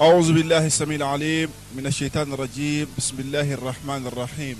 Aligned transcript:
أعوذ 0.00 0.32
بالله 0.32 0.66
السميع 0.66 0.96
العليم 0.96 1.48
من 1.76 1.86
الشيطان 1.86 2.32
الرجيم. 2.32 2.88
بسم 2.98 3.20
الله 3.20 3.52
الرحمن 3.52 4.06
الرحيم. 4.06 4.56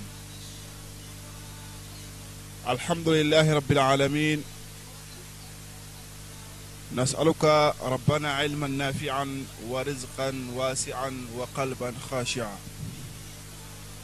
الحمد 2.68 3.08
لله 3.08 3.54
رب 3.54 3.72
العالمين. 3.72 4.44
نسألك 6.96 7.44
ربنا 7.82 8.32
علما 8.32 8.66
نافعا 8.66 9.44
ورزقا 9.68 10.34
واسعا 10.54 11.12
وقلبا 11.36 11.92
خاشعا. 12.10 12.56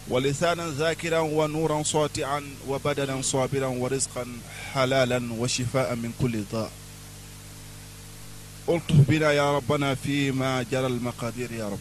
ولسانا 0.09 0.71
ذاكرا 0.71 1.19
ونورا 1.19 1.83
ساطعا 1.83 2.43
وبدنا 2.69 3.23
صابرا 3.23 3.67
ورزقا 3.67 4.27
حلالا 4.73 5.33
وشفاء 5.33 5.95
من 5.95 6.13
كل 6.23 6.43
ضاء 6.53 6.73
الطف 8.69 8.95
بنا 9.09 9.33
يا 9.33 9.57
ربنا 9.57 9.95
فيما 9.95 10.63
جرى 10.63 10.87
المقادير 10.87 11.53
يا 11.53 11.69
رب. 11.69 11.79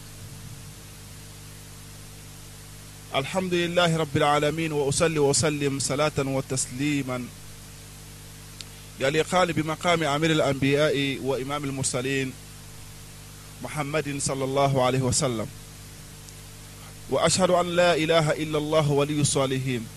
الحمد 3.16 3.54
لله 3.54 3.98
رب 3.98 4.18
العالمين 4.18 4.72
وأصلي 4.72 5.20
وأسلم 5.20 5.80
صلاة 5.80 6.12
وتسليما. 6.18 7.26
يليقان 9.00 9.52
بمقام 9.52 10.04
أمير 10.04 10.32
الأنبياء 10.32 11.20
وإمام 11.24 11.64
المرسلين 11.64 12.34
محمد 13.64 14.16
صلى 14.20 14.44
الله 14.44 14.86
عليه 14.86 15.02
وسلم. 15.02 15.48
وأشهد 17.10 17.50
أن 17.50 17.76
لا 17.76 17.96
إله 17.96 18.32
إلا 18.32 18.58
الله 18.58 18.92
ولي 18.92 19.22
الصالحين. 19.22 19.88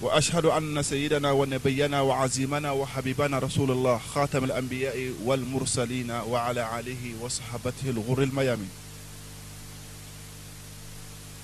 وأشهد 0.00 0.44
أن 0.44 0.82
سيدنا 0.82 1.30
ونبينا 1.30 2.00
وعزيمنا 2.00 2.70
وحبيبنا 2.70 3.38
رسول 3.38 3.70
الله 3.70 4.00
خاتم 4.14 4.44
الأنبياء 4.44 5.12
والمرسلين 5.24 6.10
وعلى 6.10 6.80
آله 6.80 7.14
وصحبته 7.20 7.90
الغر 7.90 8.22
الميامين. 8.22 8.70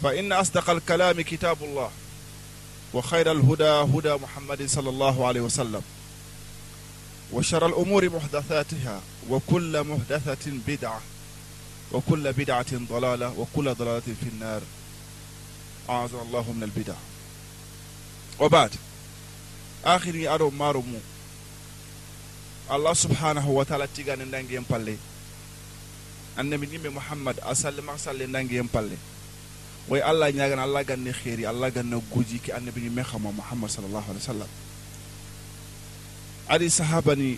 فإن 0.02 0.32
أصدق 0.32 0.70
الكلام 0.70 1.20
كتاب 1.20 1.62
الله 1.62 1.90
وخير 2.94 3.32
الهدى 3.32 3.64
هدى 3.64 4.14
محمد 4.14 4.66
صلى 4.66 4.90
الله 4.90 5.26
عليه 5.26 5.40
وسلم 5.40 5.82
وشر 7.32 7.66
الأمور 7.66 8.08
محدثاتها 8.08 9.00
وكل 9.30 9.84
محدثة 9.84 10.52
بدعة 10.66 11.00
وكل 11.92 12.32
بدعة 12.32 12.72
ضلالة 12.72 13.34
وكل 13.38 13.74
ضلالة 13.74 14.00
في 14.00 14.28
النار. 14.32 14.62
أعاذنا 15.90 16.22
الله 16.22 16.52
من 16.52 16.62
البدع. 16.62 16.94
وبعد 18.40 18.70
آخر 19.84 20.34
أرو 20.34 20.50
مارمو 20.50 20.98
الله 22.70 22.94
سبحانه 22.94 23.48
وتعالى 23.50 23.86
تيغان 23.96 24.18
ندانغي 24.28 24.54
يمبالي 24.54 24.96
annabi 26.40 26.66
nimbe 26.66 26.88
muhammad 26.88 27.36
a 27.42 27.54
salle 27.54 27.82
ma 27.82 27.98
salle 27.98 28.24
nangi 28.26 28.54
yem 28.54 28.68
palle 28.68 28.96
way 29.88 30.00
allah 30.00 30.30
ñagana 30.32 30.62
allah 30.62 30.84
ganne 30.84 31.12
xeeri 31.12 31.44
allah 31.46 31.70
ganna 31.70 31.98
guji 32.12 32.38
ki 32.38 32.52
annabi 32.52 32.80
ni 32.80 32.90
me 32.90 33.02
xama 33.02 33.32
muhammad 33.32 33.68
sallallahu 33.70 34.06
alaihi 34.10 34.24
wasallam 34.24 34.50
adi 36.48 36.66
sahabani 36.70 37.30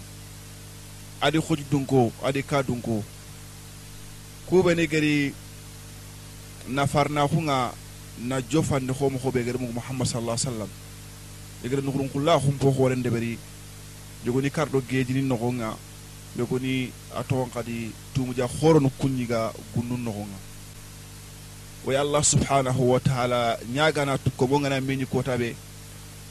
adi 1.20 1.38
xuj 1.40 1.60
dunko 1.70 2.12
adi 2.22 2.42
ka 2.42 2.62
dunko 2.62 3.02
kubeni 4.46 4.86
gari 4.86 5.34
nafarna 6.68 7.26
xunga 7.28 7.72
na 8.28 8.36
jofande 8.50 8.92
xomo 8.94 9.18
xoɓe 9.18 9.40
gari 9.44 9.58
mugu 9.58 9.72
muhammad 9.72 10.06
sallallahu 10.06 10.38
alaihi 10.38 10.70
yegere 11.62 11.82
nukurunkulla 11.82 12.34
humpo 12.38 12.70
horende 12.70 13.10
beri 13.10 13.38
jogoni 14.24 14.50
karɗo 14.50 14.80
gejini 14.88 15.22
nogonga. 15.22 15.76
Yegoni 16.38 16.90
a 17.14 17.22
tawan 17.22 17.50
kadi 17.50 17.92
tumuja 18.14 18.46
horono 18.46 18.90
kunñiga 18.98 19.52
gunnun 19.74 20.00
nogonga. 20.04 20.38
Woy 21.84 21.96
allah 21.96 22.22
subhanahu 22.24 22.90
wa 22.92 23.00
taala 23.00 23.58
tu 23.58 24.30
tukko 24.30 24.46
mo 24.48 24.58
gana 24.60 24.80
meñi 24.80 25.04
kotaɓe 25.06 25.54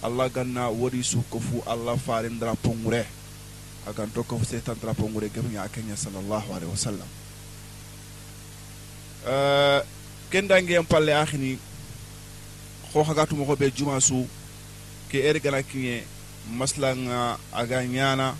allah 0.03 0.29
ganna 0.29 0.69
waɗi 0.69 1.03
sukko 1.03 1.39
fuu 1.39 1.61
allah 1.67 1.97
farendara 1.97 2.55
pongure. 2.55 3.05
Agan 3.87 4.09
tokko 4.13 4.37
fo 4.37 4.45
setantara 4.45 4.93
pongure 4.93 5.29
gefuña 5.29 5.67
kenya 5.71 5.95
sallllahu 5.95 6.51
wasallam. 6.71 7.07
Eh, 9.27 9.29
wa 9.29 9.83
sallam 9.83 9.85
kendangeyen 10.31 10.85
palle 10.85 11.13
ahini 11.13 11.59
hohaga 12.93 13.25
tumogoɓe 13.25 13.71
juma 13.75 13.99
su 14.01 14.25
ke 15.11 15.17
eri 15.27 15.39
gana 15.39 15.61
kiŋe 15.63 16.03
maslanga 16.57 17.37
aga 17.53 17.83
ñana 17.95 18.35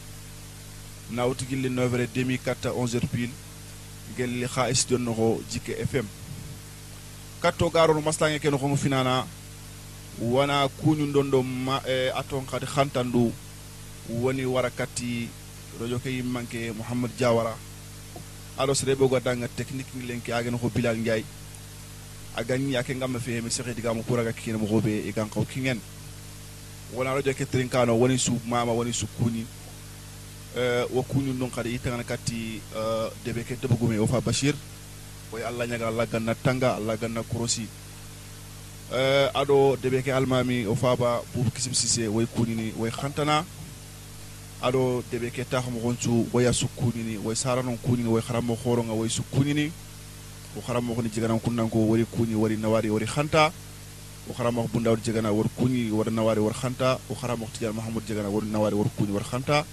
nawti 1.11 1.45
gilli 1.49 1.69
9 1.69 2.07
demi 2.15 2.37
4 2.37 2.71
11 2.71 3.07
pile. 3.11 3.33
Gelli 4.17 4.47
xa 4.47 4.67
studio 4.75 4.97
noxo 4.97 5.41
jike 5.51 5.73
fm 5.91 6.05
katto 7.41 7.69
garono 7.69 8.01
maslange 8.01 8.39
ke 8.39 8.49
noxongo 8.51 8.75
finana 8.75 9.25
wana 10.19 10.67
kuñun 10.81 11.11
don 11.13 11.29
do 11.31 11.41
ma 11.43 11.81
e, 11.87 12.11
aton 12.19 12.43
xadi 12.45 12.65
xantandu 12.65 13.31
woni 14.09 14.45
wara 14.45 14.69
kati 14.69 15.29
radio 15.79 15.99
ke 15.99 16.09
yimmanke 16.09 16.71
mouhamad 16.77 17.11
diawara 17.17 17.55
alo 18.57 18.73
sere 18.73 18.95
ɓoga 18.95 19.19
danga 19.19 19.47
technique 19.47 19.89
ngi 19.95 20.07
lenke 20.07 20.29
agen 20.33 20.57
xo 20.59 20.69
bilal 20.69 20.97
ndiaye 20.97 21.23
a 22.35 22.43
gañi 22.43 22.75
ake 22.77 22.95
ngama 22.95 23.19
fe 23.19 23.41
mi 23.41 23.49
sexe 23.49 23.73
digamo 23.75 24.03
kuraga 24.03 24.31
mo 24.53 24.59
moxoɓe 24.65 25.07
e 25.07 25.11
gan 25.15 25.29
xaw 25.33 25.45
kingen 25.45 25.79
wonanojoke 26.95 27.45
trinkano 27.45 27.97
woni 27.99 28.17
su 28.17 28.33
mama 28.47 28.71
woni 28.71 28.93
su 28.93 29.07
kuñi 29.19 29.45
wo 30.93 31.03
kuni 31.03 31.29
eh, 31.31 31.35
non 31.37 31.49
kadi 31.49 31.73
itanga 31.75 32.03
kati 32.03 32.61
euh 32.75 33.09
debe 33.23 33.43
ke 33.43 33.55
debugo 33.55 33.87
me 33.87 33.97
o 33.99 34.07
fa 34.07 34.19
bachir 34.21 34.53
oye 35.31 35.43
allah 35.45 35.67
nyaga 35.67 35.87
allah 35.87 36.05
ganna 36.05 36.35
tanga 36.35 36.75
allah 36.75 36.97
ganna 36.97 37.23
korosi. 37.23 37.67
Eh, 38.93 39.29
Aɗo 39.33 39.77
debe 39.81 40.01
ke 40.03 40.11
almami 40.11 40.65
o 40.67 40.75
faba 40.75 41.21
boubou 41.33 41.49
kisim 41.51 41.73
sisé 41.73 42.07
kuni 42.09 42.27
kuñini 42.35 42.73
way 42.77 42.91
khantana. 42.91 43.45
Aɗo 44.61 45.01
debe 45.09 45.31
ke 45.31 45.45
tahamo 45.45 45.79
goncu 45.79 46.27
kuni 46.75 47.03
ni 47.03 47.17
woye 47.17 47.35
sara 47.35 47.63
noon 47.63 47.77
kuñini 47.77 48.09
woye 48.09 48.21
harammo 48.27 48.57
horoga 48.65 48.91
woye 48.91 49.09
sukkunini 49.09 49.71
ko 50.53 50.73
ni. 50.73 51.09
Koni 51.09 51.39
kunnan 51.39 51.69
ko 51.69 51.77
wori 51.79 52.03
kuñi 52.05 52.35
wori 52.35 52.57
nawari 52.57 52.89
wori 52.89 53.05
khanta 53.05 53.53
o 54.31 54.33
xarama 54.33 54.63
bu 54.71 54.79
ndawdi 54.79 55.01
e, 55.01 55.05
jegana 55.05 55.31
war 55.31 55.47
kuñi 55.59 55.91
war 55.91 56.09
nawari 56.09 56.39
war 56.39 56.53
xanta 56.53 56.99
o 57.09 57.15
xarama 57.15 57.45
ko 57.45 57.51
tidiane 57.51 57.75
mahamoud 57.75 58.03
jegana 58.07 58.29
war 58.29 58.43
nawari 58.43 58.75
war 58.75 58.87
kuñi 58.97 59.11
war 59.11 59.23
xanta 59.23 59.65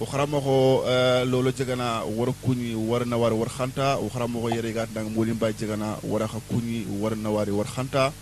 o 0.00 0.06
xaramoxo 0.06 0.84
loolo 1.28 1.42
lolo 1.42 1.50
jegana 1.52 2.02
war 2.16 2.32
kuñi 2.42 2.74
war 2.74 3.04
nawari 3.06 3.34
war 3.36 3.48
xanta 3.50 3.98
o 3.98 4.08
xaramoxo 4.08 4.48
ko 4.48 4.54
yere 4.54 4.72
gat 4.72 4.88
dang 4.94 5.10
molim 5.12 5.36
bay 5.36 5.52
jegana 5.52 5.98
wara 6.02 6.26
xa 6.26 6.40
kuñi 6.48 6.86
wara 7.00 7.16
nawari 7.16 7.52
war 7.52 7.66
xanta 7.66 8.12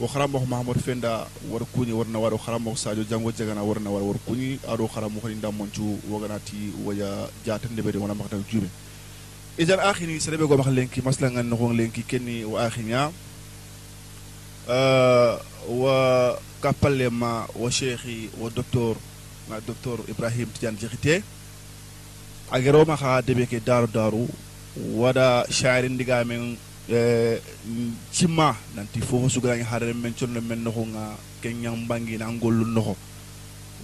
o 0.00 0.06
xarama 0.08 0.38
ko 0.38 0.46
mahamoud 0.46 0.78
fenda 0.80 1.26
war 1.50 1.62
kuñi 1.74 1.92
wara 1.92 2.08
nawari 2.10 2.34
o 2.34 2.38
xarama 2.38 2.76
sadio 2.76 3.04
jango 3.04 3.32
jegana 3.32 3.62
war 3.62 3.80
nawari 3.80 4.04
war 4.06 4.18
kuñi 4.26 4.58
ado 4.66 4.88
xarama 4.88 5.20
ko 5.20 5.28
ni 5.28 5.34
damoncu 5.44 5.98
woganati 6.08 6.72
waya 6.86 7.28
jata 7.44 7.68
ndebede 7.68 7.98
wala 7.98 8.14
makata 8.14 8.40
jume 8.50 8.68
idan 9.58 9.80
akhini 9.80 10.20
serebe 10.20 10.46
go 10.48 10.56
max 10.56 10.68
lenki 10.72 11.02
masla 11.02 11.30
ngan 11.30 11.46
no 11.50 11.56
lenki 11.72 12.02
kenni 12.02 12.44
wa 12.44 12.64
akhinya 12.64 13.10
uh, 14.68 15.38
wa 15.68 15.96
kappallema 16.60 17.46
wa 17.54 17.68
cheikhi 17.70 18.30
wa 18.40 18.50
docteur 18.50 18.96
na 19.48 19.60
docteur 19.60 20.00
ibrahim 20.08 20.48
tidiane 20.48 20.78
jekhite 20.80 21.22
a 22.50 22.60
geroma 22.60 22.96
xa 22.96 23.20
deɓe 23.20 23.46
ke 23.46 23.58
daru 23.60 23.86
daru 23.86 24.28
wada 24.96 25.44
shaari 25.50 25.88
ndiga 25.88 26.24
men 26.24 26.56
e, 26.88 27.38
cimma 28.12 28.56
nanti 28.76 29.00
fofo 29.00 29.28
suganañi 29.28 29.64
xarere 29.64 29.92
men 29.94 30.14
conno 30.18 30.40
men 30.40 30.60
noxonga 30.64 31.16
ke 31.42 31.48
ñambangina 31.52 32.26
ngollu 32.32 32.64
noxo 32.64 32.96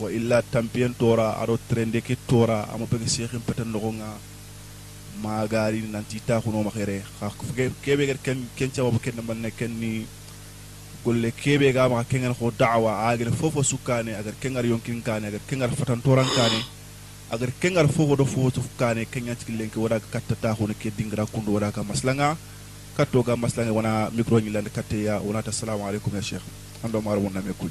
wa 0.01 0.09
illa 0.13 0.43
tampiyen 0.43 0.95
tora 0.97 1.37
aɗo 1.43 1.59
trende 1.69 2.01
ke 2.01 2.17
tora 2.27 2.69
ama 2.73 2.87
pege 2.87 3.09
sekhin 3.09 3.41
peten 3.41 3.69
noxonga 3.73 4.09
magari 5.23 5.81
nanti 5.85 6.21
taxunoma 6.27 6.71
xere 6.73 7.03
xa 7.21 7.29
keɓe 7.85 8.17
ken 8.25 8.39
ken 8.57 8.71
cababu 8.75 8.99
ken 8.99 9.15
manne 9.27 9.51
ken 9.59 9.71
ni 9.81 10.07
golle 11.05 11.31
keɓe 11.43 11.73
ga 11.73 11.89
maxa 11.89 12.09
kengar 12.11 12.35
xo 12.39 12.51
dawa 12.59 12.93
agar 13.11 13.31
fofo 13.41 13.63
sukkane 13.63 14.13
agar 14.21 14.35
kengar 14.43 14.65
yonkin 14.67 15.03
kane 15.03 15.25
agar 15.31 15.41
kengar 15.49 15.71
fatantoran 15.79 16.29
kane 16.37 16.61
agar 17.35 17.51
kengar 17.61 17.87
fofo 17.89 18.17
do 18.17 18.25
fofo 18.25 18.51
suf 18.57 18.69
kane 18.79 19.05
kenya 19.13 19.35
ciki 19.39 19.53
lenke 19.59 19.79
wada 19.81 20.01
katta 20.13 20.35
taxuna 20.43 20.75
ke 20.75 20.91
dingra 20.99 21.25
kundu 21.27 21.53
wada 21.57 21.73
ka 21.73 21.83
maslanga 21.83 22.37
katto 22.97 23.23
ga 23.23 23.37
maslanga 23.37 23.73
wana 23.73 24.11
micro 24.17 24.37
ñi 24.41 24.51
lande 24.53 24.71
katte 24.71 24.97
ya 25.09 25.15
wonata 25.27 25.51
assalamu 25.51 25.83
alaikum 25.89 26.13
ya 26.15 26.23
cheikh 26.23 26.45
ando 26.85 27.01
maro 27.01 27.21
wonna 27.21 27.41
me 27.41 27.53
kuy 27.61 27.71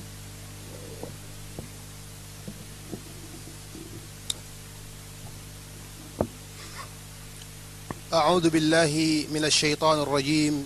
أعوذ 8.14 8.50
بالله 8.50 9.26
من 9.34 9.46
الشيطان 9.46 10.00
الرجيم 10.00 10.66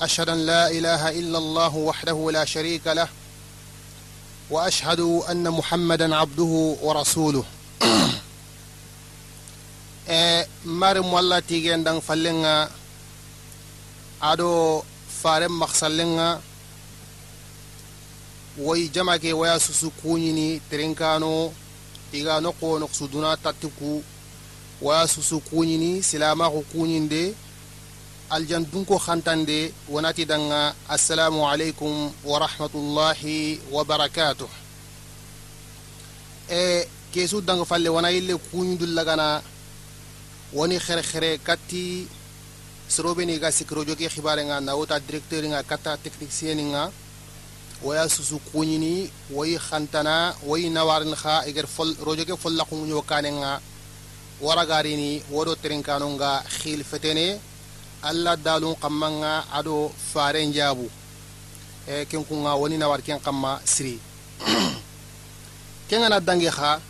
أشهد 0.00 0.28
أن 0.28 0.46
لا 0.46 0.70
إله 0.70 1.10
إلا 1.10 1.38
الله 1.38 1.76
وحده 1.76 2.30
لا 2.32 2.44
شريك 2.44 2.86
له 2.86 3.08
وأشهد 4.50 5.00
أن 5.30 5.50
محمدا 5.50 6.16
عبده 6.16 6.76
ورسوله. 6.82 7.44
مارم 10.64 11.12
والله 11.12 11.38
تيجي 11.38 11.72
عندن 11.72 12.00
فلنا 12.00 12.70
عدو 14.22 14.82
فارم 15.22 15.60
مخسلنا 15.60 16.40
وي 18.58 18.88
جمعك 18.88 19.24
ويا 19.24 19.58
سسكونيني 19.58 20.60
ترينكانو 20.70 21.52
تيجا 22.12 22.40
نقو 22.40 22.78
نقصدنا 22.78 23.34
تتكو 23.34 24.00
ويا 24.82 25.06
سسكونيني 25.06 26.02
سلامة 26.02 26.62
كونين 26.72 27.08
دي 27.08 27.34
aljan 28.32 28.64
dunko 28.72 28.96
hantande 28.96 29.72
wonati 29.92 30.24
danga 30.24 30.74
assalamu 30.88 31.44
aleykum 31.48 32.10
wa 32.24 32.38
rahmatullahi 32.40 33.60
wa 33.70 33.84
barakatuh 33.84 34.48
e 36.48 36.88
kesu 37.12 37.42
danga 37.44 37.64
falle 37.64 37.88
wona 37.92 38.08
yille 38.10 38.32
kuñudullagana 38.48 39.42
woni 40.56 40.78
xere 40.80 41.02
xere 41.02 41.38
katti 41.44 42.08
sorobeni 42.88 43.38
ga 43.38 43.50
sikiro 43.52 43.84
joge 43.84 44.08
xibare 44.08 44.42
nga 44.48 44.60
na 44.60 44.72
wota 44.76 44.96
directeur 45.00 45.44
nga 45.52 45.62
kata 45.62 45.96
technicien 46.04 46.56
nga 46.72 46.90
waya 47.84 48.08
susu 48.08 48.40
kuñini 48.50 49.10
wayi 49.36 49.58
xantana 49.68 50.34
wayi 50.48 50.70
nawarin 50.70 51.14
xa 51.22 51.44
eger 51.48 51.66
fol 51.66 51.90
rojoge 52.06 52.34
folla 52.42 52.64
xunguño 52.64 53.02
kane 53.04 53.30
nga 53.40 53.60
waragarini 54.40 55.22
wodo 55.30 55.52
terenkano 55.54 56.06
nga 56.16 56.30
xil 56.48 56.80
fetene 56.84 57.51
alla 58.02 58.36
dalun 58.36 58.74
xamma 58.82 59.08
nga 59.20 59.32
ado 59.58 59.92
fare 60.12 60.42
njabu 60.46 60.86
e 61.86 62.04
ken 62.10 62.24
kunga 62.24 62.52
woni 62.60 62.76
nawar 62.78 63.00
ken 63.02 63.18
xamma 63.24 63.60
siri 63.64 63.98
kengana 65.88 66.18
dange 66.20 66.50
xa 66.50 66.80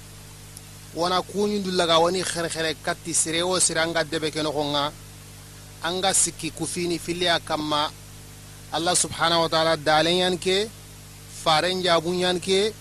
wona 0.94 1.18
kuñundullaga 1.22 1.96
woni 2.02 2.20
xerexere 2.22 2.74
katti 2.84 3.12
sire 3.14 3.42
wo 3.42 3.58
sire 3.60 3.80
anga 3.80 4.04
debe 4.04 4.30
ke 4.30 4.40
noxonga 4.42 4.92
anga 5.82 6.10
sikki 6.14 6.50
kufini 6.50 6.98
filiya 6.98 7.40
kamma 7.40 7.90
allah 8.72 8.94
subhanahu 8.96 9.42
wa 9.44 9.48
taala 9.48 9.76
dalenyan 9.76 10.38
ke 10.38 10.68
faren 11.44 11.82
jabunyan 11.82 12.38
ke 12.40 12.72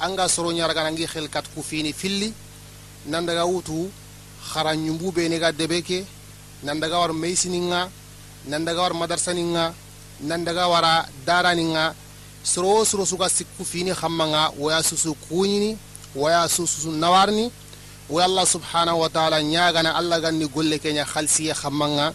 anga 0.00 0.28
soro 0.28 0.52
ñaraganangi 0.52 1.06
xel 1.06 1.28
kat 1.28 1.44
kufini 1.54 1.92
filli 1.92 2.32
nandaga 3.06 3.44
wutu 3.44 3.90
xara 4.52 4.72
ñumbu 4.76 5.12
bene 5.12 5.38
ga 5.38 5.52
debe 5.52 5.82
ke 5.82 6.04
nandaga 6.62 6.98
war 6.98 7.12
meisininga 7.12 7.88
nandaga 8.50 8.80
war 8.82 8.94
madarsaninga 8.94 9.74
nandaga 10.20 10.68
wara 10.68 11.06
daraninga 11.26 11.94
soro 12.42 12.84
soro 12.84 13.04
suga 13.06 13.28
sikku 13.28 13.64
fini 13.64 13.92
xammanga 13.94 14.50
woya 14.58 14.82
susu 14.82 15.14
kuñini 15.28 15.76
waya 16.14 16.48
sususu 16.48 16.90
nawarni 16.90 17.50
wo 18.08 18.20
allah 18.20 18.46
subhanahu 18.46 19.00
wa 19.00 19.08
taala 19.08 19.42
ñagana 19.42 19.94
allah 19.94 20.20
ganni 20.20 20.46
golle 20.48 20.78
keña 20.78 21.04
halsiye 21.04 21.52
xammanga 21.54 22.14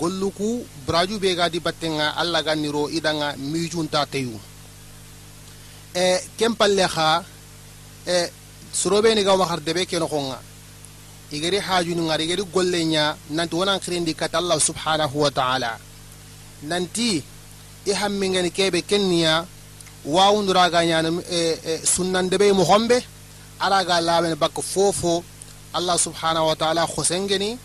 golluku 0.00 0.64
braju 0.86 1.18
be 1.20 1.34
gadi 1.34 1.60
battenga 1.60 2.16
allah 2.16 2.42
ganni 2.42 2.68
ro 2.70 2.88
idanga 2.88 3.34
mijunta 3.36 4.06
teyu. 4.06 4.38
E 5.94 6.20
ken 6.38 6.54
palle 6.54 6.86
xa 6.88 7.24
e 8.06 8.30
sorobeni 8.72 9.22
ga 9.24 9.34
waxar 9.36 9.60
debe 9.60 9.84
ke 9.86 9.98
noxonga 9.98 10.38
igeri 11.32 11.58
hajuni 11.58 12.02
ngar 12.02 12.20
igeri 12.20 12.42
golle 12.54 12.80
ña 12.84 13.14
nanti 13.30 13.54
wonan 13.56 13.80
xirindi 13.80 14.14
kat 14.14 14.34
allah 14.34 14.58
subhanahu 14.60 15.16
wa 15.24 15.30
taala 15.30 15.78
nanti 16.62 17.22
i 17.86 17.92
hammingeni 17.92 18.50
kebe 18.50 18.82
kenniya 18.82 19.44
wawunduraga 20.06 20.80
ñana 20.84 21.08
e, 21.30 21.58
e, 21.70 21.80
sunnandebe 21.86 22.52
moxonɓe 22.52 22.98
araga 23.60 24.00
laɓene 24.00 24.34
bakka 24.42 24.62
fofo 24.62 25.22
allah 25.74 25.98
subhanahu 25.98 26.46
wa 26.48 26.56
taala 26.56 26.82
hosengeni 26.86 27.58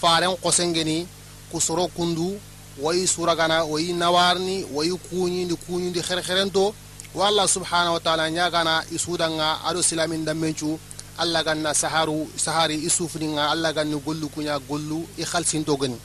faren 0.00 0.36
hosengeni 0.42 1.06
kusoro 1.50 1.88
kundu 1.88 2.38
wayi 2.82 3.06
suragana 3.06 3.64
wayi 3.64 3.92
nawarni 3.92 4.64
wayi 4.74 4.92
kuñindi 5.08 5.54
kuñindi 5.56 6.00
herherento 6.08 6.74
wa 7.14 7.28
allah 7.28 7.48
subhanahu 7.48 7.94
wa 7.94 8.00
taala 8.00 8.30
ñagana 8.30 8.84
i 8.92 8.98
sudanga 8.98 9.58
aɗo 9.68 9.82
silamin 9.82 10.24
dammencu 10.24 10.78
allah 11.18 11.42
ganna 11.44 11.74
saharu 11.74 12.28
sahari 12.36 12.76
i 12.86 12.90
sufninga 12.90 13.50
allah 13.50 13.72
ganni 13.72 13.96
gollu 14.06 14.28
kuña 14.28 14.58
gollu 14.68 15.06
i 15.18 15.24
halsinto 15.24 15.76
gani 15.76 15.98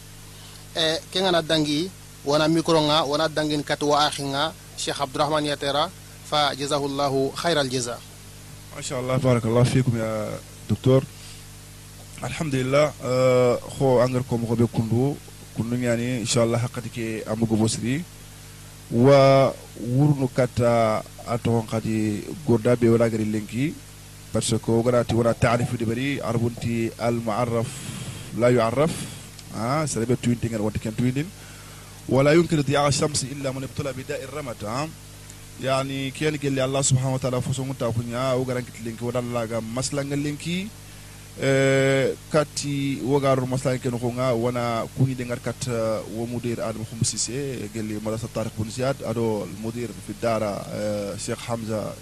e 0.75 0.97
kengana 1.11 1.41
dangi 1.41 1.89
wona 2.25 2.47
micro 2.47 2.81
nga 2.81 3.03
wona 3.03 3.27
dangin 3.29 3.63
kat 3.63 3.81
wa 3.83 4.05
axinga 4.07 4.53
cheikh 4.77 5.01
abdourahmane 5.01 5.47
yatera 5.53 5.89
fa 6.29 6.55
jazahullahu 6.55 7.31
hayra 7.35 7.61
aljaza 7.61 7.97
ما 8.75 8.81
شاء 8.81 8.99
الله 8.99 9.17
بارك 9.17 9.45
الله 9.45 9.63
فيكم 9.63 9.97
يا 9.97 10.29
دكتور 10.69 11.03
الحمد 12.23 12.55
لله 12.55 12.91
خو 13.77 14.03
انغركم 14.03 14.45
خو 14.49 14.55
بكندو 14.55 15.15
كندو 15.57 15.75
يعني 15.75 16.21
ان 16.21 16.25
شاء 16.25 16.43
الله 16.43 16.57
حقتك 16.57 17.27
امغو 17.29 17.55
بوسري 17.55 18.01
و 18.91 19.07
ورنو 19.93 20.27
كاتا 20.37 21.03
اتون 21.27 21.67
قدي 24.35 24.59
غوردا 24.67 25.01
بي 25.01 25.13
ولا 25.13 25.13
غري 25.13 25.13
لينكي 25.13 25.13
باسكو 25.13 25.15
غراتي 25.15 25.15
ولا 25.15 25.31
تعرف 25.31 25.75
دي 25.75 25.85
بري 25.85 26.21
عربنتي 26.21 26.91
المعرف 27.01 27.67
لا 28.37 28.49
يعرف 28.49 28.91
ها 29.55 29.85
سربت 29.85 30.17
توينتين 30.23 30.55
وانت 30.55 30.77
كان 30.77 30.95
توينين 30.95 31.25
ولا 32.09 32.31
يمكن 32.31 32.61
ضياع 32.61 32.87
الشمس 32.87 33.23
الا 33.23 33.51
من 33.51 33.63
ابتلى 33.63 33.93
بداء 33.93 34.23
الرمد 34.23 34.55
ها 34.63 34.87
yani 35.61 36.11
ken 36.11 36.37
gelli 36.41 36.61
allah 36.61 36.83
subhanahu 36.83 37.13
wa 37.13 37.19
ta'ala 37.19 37.41
fo 37.41 37.53
songu 37.53 37.75
ta 37.77 37.91
kunya 37.91 38.33
o 38.35 38.43
garan 38.45 38.65
kit 38.65 38.83
linki 38.85 39.03
wadal 39.03 39.23
laga 39.23 39.61
maslanga 39.61 40.15
linki 40.15 40.67
e 41.39 42.15
kati 42.33 43.01
wogaru 43.05 43.45
maslanga 43.45 43.77
ken 43.77 43.99
ko 43.99 44.09
nga 44.17 44.33
wana 44.33 44.85
kunyi 44.97 45.15
de 45.15 45.25
ngar 45.25 45.39
kat 45.39 45.69
wo 46.15 46.25
mudir 46.25 46.57
adam 46.59 46.83
khum 46.89 47.01
sise 47.05 47.69
gelli 47.73 47.99
madrasa 48.01 48.27
tariq 48.33 48.53
bun 48.57 48.69
ziyad 48.69 48.97
ado 49.05 49.45
mudir 49.61 49.89
fi 50.05 50.13
dara 50.21 50.53
cheikh 51.17 51.41
hamza 51.47 51.93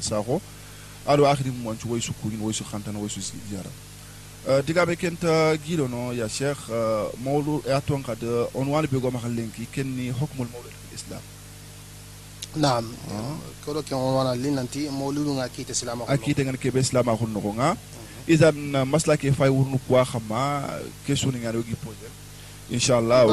sakho 0.00 0.40
aɗo 1.06 1.26
akhirihum 1.26 1.66
wancu 1.66 1.88
woysu 1.88 2.12
kurin 2.22 2.40
woysu 2.40 2.64
khantana 2.64 2.98
woysu 2.98 3.20
ziyara 3.20 3.70
digaɓe 4.66 4.96
kenta 4.96 5.56
guiɗo 5.56 5.88
no 5.88 6.12
ya 6.12 6.28
cheikh 6.28 6.68
mawlu 7.24 7.62
e 7.66 7.72
a 7.72 7.80
toon 7.80 8.02
kadi 8.02 8.26
on 8.54 8.68
wani 8.68 8.88
ɓegoma 8.88 9.18
ha 9.20 9.28
lenki 9.28 9.66
kenni 9.72 10.10
hokmol 10.10 10.48
mawlud 10.52 10.72
fil 10.72 10.94
islam. 10.96 11.22
Nam 12.56 12.84
koɗo 13.64 13.82
ke 13.86 13.94
on 13.94 14.14
wana 14.16 14.34
linnanti 14.34 14.88
mawludu 14.90 15.36
ga 15.36 15.48
kiite 15.48 15.74
slam 15.74 16.02
a 16.08 16.16
kiite 16.16 16.44
gan 16.44 16.56
keɓe 16.56 16.80
islama 16.80 17.12
honnogo 17.14 17.52
ga 17.52 17.76
isan 18.26 18.56
masla 18.86 19.16
ke 19.16 19.30
fay 19.32 19.48
wurnu 19.48 19.78
poa 19.86 20.04
xama 20.04 20.66
question 21.06 21.30
ngani 21.32 21.56
wogi 21.58 21.76
posé 21.78 22.08
ان 22.72 22.78
شاء 22.78 23.00
الله 23.00 23.24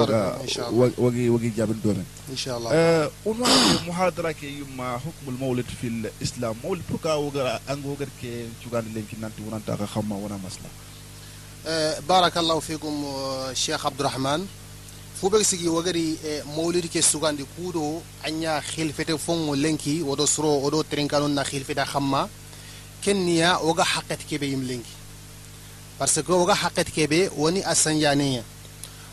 وغي 0.98 1.30
وغي 1.30 1.50
جابن 1.58 1.80
دوم 1.84 2.04
ان 2.30 2.38
شاء 2.38 2.58
الله 2.58 2.72
ان 2.72 2.76
آه، 2.76 3.10
وأنا 3.26 3.82
محاضره 3.88 4.32
كي 4.32 4.60
يما 4.60 4.98
حكم 4.98 5.26
المولد 5.28 5.66
في 5.82 5.88
الإسلام. 5.88 6.56
مولد 6.64 6.82
بوكا 6.90 7.14
وغرا 7.14 7.60
ان 7.70 7.84
وغر 7.86 8.08
كي 8.22 8.46
تشوغان 8.62 8.86
لين 8.94 9.06
في 9.12 9.16
نانت 9.22 9.34
وأنا 9.46 9.62
تا 9.68 9.86
خما 9.86 10.16
وأنا 10.16 10.40
مسلا. 10.46 10.70
آه، 11.68 12.00
بارك 12.10 12.38
الله 12.38 12.60
فيكم 12.60 13.06
آه، 13.06 13.52
الشيخ 13.52 13.86
عبد 13.86 14.00
الرحمن 14.00 14.46
فوبك 15.22 15.42
سيغي 15.42 15.68
وغري 15.68 16.18
مولد 16.46 16.86
كي 16.86 17.02
سوغان 17.02 17.36
دي 17.36 17.46
كودو 17.58 18.00
انيا 18.28 18.60
خلفته 18.60 19.18
فونو 19.18 19.54
لينكي 19.54 20.02
ودو 20.02 20.26
سرو 20.26 20.66
ودو 20.66 20.82
ترينكانو 20.82 21.28
نا 21.28 21.44
خلفته 21.44 21.84
خما 21.84 22.30
كنيا 23.06 23.58
وغا 23.58 23.84
حقت 23.84 24.20
كي 24.30 24.38
بيم 24.38 24.64
لينكي. 24.64 24.98
parce 26.00 26.22
que 26.22 26.30
وغا 26.30 26.54
حقت 26.54 26.90
كي 26.90 27.08
بي 27.08 27.30
وني 27.38 27.72
اسنيانيه 27.72 28.44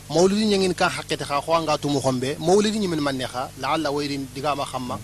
mawlidi 0.09 0.45
ñangin 0.51 0.73
ka 0.73 0.87
haqqete 0.89 1.23
xa 1.29 1.41
xoanga 1.45 1.77
tumu 1.77 1.99
xombe 2.05 2.29
mawlidi 2.39 2.77
ñimin 2.79 3.01
manne 3.01 3.25
xa 3.33 3.49
laalla 3.61 3.89
wayrin 3.95 4.23
digama 4.35 4.65
xamma 4.71 4.95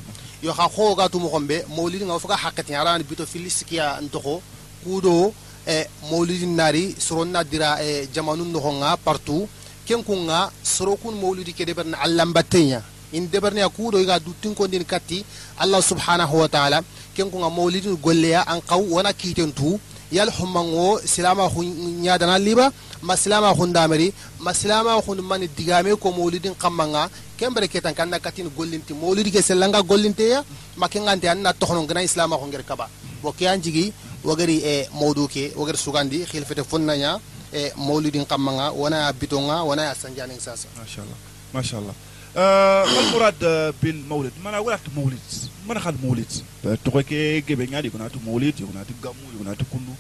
yo 0.44 0.52
xa 0.54 0.66
xooga 0.76 1.10
tumu 1.10 1.28
xombe 1.34 1.58
mawlidi 1.76 2.06
nga 2.06 2.20
foga 2.20 2.36
haqqete 2.44 2.72
aran 2.82 3.02
bito 3.10 3.26
filiskiya 3.26 3.86
ntoxo 4.06 4.42
kudo 4.84 5.34
e 5.68 5.88
mawlidi 6.12 6.46
nari 6.60 6.96
soronna 7.08 7.44
dira 7.44 7.70
e 7.88 8.08
jamanu 8.14 8.44
noxonga 8.46 8.98
partout 9.06 9.48
ken 9.88 10.02
kunga 10.08 10.52
sorokun 10.64 11.16
mawlidi 11.22 11.54
ke 11.58 11.64
deberna 11.66 11.98
allah 12.06 12.26
mbatteña 12.32 12.82
in 13.14 13.28
deberneya 13.30 13.68
kuuɗo 13.70 14.00
iga 14.00 14.20
duttinkondin 14.20 14.84
katti 14.86 15.26
allah 15.60 15.82
subhanahu 15.82 16.40
wa 16.40 16.48
taala. 16.48 16.82
Ken 17.16 17.30
kunga 17.30 17.50
mawlidin 17.50 17.96
golleya 17.98 18.42
an 18.48 18.62
qaw 18.62 18.80
wona 18.80 19.12
kiiten 19.14 19.52
tu 19.52 19.80
yal 20.12 20.30
hummango 20.32 21.00
silama 21.06 21.50
khu 21.50 21.64
ñadana 22.04 22.38
liba 22.40 22.72
ma 23.02 23.16
silama 23.16 23.54
khu 23.56 23.66
ndameri 23.68 24.14
ma 24.40 24.54
silama 24.54 25.02
khu 25.02 25.16
mani 25.22 25.48
digame 25.48 25.96
ko 25.96 26.12
maulidin 26.12 26.54
kammanga 26.56 27.10
kembere 27.38 27.68
ketan 27.68 27.94
kanna 27.96 28.20
katin 28.20 28.50
gollinti 28.58 28.94
maulidi 28.94 29.32
ke 29.32 29.42
selanga 29.42 29.82
gollinte 29.82 30.22
ya 30.30 30.44
makengante 30.78 31.26
anna 31.30 31.54
tokhno 31.54 31.82
ngana 31.84 32.04
islama 32.04 32.38
khu 32.38 32.46
ngir 32.48 32.64
kaba. 32.64 32.90
Bo 33.24 33.32
ke 33.32 33.38
kiyan 33.46 33.62
jigi 33.62 33.94
wagari 34.24 34.58
e 34.62 34.74
eh, 34.82 34.88
mawdu 34.94 35.28
ke 35.28 35.54
wagari 35.56 35.78
sugandi 35.78 36.26
khilfete 36.26 36.64
funnanya 36.64 37.20
e 37.54 37.68
eh, 37.68 37.72
maulidin 37.78 38.26
kammanga 38.26 38.72
wana 38.72 39.12
bitonga 39.14 39.64
ya 39.82 39.96
sanjaning 39.96 40.40
sasa 40.40 40.68
mashallah. 40.78 41.18
Mashallah. 41.54 41.96
الله 42.37 42.85
ما 42.85 42.85
شاء 42.85 42.85
الله 42.85 42.85
آه 42.85 42.85
ما 42.85 43.01
المراد 43.09 43.35
آه، 43.45 43.75
بالمولد 43.83 44.33
ما 44.45 44.59
ولا 44.59 44.79
مولد 44.97 45.19
ما 45.69 45.81
خد 45.81 45.97
مولد 46.05 46.33
تقولك 46.85 47.13
جيب 47.49 47.71
نادي 47.71 47.91
كنا 47.91 48.11
مولد 48.27 48.61
يكون 48.61 48.85
تجمع 48.89 49.13
يكون 49.35 49.55
كندو 49.73 49.93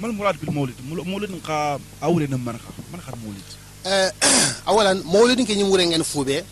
ما 0.00 0.06
المراد 0.06 0.36
بالمولد 0.42 0.74
مول- 0.88 1.06
مولد 1.08 1.30
نقا 1.30 1.80
أول 2.02 2.22
نمنا 2.30 2.58
ما 2.92 2.98
خد 3.06 3.14
مولد 3.24 3.48
awalan 4.66 5.02
maulidin 5.12 5.46
ke 5.46 5.54
ñimwure 5.56 5.86
ngen 5.86 6.04
fuube 6.04 6.44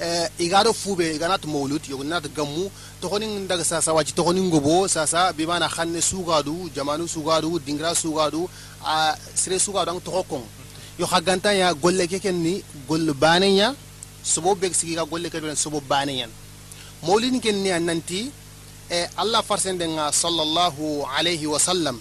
eh, 0.00 0.28
igado 0.38 0.72
fuube 0.72 1.14
iganat 1.14 1.44
maulud 1.44 1.82
yognat 1.88 2.24
gammu 2.36 2.70
toxonin 3.00 3.46
daga 3.48 3.64
sasa 3.64 3.92
waci 3.92 4.12
toxonin 4.12 4.44
ngobo 4.50 4.88
sasa 4.88 5.32
bimana 5.32 5.68
xanne 5.68 6.00
sugadu 6.00 6.70
jamanu 6.74 7.06
sugadu 7.08 7.58
dingira 7.66 7.94
sugadu 7.94 8.48
a 8.84 9.14
sire 9.34 9.58
sugadu 9.58 9.90
ang 9.90 10.00
toxo 10.00 10.22
kong 10.30 10.44
yo 10.98 11.06
xa 11.06 11.20
gantanya 11.20 11.74
golle 11.74 12.06
ke 12.08 12.18
ken 12.18 12.34
ni 12.42 12.62
golle 12.88 13.12
baneya 13.14 13.74
sobo 14.33 14.51
beg 14.61 14.73
sigiga 14.79 15.03
golle 15.11 15.29
ke 15.33 15.39
ben 15.45 15.55
sobo 15.63 15.79
baneyan 15.91 16.31
maulidin 17.05 17.41
ken 17.45 17.57
ni 17.63 17.69
a 17.71 17.79
nanti 17.79 18.21
eh, 18.95 19.07
allah 19.21 19.41
farsendenga 19.49 20.05
sallallahu 20.21 20.85
alayhi 21.17 21.47
wa 21.53 21.59
sallam 21.67 21.97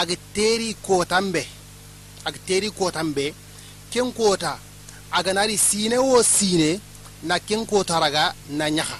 aga 0.00 0.14
teri 0.34 0.70
kotambe 0.86 1.42
aga 2.26 2.38
teri 2.48 2.68
kotambe 2.70 3.26
ken 3.92 4.08
kota 4.12 4.52
aga 5.18 5.32
nari 5.34 5.56
sine 5.68 5.98
wo 5.98 6.22
sine 6.22 6.70
na 7.28 7.38
ken 7.38 7.66
kota 7.66 7.98
raga 8.04 8.24
na 8.58 8.66
nyaha 8.76 8.98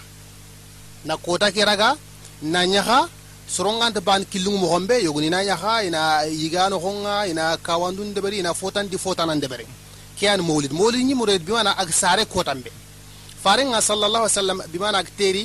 na 1.04 1.14
kota 1.16 1.48
ke 1.54 1.62
raga 1.70 1.90
na 2.42 2.60
nyaha 2.66 3.08
soronganta 3.48 4.00
ban 4.00 4.24
kilungu 4.24 4.58
mo 4.58 4.66
hombe 4.74 4.96
yoguni 5.06 5.30
na 5.30 5.44
nyaha 5.44 5.84
ina 5.84 6.22
yigano 6.42 6.78
honga 6.78 7.26
ina 7.26 7.56
kawandun 7.56 8.14
deberi 8.14 8.38
ina 8.38 8.54
fotan 8.54 8.88
di 8.88 8.98
fotanan 8.98 9.40
debere 9.40 9.66
kiyan 10.20 10.40
molid 10.44 10.72
mawlid 10.76 11.00
ni 11.08 11.14
murid 11.16 11.40
bi 11.46 11.52
mana 11.52 11.72
sare 11.90 12.24
ko 12.28 12.44
tambe 12.44 12.70
faringa 13.44 13.80
sallallahu 13.80 14.24
alaihi 14.28 14.36
wasallam 14.36 14.58
bi 14.72 14.78
mana 14.78 14.98
ag 15.00 15.08
teri 15.18 15.44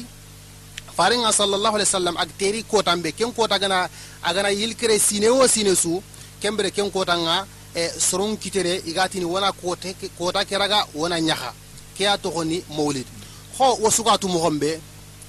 faringa 0.98 1.32
sallallahu 1.32 1.76
alaihi 1.78 1.90
wasallam 1.90 2.16
ag 2.24 2.30
teri 2.40 2.60
ko 2.72 2.82
tambe 2.84 3.10
ken 3.18 3.32
ko 3.32 3.48
tagana 3.48 3.88
agana 4.30 4.50
yilkere 4.52 5.00
sine 5.00 5.30
wo 5.32 5.48
sine 5.48 5.74
su 5.76 6.04
kembere 6.42 6.72
ken 6.76 6.92
ko 6.92 7.06
tanga 7.06 7.48
e 7.74 7.88
soron 8.08 8.36
kitere 8.38 8.74
igatini 8.90 9.26
wona 9.26 9.52
ko 9.52 9.76
te 9.76 9.96
keraga 10.50 10.80
wona 10.96 11.20
nyaha. 11.20 11.52
Kiya 11.98 12.18
to 12.22 12.30
honi 12.30 12.60
molid 12.78 13.08
ho 13.58 13.68
wasuka 13.84 14.18
tu 14.20 14.28
muhombe 14.28 14.72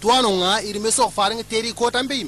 tuwano 0.00 0.30
nga 0.40 0.62
irime 0.68 0.90
so 0.90 1.08
faringa 1.10 1.44
teri 1.44 1.70
ko 1.72 1.90
tambe 1.90 2.26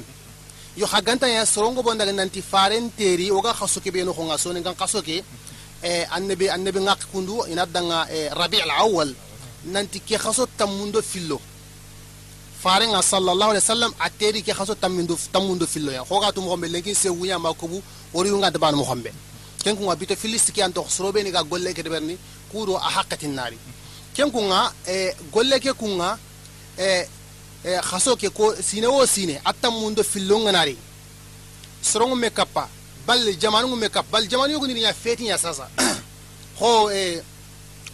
yo 0.77 0.85
haganta 0.87 1.27
ya 1.27 1.45
sorongo 1.45 1.83
bondaga 1.83 2.13
nanti 2.13 2.41
faren 2.41 2.89
teri 2.97 3.27
oga 3.31 3.51
khasoke 3.53 3.91
be 3.91 4.03
no 4.05 4.13
khonga 4.13 4.37
sonen 4.37 4.63
kan 4.63 4.75
khasoke 4.75 5.17
mm. 5.23 5.48
Annabi 6.11 6.49
annabi 6.49 6.79
ngak 6.79 7.11
kundu 7.11 7.45
inadanga 7.51 8.07
e 8.11 8.29
rabi' 8.29 8.61
al-awwal. 8.61 9.13
Nanti 9.65 9.99
ke 9.99 10.17
khaso 10.17 10.47
tamundo 10.57 11.01
fillo. 11.01 11.39
Farenga 12.61 13.01
sallallahu 13.01 13.51
alaihi 13.51 13.63
wasallam 13.63 13.93
a 13.99 14.09
teri 14.09 14.41
ke 14.41 14.51
khaso 14.51 14.75
tamundo 14.75 15.17
tamundo 15.31 15.65
fillo 15.67 15.91
ya. 15.91 16.03
Hoga 16.03 16.31
tum 16.31 16.45
gombe 16.45 16.67
lenkin 16.67 16.95
se 16.95 17.09
wunya 17.09 17.39
makubu 17.39 17.81
wori 18.13 18.29
nga 18.31 18.51
daban 18.51 18.75
mo 18.75 18.83
gombe 18.83 19.11
ken 19.63 19.75
ko 19.75 19.95
bito 19.95 20.15
filisti 20.15 20.51
ki 20.51 20.61
anto 20.61 20.85
srobe 20.87 21.23
ni 21.23 21.31
ga 21.31 21.43
golle 21.43 21.73
ke 21.73 21.83
deberni 21.83 22.17
kudo 22.51 22.77
a 22.77 22.89
haqqatin 22.89 23.33
nari. 23.35 23.57
Ken 24.13 24.31
ko 24.31 24.39
nga 24.47 24.71
e 24.87 25.13
golle 25.31 25.59
ke 25.59 25.73
kunga 25.73 26.17
e 26.77 27.07
e 27.63 27.79
khaso 27.81 28.15
ke 28.15 28.29
ko 28.29 28.55
sine 28.61 28.87
wo 28.87 29.05
sine 29.05 29.39
attamundo 29.43 30.03
fillo 30.03 30.39
nga 30.39 30.51
nari. 30.51 30.77
Sorongo 31.81 32.15
me 32.15 32.29
kappa 32.29 32.67
bal 33.09 33.25
jamanu 33.41 33.75
me 33.75 33.89
kap 33.89 34.05
bal 34.11 34.21
jamanu 34.27 34.53
yugo 34.53 34.67
ni 34.67 34.81
ya 34.83 34.93
feti 34.93 35.25
ya 35.27 35.37
sasa. 35.37 35.65
Ho 36.59 36.91
e 36.91 37.19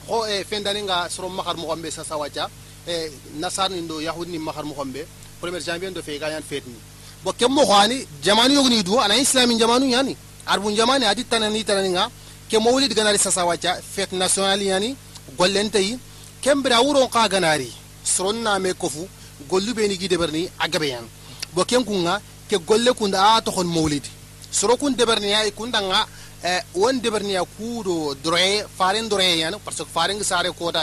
ho 0.09 0.25
e 0.27 0.43
fendani 0.43 0.81
nga 0.83 1.07
sorom 1.09 1.33
makar 1.35 1.55
mo 1.55 1.67
gombe 1.67 1.89
sasa 1.91 2.17
wacha. 2.17 2.49
E 2.87 3.11
nasar 3.39 3.69
ni 3.71 3.79
ndo 3.81 4.01
yahudi 4.01 4.31
ni 4.31 4.39
makar 4.39 4.65
mo 4.65 4.73
gombe 4.75 5.07
premier 5.39 5.61
janvier 5.63 5.91
ndo 5.91 6.01
fe 6.03 6.19
ga 6.19 6.27
yan 6.29 6.43
fet 6.43 6.67
ni. 6.67 6.75
Bo 7.23 7.31
kem 7.31 7.49
mo 7.51 7.63
khani 7.65 8.05
jamanu 8.21 8.53
yugo 8.55 8.69
ni 8.69 8.83
du 8.83 8.99
ana 8.99 9.15
islami 9.15 9.55
jamanu 9.57 9.85
yani. 9.87 10.17
Arbun 10.47 10.75
jamani 10.75 11.05
adi 11.05 11.23
tanani 11.23 11.63
tanani 11.63 11.89
nga. 11.95 12.09
Ke 12.49 12.59
mawlid 12.59 12.93
ganari 12.93 13.17
sasa 13.17 13.45
wacha 13.45 13.79
fet 13.95 14.11
national 14.11 14.61
yani 14.61 14.95
gollentay 15.37 15.95
kem 16.41 16.61
kembra 16.61 16.81
wuro 16.83 17.07
ka 17.07 17.29
ganari 17.29 17.71
soron 18.03 18.43
na 18.43 18.59
me 18.59 18.73
kofu 18.73 19.07
gollu 19.49 19.73
be 19.73 19.87
ni 19.87 19.95
gide 19.97 20.17
berni 20.17 20.49
agabe 20.59 20.87
yan. 20.89 21.05
Bo 21.53 21.63
ken 21.63 21.85
kunga 21.85 22.19
ke 22.49 22.57
golle 22.67 22.91
kunda 22.93 23.37
a 23.37 23.41
to 23.41 23.51
kon 23.51 23.63
mawlid 23.67 24.03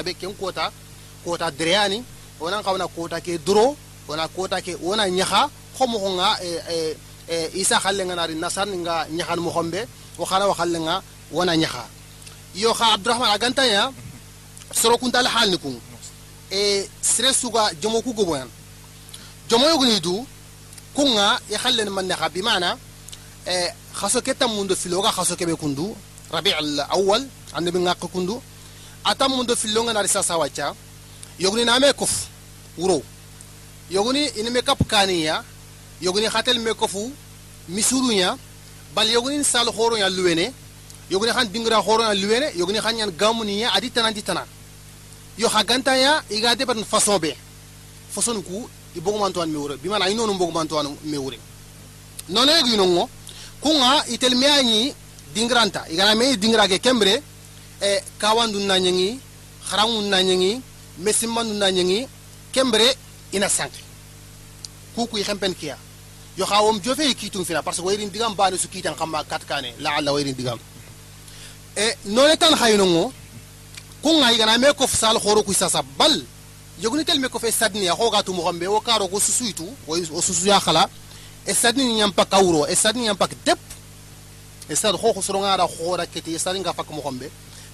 eh, 0.09 0.15
ken 0.21 0.35
kota 0.41 0.71
kota 1.25 1.51
dreyani 1.51 2.05
wona 2.41 2.63
kawna 2.63 2.87
kota 2.89 3.21
ke 3.21 3.39
dro 3.47 3.77
wona 4.09 4.29
kota 4.29 4.61
ke 4.61 4.75
wona 4.83 5.09
nyaha 5.09 5.49
khomo 5.79 5.99
nga 6.19 6.29
e 6.43 6.51
e 6.77 6.97
e 7.29 7.37
isa 7.61 7.79
khalle 7.83 8.03
nga 8.05 8.15
nari 8.19 8.35
nasar 8.35 8.69
nga 8.69 9.07
nyahan 9.17 9.41
mo 9.45 9.51
khombe 9.55 9.81
o 10.19 10.25
khana 10.31 10.45
wa 10.51 10.55
khalle 10.55 10.79
nga 10.87 10.95
wona 11.33 11.55
nyaha 11.57 11.85
yo 12.55 12.75
kha 12.75 12.87
abdurrahman 12.95 13.31
aganta 13.31 13.65
ya 13.67 13.93
soro 14.81 14.99
kun 14.99 15.11
dal 15.15 15.27
hal 15.27 15.49
ni 15.51 15.59
kun 15.59 15.77
e 16.51 16.89
sire 17.01 17.33
suga 17.33 17.71
jomo 17.81 18.03
ku 18.03 18.13
gobo 18.13 18.35
yan 18.37 18.51
jomo 19.49 19.67
yogni 19.73 20.01
du 20.01 20.27
kunga 20.97 21.39
ya 21.53 21.59
khalle 21.63 21.83
man 21.91 22.07
nyaha 22.11 22.29
bi 22.35 22.43
mana 22.43 22.77
e 23.47 24.47
mundo 24.49 24.75
filoga 24.77 25.11
khaso 25.11 25.37
kebe 25.37 25.55
kundu 25.57 25.95
rabi' 26.31 26.53
al 26.53 26.81
awwal 26.91 27.23
annabi 27.55 27.79
ngaq 27.79 28.01
kundu 28.13 28.41
atam 29.05 29.31
mundo 29.37 29.57
filonga 29.57 29.93
nari 29.93 30.09
sasa 30.09 30.37
wacha 30.39 30.75
yogni 31.39 31.65
name 31.65 31.93
kof 31.93 32.29
wuro 32.79 33.03
yogni 33.91 34.29
in 34.39 34.51
me 34.51 34.63
kap 34.63 34.79
kaniya 34.89 35.45
yogni 36.01 36.29
khatel 36.29 36.59
me 36.61 36.73
kofu 36.75 37.11
misurunya 37.69 38.37
bal 38.95 39.09
yogni 39.09 39.45
sal 39.45 39.67
khoro 39.73 39.97
ya 39.97 40.09
luwene 40.09 40.53
yogni 41.11 41.33
khan 41.33 41.47
dingra 41.53 41.83
khoro 41.83 42.03
ya 42.05 42.15
luwene 42.15 42.53
yogni 42.57 42.79
khan 42.81 42.97
yan 42.99 43.11
gamuniya 43.11 43.73
adi 43.75 43.91
tanan 43.91 44.13
di 44.15 44.23
tanan 44.23 44.47
yo 45.39 45.49
haganta 45.49 45.97
ya 45.97 46.23
iga 46.31 46.55
de 46.55 46.65
ban 46.65 46.79
façon 46.85 47.19
be 47.19 47.35
façon 48.15 48.41
ku 48.43 48.69
i 48.97 49.01
bogumanto 49.01 49.41
an 49.41 49.49
mewure 49.51 49.77
bi 49.77 49.89
mana 49.89 50.09
inonu 50.11 50.35
bogumanto 50.39 50.79
an 50.79 50.95
mewure 51.05 51.39
nono 52.29 52.53
yegi 52.53 52.77
nongo 52.77 53.09
kunga 53.63 54.05
itel 54.15 54.35
me 54.35 54.95
dingranta 55.35 55.85
igana 55.91 56.15
me 56.15 56.37
dingra 56.37 56.69
ke 56.69 56.79
kembre 56.79 57.23
e 57.81 58.01
kawandu 58.19 58.59
na 58.61 58.79
nyangi 58.79 59.19
kharangu 59.69 60.03
na 60.11 60.23
nyangi 60.23 60.61
mesimmandu 60.99 61.55
na 61.55 61.71
nyangi 61.71 62.07
kembre 62.53 62.97
ina 63.33 63.49
sank 63.49 63.73
kuku 64.95 65.19
i 65.19 65.25
xempen 65.25 65.55
kiya 65.55 65.77
yo 66.37 66.45
xa 66.47 66.61
wom 66.63 66.81
jofe 66.85 67.15
kiitum 67.15 67.45
fina 67.45 67.63
parce 67.63 67.79
que 67.81 67.87
wayrin 67.87 68.11
digam 68.11 68.35
bane 68.35 68.59
su 68.59 68.69
kiitan 68.69 68.95
xamma 68.95 69.25
kat 69.25 69.45
kane 69.49 69.73
la 69.81 69.91
alla 69.97 70.13
wayrin 70.13 70.35
digam 70.35 70.59
e 71.77 71.95
none 72.05 72.37
tan 72.37 72.55
xaynongo 72.55 73.13
kunga 74.03 74.33
igana 74.33 74.59
me 74.59 74.73
kof 74.75 74.93
sal 74.95 75.17
xoro 75.19 75.43
kuy 75.43 75.55
sasa 75.55 75.83
bal 75.99 76.15
yogni 76.81 77.05
tel 77.05 77.19
me 77.21 77.29
kofe 77.29 77.51
sadni 77.53 77.85
ya 77.85 77.95
xoga 77.95 78.23
tu 78.23 78.33
moxombe 78.33 78.67
wo 78.67 78.81
karo 78.81 79.07
go 79.09 79.19
susuytu 79.21 79.65
o 79.89 80.21
susu 80.23 80.47
ya 80.47 80.61
xala 80.61 80.89
esadi 81.47 81.85
ni 81.85 81.99
yampak 81.99 82.33
awuro 82.35 82.67
esadi 82.67 82.99
ni 83.01 83.07
yampak 83.07 83.35
dep 83.45 83.59
esadi 84.71 84.97
ho 84.97 85.13
khusronga 85.13 85.57
ra 85.57 85.67
khora 85.67 86.07
keti 86.07 86.35
esadi 86.35 86.61
nga 86.61 86.73
fak 86.73 86.89
mokhombe 86.91 87.31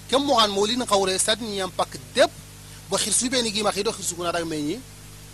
kem 0.08 0.22
mohan 0.25 0.50
molin 0.50 0.84
qawre 0.87 1.12
esadi 1.14 1.44
ni 1.44 1.56
yampak 1.58 1.98
dep 2.14 2.30
bo 2.90 2.96
khirsu 2.96 3.28
be 3.28 3.42
ni 3.42 3.52
gima 3.52 3.72
khido 3.72 3.92
khirsu 3.92 4.14
kuna 4.16 4.32
ra 4.32 4.44
meñi 4.44 4.80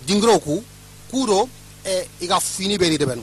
dingro 0.07 0.39
ku 0.41 0.63
kuro 1.11 1.49
e 1.85 2.09
iga 2.21 2.41
fini 2.41 2.77
be 2.79 2.91
ni 2.91 2.99
de 2.99 3.07
benu 3.07 3.23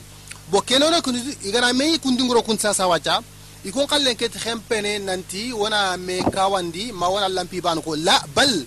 bo 0.50 0.60
kenona 0.62 1.00
kun 1.02 1.16
iga 1.44 1.60
na 1.60 1.72
meñi 1.72 1.98
kun 1.98 2.16
dingro 2.16 2.42
kun 2.42 2.58
sa 2.58 2.72
sa 2.72 2.88
wacha 2.88 3.20
ikon 3.64 3.86
kallen 3.86 4.16
keti 4.16 4.38
khempene 4.38 4.98
nanti 4.98 5.52
wona 5.52 5.96
me 5.96 6.22
kawandi 6.34 6.92
ma 6.92 7.08
wona 7.08 7.28
lampi 7.28 7.60
ban 7.60 7.82
ko 7.82 7.94
la 7.96 8.16
bal 8.34 8.64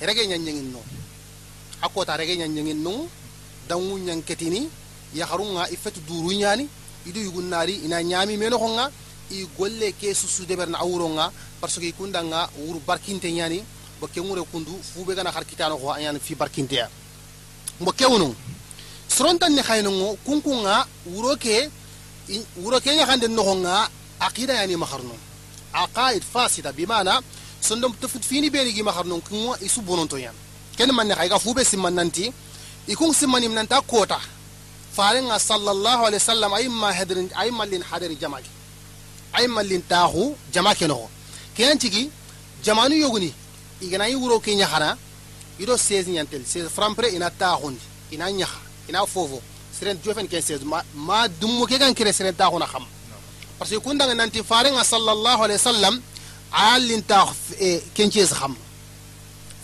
rege 0.00 0.26
nyanyengin 0.26 0.72
no 0.72 0.80
akota 1.82 2.16
rege 2.16 2.36
nyanyengin 2.36 2.80
no 2.82 3.06
dangu 3.68 3.98
nyanketini 3.98 4.81
yaharunga 5.14 5.68
i 5.70 5.76
fetu 5.76 6.00
duru 6.08 6.32
ñani 6.34 6.68
idu 7.06 7.20
yugunnari 7.20 7.74
ina 7.84 8.02
ñami 8.02 8.36
meno 8.36 8.58
honga 8.58 8.90
i 9.30 9.46
golle 9.58 9.92
ke 10.00 10.14
susu 10.14 10.44
deberna 10.46 10.78
awuronga 10.78 11.32
parce 11.60 11.78
que 11.80 11.86
ikundanga 11.88 12.48
wuru 12.58 12.80
barkinte 12.86 13.30
ñani 13.32 13.62
bo 14.00 14.06
kengure 14.08 14.42
kundu 14.52 14.72
fube 14.82 15.14
gana 15.14 15.30
har 15.30 15.44
kitano 15.44 15.76
ko 15.78 15.92
ayani 15.92 16.18
fi 16.20 16.34
barkinteya 16.34 16.88
mbo 17.80 17.92
kewnu 17.92 18.34
sorontan 19.08 19.52
ni 19.52 19.60
haynongo 19.62 20.16
kunkunga 20.24 20.86
wuro 21.06 21.36
ke 21.36 21.70
wuro 22.62 22.80
kenya 22.80 23.06
hande 23.06 23.26
nogonga 23.28 23.88
aqida 24.20 24.54
yani 24.54 24.76
maharno 24.76 25.14
aqaid 25.72 26.22
fasida 26.22 26.72
bimana 26.72 27.20
sondom 27.60 27.92
tafut 28.00 28.22
fini 28.24 28.50
beni 28.50 28.72
gi 28.72 28.82
maharno 28.82 29.20
kunwa 29.20 29.56
isu 29.62 29.80
bononto 29.82 30.16
yan 30.18 30.34
ken 30.76 30.90
manne 30.92 31.14
kayga 31.14 31.38
fube 31.38 31.64
simman 31.64 31.94
nanti 31.94 32.32
ikun 32.88 33.12
simman 33.14 33.42
im 33.44 33.54
nanta 33.54 33.80
kota 33.82 34.18
farenga 34.96 35.38
sallallahu 35.38 36.02
alaihi 36.06 36.20
wasallam 36.22 36.52
ay 36.54 36.68
ma 36.68 36.92
hadrin 36.92 37.28
ay 37.36 37.50
mallin 37.50 37.82
hadari 37.90 38.16
jamaki 38.22 38.50
ay 39.32 39.46
mallin 39.46 39.82
tahu 39.88 40.36
jamake 40.52 40.86
no 40.88 41.08
ken 41.56 41.78
tigi 41.78 42.10
jamanu 42.64 42.94
yoguni 42.94 43.32
igana 43.80 44.06
yi 44.08 44.14
wuro 44.16 44.38
kenya 44.40 44.66
hana 44.66 44.96
ido 45.58 45.74
16 45.74 46.08
nyantel 46.12 46.42
16 46.42 46.68
frampre 46.68 47.08
ina 47.16 47.30
tahundi 47.30 47.80
ina 48.10 48.30
nyaha 48.32 48.60
ina 48.88 49.06
fofo 49.06 49.40
siren 49.78 49.98
jofen 50.04 50.28
ken 50.28 50.40
16 50.42 50.64
ma, 50.64 50.82
ma 50.94 51.28
dummo 51.28 51.66
ke 51.66 51.78
kan 51.78 51.94
kire 51.94 52.12
siren 52.12 52.34
tahuna 52.34 52.66
kham 52.66 52.84
parce 53.58 53.70
que 53.70 53.78
kundanga 53.80 54.14
nanti 54.14 54.42
farenga 54.42 54.84
sallallahu 54.84 55.40
alaihi 55.44 55.58
wasallam 55.60 56.02
alin 56.52 57.02
ta 57.02 57.26
e, 57.60 57.80
ken 57.94 58.10
ches 58.10 58.32
kham 58.32 58.54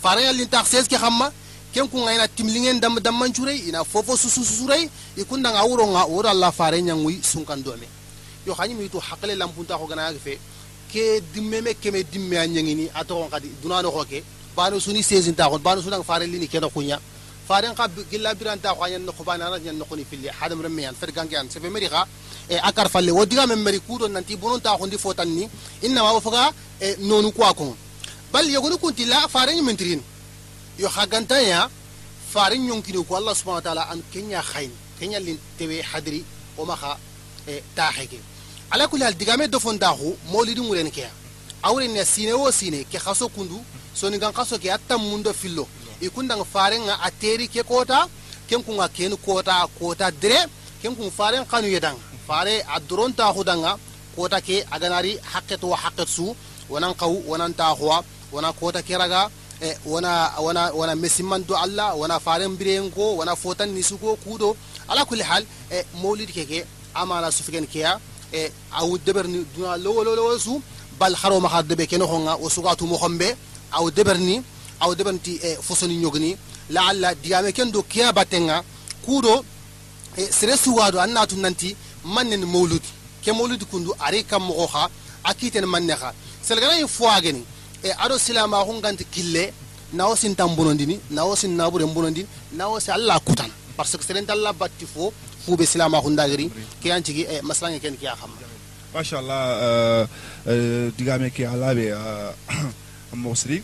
farenga 0.03 0.29
alin 0.29 0.47
ta 0.49 0.63
16 0.63 0.87
ke 0.89 0.97
khamma 0.97 1.31
ken 1.79 1.87
kunga 1.87 2.13
ina 2.13 2.27
timlingen 2.27 2.79
dam 2.79 2.99
dam 2.99 3.23
ina 3.67 3.83
fofo 3.83 4.17
susu 4.17 4.67
i 4.73 4.89
ikunda 5.17 5.51
nga 5.51 5.63
wuro 5.63 5.87
nga 5.87 6.05
wuro 6.05 6.27
Allah 6.29 6.51
fare 6.51 6.81
nyangui 6.81 7.21
sunkan 7.23 7.63
dome 7.63 7.87
yo 8.45 8.53
hanyi 8.53 8.73
mi 8.75 8.89
to 8.89 8.99
hakale 8.99 9.35
lampunta 9.35 9.77
ko 9.77 9.87
gana 9.87 10.11
fe 10.19 10.37
ke 10.91 11.21
dimmeme 11.33 11.73
keme 11.79 12.03
dimme 12.03 12.35
anyangini 12.37 12.89
ato 12.93 13.15
kon 13.15 13.29
kadi 13.29 13.47
dunano 13.63 13.91
ko 13.91 14.03
ke 14.03 14.23
bano 14.55 14.79
suni 14.79 15.01
sezin 15.01 15.33
ta 15.35 15.47
kon 15.49 15.59
bano 15.61 15.81
sunan 15.81 16.03
fare 16.03 16.27
lini 16.27 16.47
kena 16.47 16.67
kunya. 16.67 16.99
Faren 17.47 17.73
ka 17.73 17.87
gilla 18.11 18.35
biranta 18.35 18.75
ko 18.75 18.83
ayan 18.83 19.05
ko 19.05 19.23
bana 19.23 19.49
ran 19.49 19.63
yan 19.63 19.79
ko 19.79 19.95
ni 19.95 20.03
filli 20.03 20.27
hadam 20.27 20.61
remme 20.61 20.81
yan 20.81 20.95
fer 20.95 21.11
gangi 21.11 21.35
an 21.35 21.49
se 21.49 21.59
be 21.59 21.69
meriga 21.69 22.05
e 22.49 22.59
akar 22.61 22.89
falle 22.89 23.11
wodiga 23.11 23.47
men 23.47 23.59
meri 23.63 23.79
kudo 23.79 24.07
nanti 24.07 24.35
bonon 24.35 24.59
ta 24.59 24.77
ko 24.77 24.85
ndi 24.85 24.97
fotanni 24.97 25.47
inna 25.81 26.03
ma 26.03 26.19
foga 26.19 26.51
e 26.81 26.95
nonu 26.99 27.31
ko 27.31 27.53
kon. 27.53 27.75
Bal 28.31 28.45
yogonu 28.51 28.77
kunti 28.77 29.05
la 29.05 29.27
faren 29.27 29.63
mentirin 29.63 30.01
yo 30.79 30.87
xa 30.89 31.05
gantaya 31.11 31.69
fare 32.31 32.55
ñonkini 32.57 33.03
ko 33.03 33.15
allah 33.19 33.35
subhanau 33.35 33.59
wa 33.59 33.61
taala 33.67 33.83
an 33.91 33.99
kenya 34.13 34.41
xayn 34.41 34.71
kenya 34.99 35.19
lin 35.19 35.37
tewe 35.57 35.81
hadri 35.81 36.23
o 36.57 36.63
maxa 36.65 36.95
e 37.47 37.61
taxe 37.75 38.07
ke 38.07 38.19
ala 38.71 38.87
kulli 38.87 39.03
hal 39.03 39.13
digame 39.13 39.47
dofon 39.51 39.77
daxu 39.77 40.15
molidi 40.31 40.61
ŋuren 40.61 40.89
ke 40.91 41.03
awren 41.63 41.91
ne 41.91 42.05
sine 42.05 42.31
wo 42.33 42.51
sine 42.51 42.85
ke 42.91 42.97
xaso 42.97 43.27
kundu 43.29 43.59
soni 43.93 44.17
gan 44.17 44.31
xaso 44.33 44.55
ke 44.57 44.69
atta 44.71 44.97
mundo 44.97 45.33
fillo 45.33 45.67
i 46.01 46.07
kundang 46.09 46.45
faren 46.53 46.81
nga 46.87 46.95
a 47.03 47.11
teri 47.11 47.47
ke 47.47 47.61
kota 47.63 48.07
ken 48.47 48.63
kunga 48.63 48.87
ken 48.87 49.17
kota 49.25 49.67
kota 49.79 50.11
dire 50.11 50.39
ken 50.81 50.95
kun 50.95 51.11
faren 51.11 51.43
kanu 51.45 51.67
yedang 51.67 51.97
fare 52.27 52.63
a 52.73 52.79
doron 52.79 53.11
taxu 53.13 53.43
danga 53.43 53.75
kota 54.15 54.39
ke 54.41 54.63
aganari 54.71 55.19
haqqet 55.33 55.61
wa 55.63 55.75
haqqet 55.83 56.07
su 56.07 56.25
wonan 56.69 56.93
qaw 56.95 57.11
wonan 57.29 57.53
taxuwa 57.53 57.97
wana 58.31 58.53
kota 58.53 58.81
ke 58.81 58.95
raga 58.97 59.29
e 59.61 59.77
wana 59.85 60.31
wana 60.39 60.71
wana 60.71 60.95
mesimman 60.95 61.43
do 61.47 61.55
alla 61.55 61.93
wana 61.93 62.19
faren 62.19 62.55
birengo 62.55 63.15
wana 63.17 63.35
fotan 63.35 63.69
nisugo 63.69 64.15
kudo 64.15 64.55
ala 64.87 65.05
kulli 65.05 65.23
hal 65.23 65.45
e 65.71 65.83
molidi 66.01 66.33
keke 66.33 66.65
amana 66.93 67.31
sufigen 67.31 67.67
keya 67.67 67.99
e 68.33 68.51
awu 68.71 68.97
deberni 68.97 69.45
duna 69.55 69.77
lowo 69.77 70.03
lowo 70.03 70.39
su 70.39 70.61
bal 70.99 71.15
haro 71.15 71.39
ma 71.39 71.49
har 71.49 71.63
debe 71.63 71.87
keno 71.87 72.05
honga 72.07 72.35
o 72.35 72.49
sugatu 72.49 72.85
mo 72.87 72.95
hombe 72.97 73.35
awu 73.71 73.91
deberni 73.91 74.41
awu 74.79 74.95
deberni 74.95 75.39
e 75.43 75.57
fosoni 75.61 75.95
nyogni 75.97 76.37
la 76.69 76.87
alla 76.87 77.15
diame 77.15 77.51
kendo 77.51 77.83
kiya 77.83 78.13
batenga 78.13 78.63
kudo 79.05 79.43
e 80.17 80.23
sere 80.31 80.57
suwado 80.57 81.01
annatu 81.01 81.35
nanti 81.37 81.75
mannen 82.05 82.45
mawludi 82.45 82.89
ke 83.23 83.31
mawludi 83.33 83.65
kundu 83.65 83.93
ari 83.99 84.23
kam 84.23 84.43
mo 84.43 84.65
ha 84.67 84.89
akiten 85.23 85.65
manne 85.65 85.91
ha 85.93 86.13
selgana 86.41 86.77
yi 86.79 86.87
fuageni 86.87 87.43
e 87.83 87.91
ado 87.97 88.17
silama 88.17 88.65
ko 88.65 88.73
nganti 88.73 89.05
kille 89.05 89.53
nawo 89.93 90.15
sin 90.15 90.35
tambunondini 90.35 90.99
nawo 91.09 91.35
sin 91.35 91.55
nabure 91.55 91.85
mbunondini 91.85 92.27
nawo 92.53 92.79
si 92.79 92.91
alla 92.91 93.19
kutan 93.19 93.49
parce 93.77 93.97
que 93.97 94.03
seren 94.03 94.25
dalla 94.25 94.53
batti 94.53 94.85
fo 94.85 95.13
fuɓe 95.47 95.65
silama 95.65 95.97
hundagiri 95.99 96.51
ke 96.81 96.91
an 96.91 97.03
cigi 97.03 97.23
e 97.23 97.41
maslange 97.41 97.79
ken 97.79 97.95
kiya 97.97 98.15
xam 98.15 98.29
machallah 98.93 100.07
digame 100.97 101.29
ke 101.31 101.45
alaɓe 101.45 101.93
mosri 103.23 103.63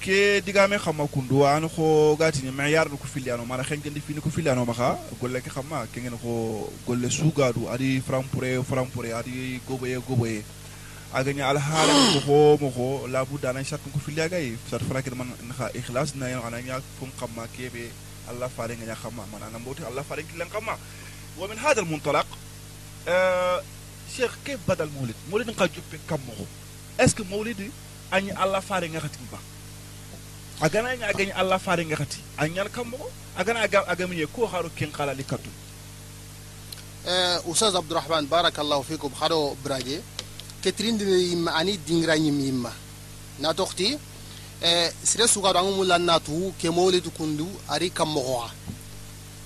ke 0.00 0.40
digame 0.44 0.78
xamma 0.78 1.06
kundu 1.06 1.44
an 1.44 1.68
xo 1.68 2.16
gatini 2.16 2.50
ma 2.50 2.68
yarno 2.68 2.96
ko 2.96 3.06
filiano 3.06 3.44
mana 3.46 3.62
xenkendi 3.62 4.00
fini 4.00 4.20
ko 4.20 4.30
filiano 4.30 4.64
maxa 4.64 4.98
golle 5.20 5.40
ke 5.40 5.50
xamma 5.50 5.86
kengen 5.92 6.16
xo 6.22 6.70
golle 6.86 7.10
sugadu 7.10 7.68
adi 7.68 8.00
frampure 8.00 8.62
frampure 8.62 9.12
adi 9.12 9.60
goboye 9.68 9.96
goboye 10.08 10.42
aganya 11.12 11.48
alhala 11.52 11.94
ko 12.12 12.20
ho 12.26 12.38
mo 12.60 12.68
ho 12.76 12.86
la 13.08 13.24
budda 13.24 13.52
nan 13.52 13.64
shat 13.64 13.80
ko 13.92 13.98
filiya 14.06 14.28
gay 14.28 14.56
shat 14.70 14.82
frakin 14.88 15.14
man 15.18 15.28
naxa 15.48 15.66
ikhlas 15.80 16.14
na 16.14 16.26
yan 16.32 16.42
ananya 16.46 16.80
fum 16.98 17.10
xamma 17.20 17.46
kebe 17.56 17.90
الله 18.30 18.50
فارين 18.58 18.82
يا 18.82 18.94
خما 18.94 19.26
من 19.32 19.42
أنا 19.42 19.58
موتي 19.58 19.88
الله 19.88 20.02
فارين 20.02 20.26
كلن 20.32 20.48
خما 20.54 20.78
ومن 21.38 21.58
هذا 21.58 21.80
المنطلق 21.80 22.26
آه 23.08 23.62
شيخ 24.16 24.38
كيف 24.46 24.60
بدا 24.68 24.84
المولد 24.84 25.14
مولد 25.30 25.50
نقا 25.50 25.66
جوب 25.66 26.00
كم 26.10 26.18
مو 26.26 26.44
اسك 27.00 27.20
مولد 27.20 27.70
اني 28.14 28.44
الله 28.44 28.60
فارين 28.60 28.98
غاتي 28.98 29.18
با 29.32 29.38
agana 30.66 30.96
nya 30.96 31.08
agani 31.08 31.32
Allah 31.32 31.58
fare 31.58 31.84
ngati 31.84 32.20
anyal 32.38 32.68
kammo 32.68 32.98
agana 33.40 33.60
aga 33.60 33.80
agami 33.92 34.26
ko 34.28 34.46
haru 34.46 34.68
ken 34.78 34.90
kala 34.92 35.14
likatu 35.20 35.50
eh 37.12 37.38
ustaz 37.50 37.74
abdurrahman 37.74 38.26
barakallahu 38.34 38.84
fikum 38.90 39.12
haro 39.20 39.56
e 44.62 44.92
sire 45.02 45.26
suga 45.26 45.52
dangu 45.54 45.72
mulla 45.72 45.98
natu 45.98 46.52
ke 46.60 46.68
mawlidu 46.68 47.10
kundu 47.10 47.48
ari 47.68 47.88
kam 47.90 48.12
mogoa 48.12 48.50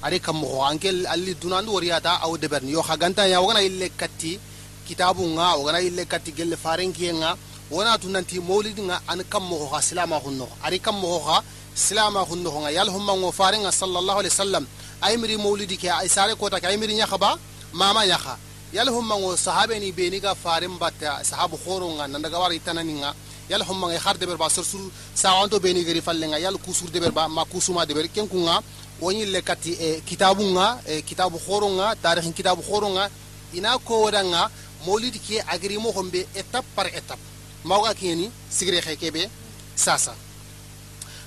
ari 0.03 0.18
kam 0.18 0.37
mogoa 0.42 0.70
anke 0.70 0.90
alli 1.07 1.35
dunandu 1.35 1.70
wariyata 1.74 2.18
aw 2.22 2.35
deberni 2.37 2.72
yo 2.72 2.83
haganta 2.83 3.27
ya 3.29 3.40
wagana 3.40 3.62
ille 3.62 3.88
katti 3.94 4.40
kitabu 4.87 5.22
nga 5.38 5.55
wagana 5.55 5.81
ille 5.81 6.05
katti 6.05 6.33
gelle 6.33 6.57
farenki 6.57 7.14
nga 7.14 7.37
wona 7.70 7.96
tunanti 7.98 8.40
mawlid 8.40 8.79
nga 8.81 9.03
an 9.07 9.22
kam 9.31 9.44
mogoa 9.46 9.81
silama 9.83 10.18
hunno 10.18 10.48
ari 10.66 10.81
kam 10.81 10.98
mogoa 10.98 11.44
silama 11.74 12.27
hunno 12.27 12.50
nga 12.50 12.70
yal 12.72 12.90
humma 12.90 13.14
ngo 13.14 13.31
farenga 13.31 13.70
sallallahu 13.70 14.18
alaihi 14.18 14.35
wasallam 14.35 14.66
ay 15.00 15.16
miri 15.16 15.37
mawlidi 15.38 15.77
ke 15.79 15.87
ay 15.90 16.09
sare 16.09 16.35
kota 16.35 16.59
ke 16.59 16.66
ay 16.66 16.77
miri 16.77 16.94
nya 16.98 17.07
khaba 17.07 17.38
mama 17.72 18.03
nya 18.03 18.18
kha 18.18 18.35
yal 18.74 18.88
hummango 18.88 19.37
sahabe 19.37 19.78
ni 19.78 19.92
beni 19.92 20.18
ga 20.18 20.34
farin 20.34 20.76
batta 20.78 21.22
sahabu 21.22 21.56
khoronga 21.56 22.08
nanda 22.08 22.28
ga 22.28 22.40
wari 22.40 22.58
tananinga. 22.58 23.14
Yal 23.48 23.62
hummango 23.62 23.96
har 23.96 24.14
deber 24.14 24.37
ba 24.37 24.50
sur 24.50 24.64
sur 24.64 24.80
sawanto 25.14 25.60
beni 25.60 25.84
gari 25.84 26.00
fallenga. 26.00 26.40
Yal 26.40 26.58
kusur 26.58 26.90
de 26.90 26.98
berba 26.98 27.28
ma 27.28 27.44
kusuma 27.44 27.87
de 27.87 27.94
ber 27.94 28.08
kenkunga. 28.08 28.60
Woni 29.00 29.26
lekati 29.26 29.72
e 29.80 30.00
kitabunga 30.04 30.80
e 30.88 31.02
kitabu 31.02 31.38
khoronga 31.38 31.94
tarihin 32.02 32.32
kitabu 32.32 32.62
khoronga 32.62 33.08
ina 33.54 33.78
ko 33.78 34.02
wadanga 34.04 34.50
molid 34.84 35.14
ke 35.22 35.40
agri 35.46 35.78
mo 35.78 35.92
hombe 35.92 36.26
étape 36.34 36.66
par 36.74 36.87
étape 36.87 37.22
mawga 37.64 37.94
keni 37.94 38.28
sigre 38.50 38.80
khekebe 38.80 39.30
sasa. 39.76 40.14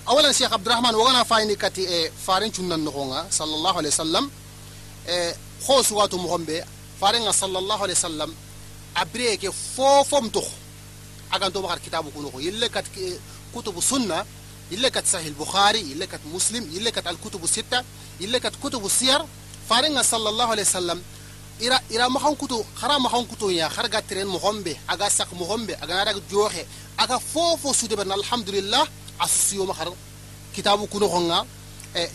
Awalan 0.05 0.33
cheikh 0.33 0.51
abdurrahman 0.51 0.95
wogana 0.95 1.23
fayni 1.23 1.55
kati 1.55 1.83
e 1.83 2.12
farin 2.25 2.51
chunnan 2.51 2.83
no 2.83 2.91
sallallahu 3.29 3.77
alaihi 3.79 3.93
wasallam 3.95 4.29
e 5.07 5.33
khosu 5.65 5.95
watu 5.95 6.17
mo 6.17 6.27
hombe 6.27 6.63
فارنا 7.01 7.31
صلى 7.31 7.60
الله 7.60 7.81
عليه 7.81 7.93
وسلم 7.93 8.36
أبريك 8.97 9.49
فوفم 9.49 10.27
تخ 10.29 10.47
أكان 11.33 11.53
تو 11.53 11.62
بقر 11.62 11.77
كتابه 11.77 12.10
كنوه 12.15 12.41
يلكت 12.41 12.86
كتب 13.55 13.77
السنة 13.77 14.25
يلكت 14.71 15.05
سهل 15.05 15.27
البخاري 15.27 15.79
يلكت 15.79 16.19
مسلم 16.33 16.75
يلكت 16.75 17.07
الكتب 17.07 17.43
الستة 17.43 17.83
يلكت 18.19 18.53
كتب 18.63 18.86
السير 18.86 19.21
فارنا 19.69 20.01
صلى 20.01 20.29
الله 20.29 20.45
عليه 20.45 20.62
وسلم 20.62 21.01
إرا 21.63 21.79
إرا 21.95 22.07
ما 22.07 22.19
هم 22.19 22.36
كتو 22.36 22.63
خرا 22.75 22.97
ما 22.97 23.10
هم 23.10 23.25
كتو 23.25 23.49
يا 23.49 23.67
خرا 23.69 23.88
قاترين 23.88 24.27
مهمة 24.27 24.75
أجا 24.89 25.10
سك 25.10 25.33
مهمة 25.33 25.73
أجا 25.83 25.93
نارك 25.93 26.21
جوه 26.31 26.51
أجا 26.99 27.17
فوفو 27.17 27.73
سودة 27.73 27.95
بنا 27.95 28.15
الحمد 28.15 28.49
لله 28.49 28.88
أسيو 29.21 29.65
ما 29.65 29.73
كتابو 29.73 29.95
كتابه 30.55 30.86
كنوه 30.86 31.15
عنا 31.15 31.45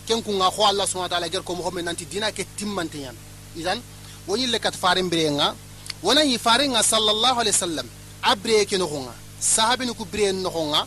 كن 0.08 0.22
الله 0.28 0.84
سبحانه 0.86 1.04
وتعالى 1.04 1.28
جر 1.28 1.40
كمهمة 1.40 1.80
نانتي 1.82 2.04
دينا 2.04 2.30
كتيم 2.30 2.74
مانتيان 2.74 3.16
إذن 3.56 3.82
woni 4.28 4.46
le 4.46 4.58
kat 4.58 4.74
faren 4.74 5.08
birenga 5.08 5.54
wona 6.02 6.22
yi 6.22 6.38
farenga 6.38 6.82
sallallahu 6.82 7.40
alaihi 7.40 7.56
wasallam 7.56 7.86
abre 8.22 8.64
ke 8.66 8.76
no 8.78 8.86
honga 8.86 9.14
sahabi 9.40 9.86
ni 9.86 9.94
ku 9.94 10.04
bre 10.04 10.32
no 10.32 10.50
honga 10.50 10.86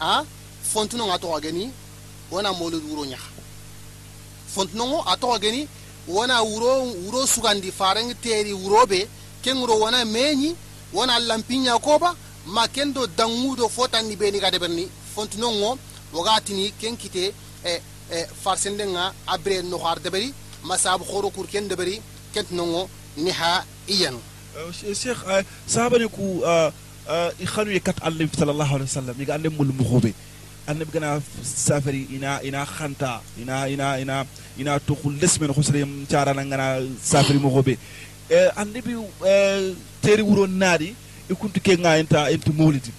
a 0.00 0.24
fontuno 0.72 1.06
nga 1.06 1.18
to 1.18 1.28
gani 1.40 1.70
wona 2.30 2.52
molo 2.52 2.78
wuro 2.88 3.04
nya 3.04 3.18
fontuno 4.54 4.86
ngo 4.86 4.98
ato 5.12 5.38
gani 5.38 5.68
wona 6.08 6.42
wuro 6.42 6.84
wuro 7.04 7.26
sugandi 7.26 7.70
farang 7.72 8.12
teri 8.22 8.52
wuro 8.52 8.86
be 8.86 9.08
kengro 9.42 9.74
wona 9.82 10.04
meñi 10.04 10.54
wona 10.92 11.18
lampinya 11.18 11.78
koba 11.78 12.14
ma 12.46 12.68
kendo 12.68 13.06
dangudo 13.06 13.68
fotani 13.68 14.16
be 14.16 14.30
ni 14.30 14.38
gade 14.40 14.58
berni 14.58 14.88
fontuno 15.14 15.50
ngo 15.52 15.78
wagatini 16.12 16.70
kenkite 16.80 17.32
e 17.64 17.80
e 18.12 18.26
farsende 18.42 18.84
nga 18.86 19.12
abre 19.26 19.62
no 19.62 19.78
har 19.78 19.98
deberi 20.00 20.32
masabu 20.62 21.04
khoro 21.04 21.30
kur 21.30 21.46
ken 21.46 21.68
deberi 21.68 22.00
kent 22.34 22.50
no 22.58 22.64
ngo 22.72 22.82
nihaiyan 23.24 24.16
cheikh 25.02 25.20
sahabani 25.66 26.08
ku 26.16 26.42
i 27.40 27.46
xanu 27.46 27.70
ye 27.76 27.80
kat 27.80 27.96
annabi 28.02 28.30
sallallahu 28.40 28.72
alaihi 28.76 28.90
wasallam 28.90 29.16
iga 29.22 29.34
ande 29.36 29.48
mul 29.56 29.70
muxobe 29.78 30.10
annabi 30.70 30.90
gana 30.94 31.20
safari 31.42 32.02
ina 32.16 32.40
ina 32.48 32.60
khanta 32.66 33.20
ina 33.42 33.68
ina 33.74 33.86
ina 34.02 34.16
ina 34.60 34.72
tuxu 34.86 35.08
lesmen 35.20 35.50
xusre 35.56 35.80
carana 36.10 36.42
ngana 36.44 36.66
safari 37.02 37.38
muxobe 37.38 37.74
annabi 38.56 38.92
teri 40.02 40.22
wuro 40.22 40.46
naadi 40.46 40.94
i 41.30 41.34
kuntu 41.40 41.60
ke 41.60 41.72
nga 41.82 41.98
enta 42.00 42.30
enta 42.34 42.50
mawlidi 42.58 42.92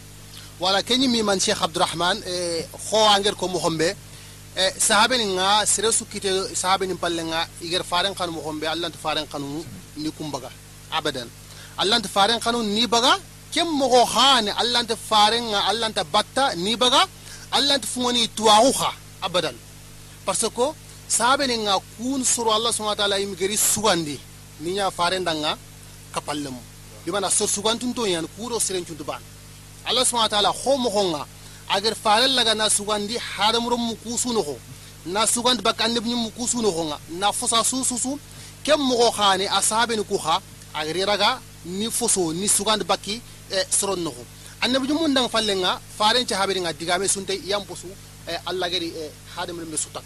wala 0.60 0.80
kenyi 0.84 1.08
mi 1.08 1.22
man 1.24 1.40
cheikh 1.40 1.62
abdourahman 1.62 2.18
xo 2.88 3.00
anger 3.16 3.36
ko 3.36 3.48
Eh, 4.58 4.72
e 4.72 4.80
sahabenin 4.80 5.36
ga 5.36 5.66
sere 5.66 5.92
sukkite 5.92 6.32
sahabenin 6.56 6.98
palle 6.98 7.24
ga 7.28 7.42
iger 7.62 7.84
faren 7.84 8.14
kanumu 8.16 8.40
gombe 8.42 8.64
allanti 8.74 8.98
faren 8.98 9.28
kanumu 9.28 9.60
ni 9.98 10.10
kumbaga 10.12 10.50
abadan. 10.98 11.28
Allanti 11.78 12.08
faren 12.08 12.40
kanu 12.40 12.64
ni 12.64 12.88
baga 12.88 13.14
ken 13.52 13.68
mogo 13.68 14.06
hane 14.16 14.52
allanti 14.62 14.96
faren 15.10 15.44
ga 15.52 15.60
allanta 15.70 16.04
batta 16.14 16.56
ni 16.56 16.76
baga 16.78 17.02
allanti 17.52 17.88
fugoni 17.94 18.28
tuwagu 18.30 18.72
ha 18.80 18.94
abadan. 19.22 19.56
Parce 20.26 20.48
que 20.58 20.66
sahabenin 21.10 21.66
ga 21.66 21.76
kun 21.98 22.24
soro 22.24 22.52
allah 22.58 22.72
subhana 22.72 22.96
taala 22.96 23.20
imigeri 23.20 23.58
sugandi 23.58 24.18
ni 24.62 24.78
ya 24.78 24.90
faren 24.90 25.24
danga 25.26 25.58
kapallemu. 26.14 26.62
Imana 27.08 27.30
sor 27.30 27.48
sugantunto 27.50 28.08
yan 28.08 28.26
kuro 28.38 28.58
serencuntu 28.60 29.04
ban. 29.04 29.20
Allah 29.86 30.06
subhana 30.06 30.30
taala 30.30 30.50
ho 30.62 30.78
mogo 30.78 31.12
ga 31.12 31.26
agar 31.70 31.96
faral 31.96 32.32
laga 32.36 32.54
na 32.56 32.70
sugandi 32.70 33.18
haramrum 33.18 33.82
mukusu 33.90 34.34
no 34.34 34.44
na 35.06 35.26
sugand 35.28 35.62
bakanne 35.62 36.00
bni 36.00 36.16
mukusu 36.16 36.62
no 36.62 36.72
nga 36.72 36.98
na 37.20 37.32
fosa 37.32 37.64
sususu 37.64 38.20
kem 38.64 38.80
mo 38.80 39.12
khane 39.12 39.48
asabe 39.50 39.96
ni 39.96 40.04
kuha 40.04 40.42
agar 40.74 41.08
raga 41.08 41.40
ni 41.66 41.90
foso 41.92 42.34
ni 42.34 42.48
sugand 42.48 42.84
baki 42.84 43.22
e 43.52 43.58
soron 43.70 44.00
no 44.04 44.12
annabi 44.62 44.88
mun 44.94 45.14
dang 45.14 45.30
fallenga 45.30 45.80
faren 45.98 46.26
ci 46.28 46.34
habiri 46.34 46.60
nga 46.62 46.74
digame 46.74 47.08
sunte 47.08 47.34
yam 47.46 47.64
posu 47.66 47.88
e 48.28 48.32
eh, 48.34 48.40
alla 48.46 48.70
gari 48.70 48.88
e 48.88 49.06
eh, 49.06 49.12
hadamrum 49.36 49.70
be 49.70 49.78
sutak 49.78 50.04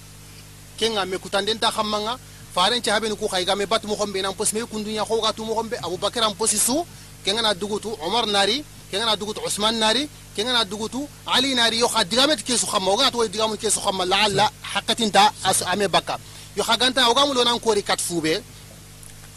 kenga 0.78 1.06
me 1.06 1.18
kutanden 1.18 1.60
ta 1.60 1.72
khamanga 1.72 2.18
faren 2.54 2.82
ci 2.84 2.90
habini 2.90 3.16
ku 3.16 3.28
khaygame 3.28 3.66
bat 3.66 3.84
mo 3.84 3.96
khombe 3.96 4.22
nan 4.22 4.34
pos 4.34 4.54
me 4.54 4.62
kundunya 4.66 5.04
khogatu 5.06 5.44
mo 5.46 5.54
khombe 5.56 5.76
abubakar 5.86 6.24
am 6.24 6.34
posisu 6.36 6.86
kenga 7.24 7.42
na 7.42 7.54
dugutu 7.54 7.90
omar 8.02 8.26
nari 8.28 8.64
kenga 8.92 9.06
na 9.06 9.16
dugutu 9.16 9.42
usman 9.46 9.76
nari 9.80 10.10
kenga 10.36 10.54
na 10.54 10.64
dugutu 10.66 11.08
ali 11.26 11.56
nari 11.56 11.80
yo 11.80 11.88
xa 11.88 12.04
digame 12.04 12.36
ke 12.36 12.58
su 12.58 12.66
xamma 12.66 12.92
oga 12.92 13.12
to 13.12 13.28
digamu 13.28 13.58
ke 13.58 13.70
su 13.70 13.80
xamma 13.80 14.06
la 14.06 14.18
alla 14.26 14.52
hakatinta 14.74 15.32
as 15.44 15.62
ame 15.62 15.88
bakka 15.88 16.18
yo 16.58 16.64
xa 16.64 16.78
ganta 16.78 17.10
oga 17.10 17.26
mu 17.26 17.34
lonan 17.34 17.60
kori 17.60 17.84
kat 17.84 18.02
fube 18.02 18.42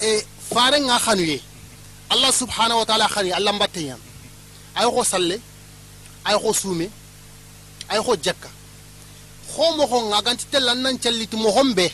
e 0.01 0.09
faren 0.53 0.83
nga 0.85 0.99
xanuye 0.99 1.41
allah 2.11 2.33
subhanahu 2.33 2.79
wa 2.81 2.87
ta'ala 2.87 3.09
khani 3.09 3.31
allah 3.33 3.53
mbatte 3.53 3.81
yan 3.91 4.01
ay 4.75 4.87
ko 4.95 5.05
salle 5.05 5.37
ay 6.25 6.37
ko 6.43 6.53
sume 6.53 6.87
ay 7.89 7.99
ko 8.07 8.17
jakka 8.17 8.49
ko 9.55 9.77
mo 9.77 9.85
ko 9.87 9.97
ngaganti 10.11 10.45
telan 10.53 10.79
nan 10.83 10.97
celliti 11.03 11.37
mo 11.37 11.51
hombe 11.51 11.87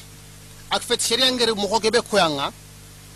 ak 0.70 0.82
fet 0.82 1.00
sharia 1.00 1.30
ngere 1.32 1.52
mo 1.54 1.66
ko 1.68 1.80
kebe 1.80 2.00
koyanga 2.10 2.52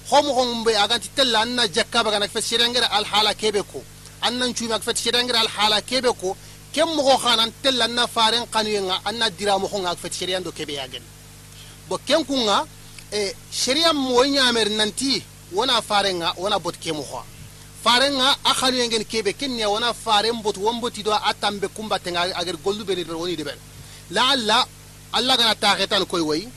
ko 0.09 0.17
mo 0.23 0.31
ko 0.35 0.43
mbe 0.61 0.73
aganti 0.85 1.09
telan 1.17 1.49
na 1.57 1.67
jakka 1.69 2.03
baga 2.05 2.19
nak 2.19 2.31
fet 2.35 2.45
sharia 2.45 2.67
ngere 2.69 2.87
al 2.91 3.05
hala 3.05 3.35
kebe 3.35 3.63
ko 3.73 3.81
annan 4.23 4.55
cumi 4.55 4.73
ak 4.73 4.83
fet 4.83 4.99
ngere 5.25 5.39
al 5.39 5.49
hala 5.57 5.81
kebe 5.83 6.11
ko 6.21 6.37
kem 6.73 6.89
mo 6.97 7.03
ko 7.03 7.17
khanan 7.19 7.51
telan 7.63 7.93
na 7.95 8.07
faren 8.07 8.45
kanuyenga 8.53 9.01
anna 9.05 9.31
dira 9.31 9.59
mo 9.59 9.69
ko 9.69 9.79
ngak 9.79 9.99
fet 9.99 10.13
sharia 10.19 10.41
ndo 10.41 10.53
kebe 10.53 10.73
yagen 10.81 11.03
bo 11.89 11.99
ken 12.07 12.25
kunga 12.25 12.65
e 13.13 13.35
sharia 13.51 13.93
mo 13.93 14.25
nyamer 14.25 14.69
nanti 14.71 15.23
wona 15.53 15.83
farenga 15.83 16.35
wona 16.39 16.59
bot 16.59 16.77
kemu 16.83 17.03
ho 17.11 17.21
farenga 17.85 18.27
a 18.45 18.53
khanu 18.55 18.77
yengen 18.79 19.05
kebe 19.05 19.33
kenya 19.41 19.69
wona 19.69 19.93
faren 19.93 20.41
bot 20.43 20.57
womboti 20.57 21.03
do 21.03 21.13
atambe 21.13 21.67
kumba 21.77 21.99
tenga 21.99 22.21
agar 22.41 22.57
gollu 22.65 22.85
be 22.85 22.95
be 22.95 23.13
woni 23.13 23.37
de 23.37 23.45
ben 23.45 23.59
la 24.11 24.23
alla 24.33 24.67
alla 25.13 25.37
gana 25.37 25.55
taxetan 25.55 26.05
koy 26.07 26.21
way 26.21 26.49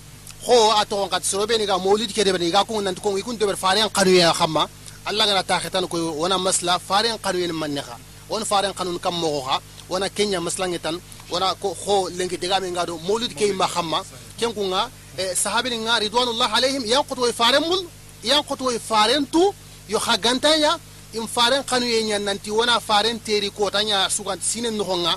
ho 0.45 0.71
a 0.79 0.85
toxon 0.85 1.09
xat 1.09 1.23
sorobe 1.23 1.57
ni 1.57 1.65
ga 1.65 1.77
mawlid 1.77 2.13
ke 2.13 2.21
deɓe 2.23 2.51
ga 2.51 2.63
kun 2.63 2.83
nanti 2.83 3.01
kon 3.01 3.17
ikun 3.17 3.37
deɓer 3.37 3.57
faren 3.57 3.89
xanu 3.95 4.11
ye 4.11 4.23
xamma 4.39 4.67
alla 5.05 5.25
gana 5.27 5.87
wona 6.21 6.37
masla 6.37 6.79
xa 6.87 7.97
won 8.29 8.43
faren 8.45 8.73
xanun 8.73 8.99
kam 8.99 9.15
moxo 9.21 9.41
xa 9.47 9.59
wona 9.89 10.09
kenya 10.09 10.39
maslange 10.41 10.79
tan 10.79 10.99
wona 11.31 11.53
ko 11.61 11.75
ho 11.85 12.09
lengi 12.17 12.37
degame 12.37 12.67
nga 12.71 12.85
do 12.85 12.97
mawlid 13.07 13.33
ke 13.37 13.53
ma 13.53 13.67
xamma 13.67 13.99
ken 14.39 14.51
kunga 14.53 14.89
sahabini 15.35 15.77
nga 15.85 15.99
ridwanullah 15.99 16.49
alayhim 16.57 16.83
yanqut 16.85 17.17
way 17.19 17.31
faren 17.33 17.61
mun 17.69 17.81
yanqut 18.23 18.61
way 18.61 18.79
faren 18.79 19.25
tu 19.33 19.43
yo 19.89 19.99
xa 19.99 20.17
gantaya 20.17 20.77
im 21.13 21.27
faren 21.27 21.61
xanu 21.69 21.85
ye 21.85 22.03
ñan 22.03 22.23
nanti 22.23 22.49
wona 22.51 22.79
faren 22.79 23.19
teri 23.19 23.49
kotanya 23.51 24.09
sugant 24.09 24.41
sinen 24.41 24.73
noxonga 24.77 25.13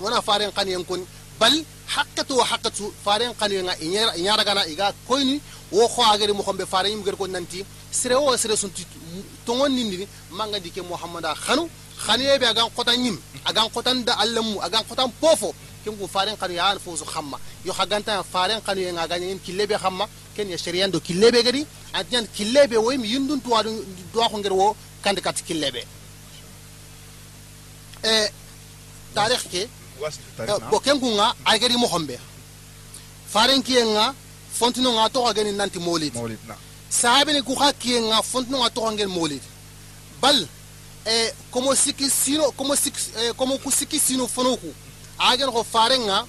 wona 0.00 0.20
faren 0.20 0.50
xanu 0.56 0.70
yen 0.70 0.84
kon 0.84 1.00
bal 1.40 1.54
haqqatu 1.94 2.34
wa 2.36 2.44
haqqatu 2.44 2.84
faren 3.04 3.32
xanu 3.40 3.54
yenga 3.54 3.74
iñara 4.20 4.44
gana 4.44 4.62
iga 4.72 4.92
koyni 5.08 5.40
wo 5.72 5.88
xo 5.88 6.02
agari 6.12 6.32
mo 6.32 6.42
xombe 6.42 6.64
faren 6.66 6.90
yim 6.92 7.02
ger 7.04 7.16
ko 7.16 7.26
nanti 7.26 7.64
sere 8.00 8.14
wo 8.24 8.36
sere 8.42 8.54
sunti 8.62 8.82
tongon 9.46 9.70
nindi 9.76 10.06
manga 10.38 10.58
dike 10.64 10.80
muhammada 10.90 11.30
xanu 11.44 11.62
xanu 12.06 12.22
ye 12.28 12.38
be 12.40 12.46
agan 12.52 12.68
xota 12.76 12.92
ñim 13.04 13.16
agan 13.48 13.66
xotan 13.74 13.98
da 14.06 14.12
allamu 14.22 14.54
agan 14.66 14.82
xotan 14.88 15.10
pofo 15.20 15.50
ken 15.84 15.94
ku 15.98 16.06
faren 16.14 16.36
xanu 16.40 16.54
ya 16.60 16.64
an 16.72 16.78
fosu 16.84 17.04
xamma 17.14 17.36
yo 17.66 17.72
xaganta 17.78 18.12
faren 18.32 18.60
xanu 18.66 18.80
yenga 18.86 19.04
ga 19.10 19.16
ñen 19.18 19.38
killebe 19.46 19.74
xamma 19.84 20.04
ken 20.36 20.48
ya 20.52 20.56
shariyan 20.64 20.90
do 20.94 20.98
killebe 21.00 21.38
gadi 21.46 21.62
atyan 21.98 22.24
killebe 22.36 22.76
wo 22.84 22.90
mi 23.02 23.08
yundun 23.14 23.40
tuwa 23.44 23.62
do 24.12 24.20
ko 24.30 24.36
nger 24.38 24.52
wo 24.60 24.76
kande 25.04 25.20
kat 25.26 25.38
killebe 25.46 25.82
e 28.12 28.12
tarikh 29.14 29.44
ke 29.52 29.62
bo 30.70 30.78
ken 30.84 30.98
kunga 31.02 31.26
agari 31.52 31.76
mo 31.82 31.86
hombe 31.94 32.16
faren 33.32 33.60
kiyenga 33.66 34.14
fontino 34.58 34.90
nga 34.96 35.04
to 35.14 35.20
gani 35.36 35.52
nanti 35.60 35.78
molid 35.86 36.14
mawlid 36.14 36.42
na 36.48 36.54
sahabe 36.90 37.32
ni 37.32 37.42
ku 37.42 37.54
hakiyenga 37.54 38.22
fontino 38.22 38.58
nga 38.58 38.70
to 38.70 38.80
ngel 38.92 39.08
molid 39.08 39.42
bal 40.20 40.38
e 41.06 41.32
como 41.50 41.74
siki 41.74 42.10
sino 42.10 42.50
como 42.52 42.74
siki 42.76 43.00
e, 43.20 43.32
como 43.32 43.58
ku 43.58 43.70
siki 43.70 43.98
sino 43.98 44.26
fonoku 44.26 44.72
agen 45.18 45.50
ko 45.52 45.64
farenga 45.64 46.26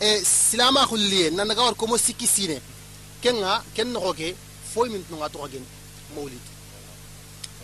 e 0.00 0.22
silama 0.24 0.86
khulliye 0.86 1.30
nan 1.30 1.48
ga 1.48 1.62
war 1.62 1.74
como 1.74 1.96
siki 1.98 2.26
sine 2.26 2.60
kenga 3.22 3.62
ken 3.74 3.92
no 3.92 4.12
ke 4.12 4.34
foy 4.74 4.88
min 4.88 5.04
nga 5.10 5.28
to 5.28 5.38
gani 5.38 5.66
molid 6.14 6.40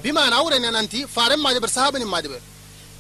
bima 0.02 0.30
na 0.30 0.36
awre 0.40 0.58
nanti 0.58 1.06
faren 1.06 1.40
ma 1.40 1.52
de 1.54 1.60
ber 1.60 1.68
sahabe 1.70 1.98
ni 1.98 2.04
ma 2.04 2.20
de 2.22 2.28
ber 2.28 2.40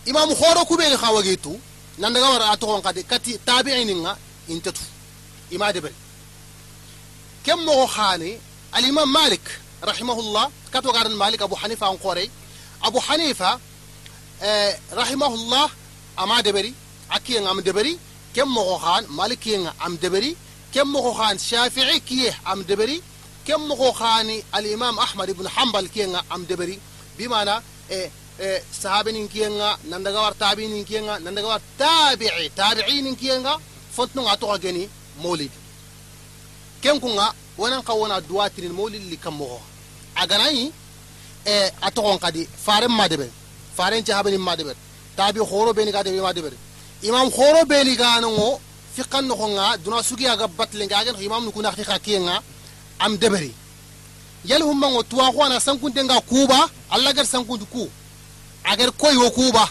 imam 0.06 0.28
khoro 0.34 0.64
kubeli 0.64 0.96
khawagitu 0.96 1.52
nan 1.98 2.12
daga 2.12 2.28
wara 2.30 2.56
to 2.56 2.66
kadi 2.82 3.02
kati 3.04 3.38
tabi'in 3.46 3.90
nga 4.02 4.16
intatu 4.48 4.80
ima 5.50 5.72
debel 5.72 5.92
kem 7.44 7.58
mo 7.64 7.86
khani 7.86 8.38
rahimahullah 9.82 10.50
kato 10.70 10.92
garan 10.92 11.14
malik 11.14 11.40
abu 11.42 11.54
hanifa 11.54 11.86
an 11.90 11.98
qore 11.98 12.24
abu 12.82 12.98
hanifa 13.00 13.58
eh, 14.42 14.72
rahimahullah 14.92 15.68
ama 16.16 16.42
deberi 16.42 16.72
akiye 17.10 17.38
am 17.46 17.60
deberi 17.62 17.98
kem 18.34 18.48
mo 18.48 18.78
khan 18.78 19.04
malik 19.10 19.44
nga 19.46 19.72
am 19.84 19.96
deberi 19.96 20.36
kem 20.72 20.88
mo 20.88 21.12
khan 21.12 21.36
shafi'i 21.38 22.00
kiye 22.00 22.34
am 22.46 22.62
deberi 22.64 23.00
kem 23.44 23.60
mo 23.68 23.92
khani 23.92 24.42
al 24.52 24.64
imam 24.66 24.98
ahmad 24.98 25.28
ibn 25.28 25.46
hanbal 25.46 25.86
kiye 25.88 26.06
nga 26.08 26.22
am 26.30 26.44
deberi 26.46 26.78
bimana 27.18 27.62
eh, 27.90 28.10
sahabinin 28.72 29.28
kiyenga 29.28 29.76
nandaga 29.90 30.20
war 30.24 30.34
tabiinin 30.34 30.84
kiyenga 30.84 31.18
nandaga 31.20 31.48
war 31.52 31.60
tabi'i 31.78 32.48
tabi'inin 32.56 33.16
wonan 37.58 37.82
ka 37.82 37.92
wona 37.94 38.20
duwa 38.20 38.50
tirin 38.50 38.72
moli 38.72 38.98
li 38.98 39.16
kam 39.16 39.34
mo 39.34 39.60
a 40.14 40.26
ganayi 40.26 40.72
e 41.46 41.70
a 41.82 41.90
togon 41.90 42.18
kadi 42.18 42.48
faren 42.64 42.90
ma 42.92 43.08
debe 43.08 43.30
faren 43.76 44.04
ci 44.04 44.12
habani 44.12 44.38
ma 44.38 44.56
debe 44.56 44.72
tabi 45.16 45.40
horo 45.40 45.72
beni 45.72 45.90
ga 45.92 46.02
debe 46.02 46.20
ma 46.20 46.32
debe 46.32 46.50
imam 47.02 47.30
horo 47.30 47.64
beni 47.66 47.96
ga 47.96 48.20
nan 48.20 48.30
o 48.46 48.60
fiqan 48.94 49.22
no 49.26 49.34
nga 49.36 49.76
duna 49.84 50.02
sugi 50.02 50.26
aga 50.26 50.46
batle 50.48 50.86
ga 50.86 51.04
gen 51.04 51.16
imam 51.20 51.44
nu 51.44 51.50
kunakti 51.52 51.84
ka 51.84 51.98
kenga 51.98 52.42
am 52.98 53.16
deberi. 53.16 53.52
Yal 54.44 54.62
humma 54.62 54.90
ngo 54.90 55.02
tuwa 55.02 55.32
ko 55.32 55.48
na 55.48 55.60
sankun 55.60 55.92
denga 55.92 56.20
kuba 56.20 56.68
alla 56.90 57.12
gar 57.12 57.24
sankun 57.26 57.60
ku 57.70 57.88
agar 58.64 58.90
koy 58.98 59.16
wo 59.16 59.30
kuba 59.30 59.68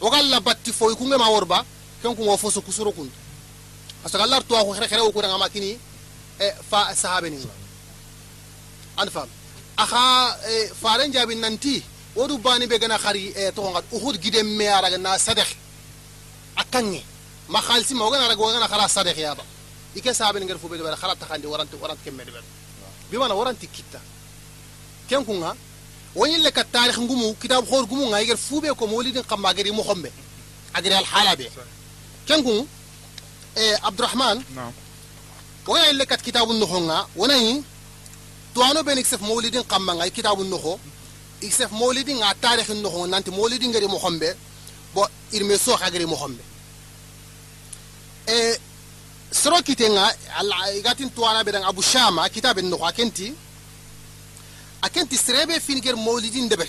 o 0.00 0.10
galla 0.10 0.40
batti 0.40 0.72
foy 0.72 0.94
kunga 0.94 1.16
ma 1.18 1.28
worba 1.30 1.64
kan 2.02 2.14
kun 2.14 2.26
wo 2.26 2.36
fosu 2.36 2.60
kusuro 2.60 2.92
kun 2.92 3.08
asagallar 4.04 4.42
tuwa 4.44 4.64
ko 4.64 4.72
xere 4.74 4.86
xere 4.88 5.00
wo 5.02 5.10
ko 5.12 5.20
nga 5.20 5.38
makini 5.38 5.78
fa 6.70 6.94
sahabe 6.94 7.30
ni 7.30 7.38
an 8.96 9.08
fam 9.10 9.28
e 10.48 10.68
faren 10.82 11.12
jabi 11.12 11.34
nanti 11.36 11.82
wodu 12.16 12.38
bani 12.38 12.66
be 12.66 12.78
gana 12.78 12.98
khari 12.98 13.32
e 13.36 13.52
to 13.52 13.62
ngat 13.62 13.84
uhud 13.92 14.16
gidem 14.22 14.46
me 14.56 14.66
ara 14.68 14.88
na 14.98 15.18
sadekh 15.18 15.50
akange 16.56 17.02
ma 17.48 17.60
khalsi 17.60 17.94
ma 17.94 18.10
gana 18.10 18.28
rago 18.28 18.44
gana 18.52 18.68
khala 18.68 18.88
sadekh 18.88 19.18
ya 19.18 19.34
ba 19.34 19.42
ike 19.96 20.10
sahabe 20.14 20.38
ni 20.40 20.46
ngar 20.46 20.58
fu 20.58 20.68
be 20.68 20.76
be 20.78 20.96
khala 21.02 21.14
takhandi 21.16 21.46
warante 21.46 21.74
warante 21.82 22.02
kemme 22.04 22.24
de 22.24 22.32
bi 23.10 23.16
mana 23.18 23.34
waranti 23.34 23.66
kitta 23.66 24.00
ken 25.08 25.24
kunga 25.24 25.54
woni 26.14 26.38
le 26.38 26.50
ka 26.50 26.64
tarikh 26.64 26.98
ngumu 26.98 27.34
kitab 27.40 27.64
khor 27.68 27.86
gumu 27.86 28.06
nga 28.10 28.22
iger 28.22 28.36
fube 28.36 28.68
ko 28.78 28.86
mawlidin 28.86 29.24
kamma 29.24 29.54
gari 29.54 29.70
mo 29.72 29.82
khombe 29.82 30.10
agri 30.74 30.94
al 30.94 31.04
hala 31.04 31.36
be 31.36 31.46
ken 32.26 32.42
kungu 32.42 32.66
e 33.56 33.74
وأنا 35.66 35.92
لكات 35.92 36.20
كتاب 36.20 36.50
النخونا 36.50 37.08
وأنا 37.16 37.62
توانو 38.54 38.82
بين 38.82 38.98
اكسف 38.98 39.22
مولدين 39.22 39.62
قمم 39.62 40.00
اي 40.00 40.10
كتاب 40.10 40.40
النخو 40.40 40.78
اكسف 41.42 41.72
مولدين 41.72 42.22
على 42.22 42.36
تاريخ 42.42 42.70
النخو 42.70 43.06
نانت 43.06 43.28
مولدين 43.28 43.74
غري 43.76 43.86
محمد 43.86 44.36
بو 44.94 45.06
ارمي 45.34 45.58
سوخا 45.58 45.88
غري 45.88 46.06
محمد 46.06 46.44
إيه 48.28 48.58
سرو 49.32 49.62
كتنا 49.62 50.14
على 50.28 50.64
ايغاتين 50.64 51.14
توانا 51.14 51.42
بين 51.42 51.54
ابو 51.54 51.82
شاما 51.82 52.28
كتاب 52.28 52.58
النخو 52.58 52.88
اكنتي 52.88 53.34
اكنتي 54.84 55.16
سريبي 55.16 55.60
فين 55.60 55.80
غير 55.80 55.96
مولدين 55.96 56.48
دبر 56.48 56.68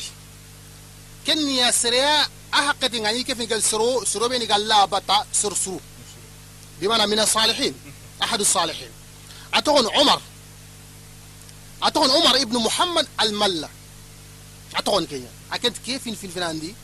كن 1.27 1.49
يا 1.49 1.71
سريا 1.71 2.25
احقتي 2.53 2.99
غني 2.99 3.23
كيف 3.23 3.51
قال 3.51 3.63
سرو 3.63 4.05
سرو 4.05 4.27
بيني 4.27 4.45
قال 4.45 4.67
لا 4.67 4.85
بطا 4.85 5.25
سر 5.33 5.53
سرو 5.53 5.79
بمعنى 6.81 7.07
من 7.07 7.19
الصالحين 7.19 7.73
أحد 8.23 8.39
الصالحين. 8.39 8.89
أتغن 9.53 9.89
عمر. 9.89 10.21
أتغن 11.83 12.11
عمر 12.11 12.41
ابن 12.41 12.57
محمد 12.57 13.07
الملة. 13.21 13.69
أتغن 14.75 15.05
كيان 15.05 15.27
أكنت 15.53 15.77
كيف 15.85 16.03
في 16.03 16.23
الفنان 16.23 16.59
دي 16.59 16.75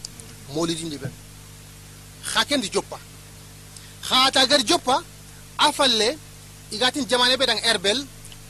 مولدين 0.53 0.89
دي 0.89 0.97
بان 0.97 1.11
خاكن 2.23 2.61
دي 2.61 2.67
جوبا. 2.69 2.99
خاتا 4.01 4.43
غير 4.43 4.61
جوبا. 4.61 5.03
أفل 5.59 5.89
لي 5.89 6.17
إغاتين 6.73 7.05
جمالي 7.07 7.37
بدان 7.37 7.57
إربل. 7.69 8.05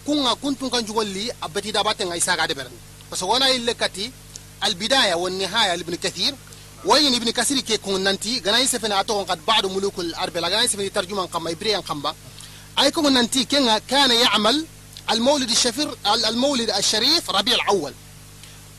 كونغا 0.05 0.33
كنتون 0.33 0.69
كان 0.69 0.85
جوغل 0.85 1.07
لي. 1.07 1.31
أبتي 1.43 1.71
داباتن 1.71 2.07
غيسا 2.07 2.35
غادي 2.35 2.53
بران 2.53 2.71
بس 3.11 3.23
وأنا 3.23 3.49
اللي 3.51 3.73
كاتي. 3.73 4.11
البداية 4.63 5.13
والنهاية 5.13 5.75
لبن 5.75 5.95
كثير. 5.95 6.35
وين 6.85 7.15
ابن 7.15 7.29
كثير 7.29 7.59
كي 7.59 7.77
كون 7.77 8.01
نانتي 8.01 8.41
غنائي 8.45 8.67
سفن 8.67 8.91
أتغن 8.91 9.25
قد 9.25 9.45
بعد 9.45 9.65
ملوك 9.65 9.99
الأربل. 9.99 10.45
غنائي 10.45 10.67
سفن 10.67 10.93
ترجمان 10.93 11.27
قم 11.27 11.47
إبريان 11.47 11.81
قمبا 11.81 12.15
ايكم 12.79 13.07
ننتي 13.07 13.45
كان 13.89 14.11
يعمل 14.11 14.65
المولد 15.11 15.49
الشفير 15.49 15.97
المولد 16.05 16.69
الشريف 16.69 17.29
ربيع 17.29 17.55
الأول. 17.55 17.93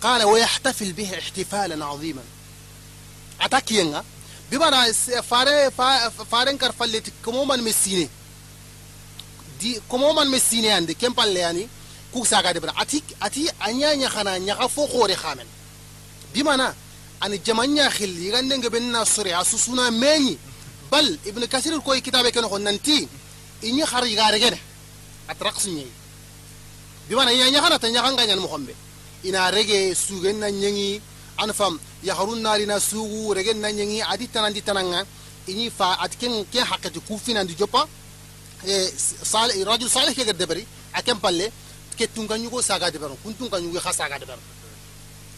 قال 0.02 0.22
ويحتفل 0.22 0.92
به 0.92 1.18
احتفالا 1.18 1.84
عظيما. 1.84 2.22
اتاكينا 3.40 4.04
بمعنى 4.50 4.92
فاري 5.22 5.70
فارن 6.30 6.58
كرفلت 6.58 7.12
كموما 7.26 7.56
مسيني 7.56 8.08
دي 9.60 9.80
كموما 9.90 10.24
مسيني 10.24 10.70
عندي. 10.70 10.94
كم 10.94 11.14
يعني 11.18 11.68
كوكسا 12.12 12.40
غادي 12.40 12.60
بر 12.60 12.72
اتيك 12.76 13.04
اتي 13.22 13.50
أنيا 13.66 13.94
نيا 13.94 14.08
خنا 14.08 14.38
نيا 14.38 14.54
خفو 14.54 14.86
خوري 14.86 15.16
خامن. 15.16 15.46
بمعنى 16.34 16.74
ان 17.24 17.42
جمانيا 17.46 17.88
خيل 17.88 18.22
يغندن 18.22 18.64
غبن 18.64 18.82
ناصري 18.82 19.40
اسوسونا 19.40 19.90
ميني. 19.90 20.38
بل 20.92 21.18
ابن 21.26 21.44
كثير 21.44 21.76
الكوي 21.76 22.00
كتابه 22.00 22.30
كنو 22.30 22.58
ننتي 22.58 23.08
ta 27.78 27.88
nya 27.88 28.02
khanga 28.02 28.26
nyan 28.26 28.40
mo 28.40 28.48
khombe 28.48 28.74
ina 29.24 29.50
rege 29.50 29.94
sugen 29.94 30.36
na 30.42 30.48
nyangi 30.50 31.00
an 31.42 31.50
fam 31.52 31.74
ya 32.02 32.14
harun 32.18 32.40
nari 32.42 32.66
na 32.66 32.76
sugu 32.80 33.34
regen 33.34 33.58
na 33.60 33.68
nyangi 33.70 33.98
adi 34.12 34.26
tanandi 34.28 34.62
tananga 34.62 35.00
inyi 35.50 35.70
fa 35.70 35.96
atken 36.04 36.44
ke 36.52 36.60
hakati 36.70 37.00
ku 37.06 37.14
finandi 37.18 37.54
jopa 37.60 37.82
صالح 39.24 39.54
رجل 39.68 39.90
صالح 39.90 40.12
كي 40.12 40.24
دبري 40.24 40.66
اكم 40.94 41.18
بالله 41.18 41.50
كي 41.98 42.06
تونغا 42.06 42.36
نيغو 42.36 42.60
ساغا 42.60 42.88
دبر 42.88 43.10
كون 43.24 43.38
تونغا 43.38 43.58
نيغو 43.58 43.80
خا 43.80 43.92
ساغا 43.92 44.16
دبر 44.18 44.38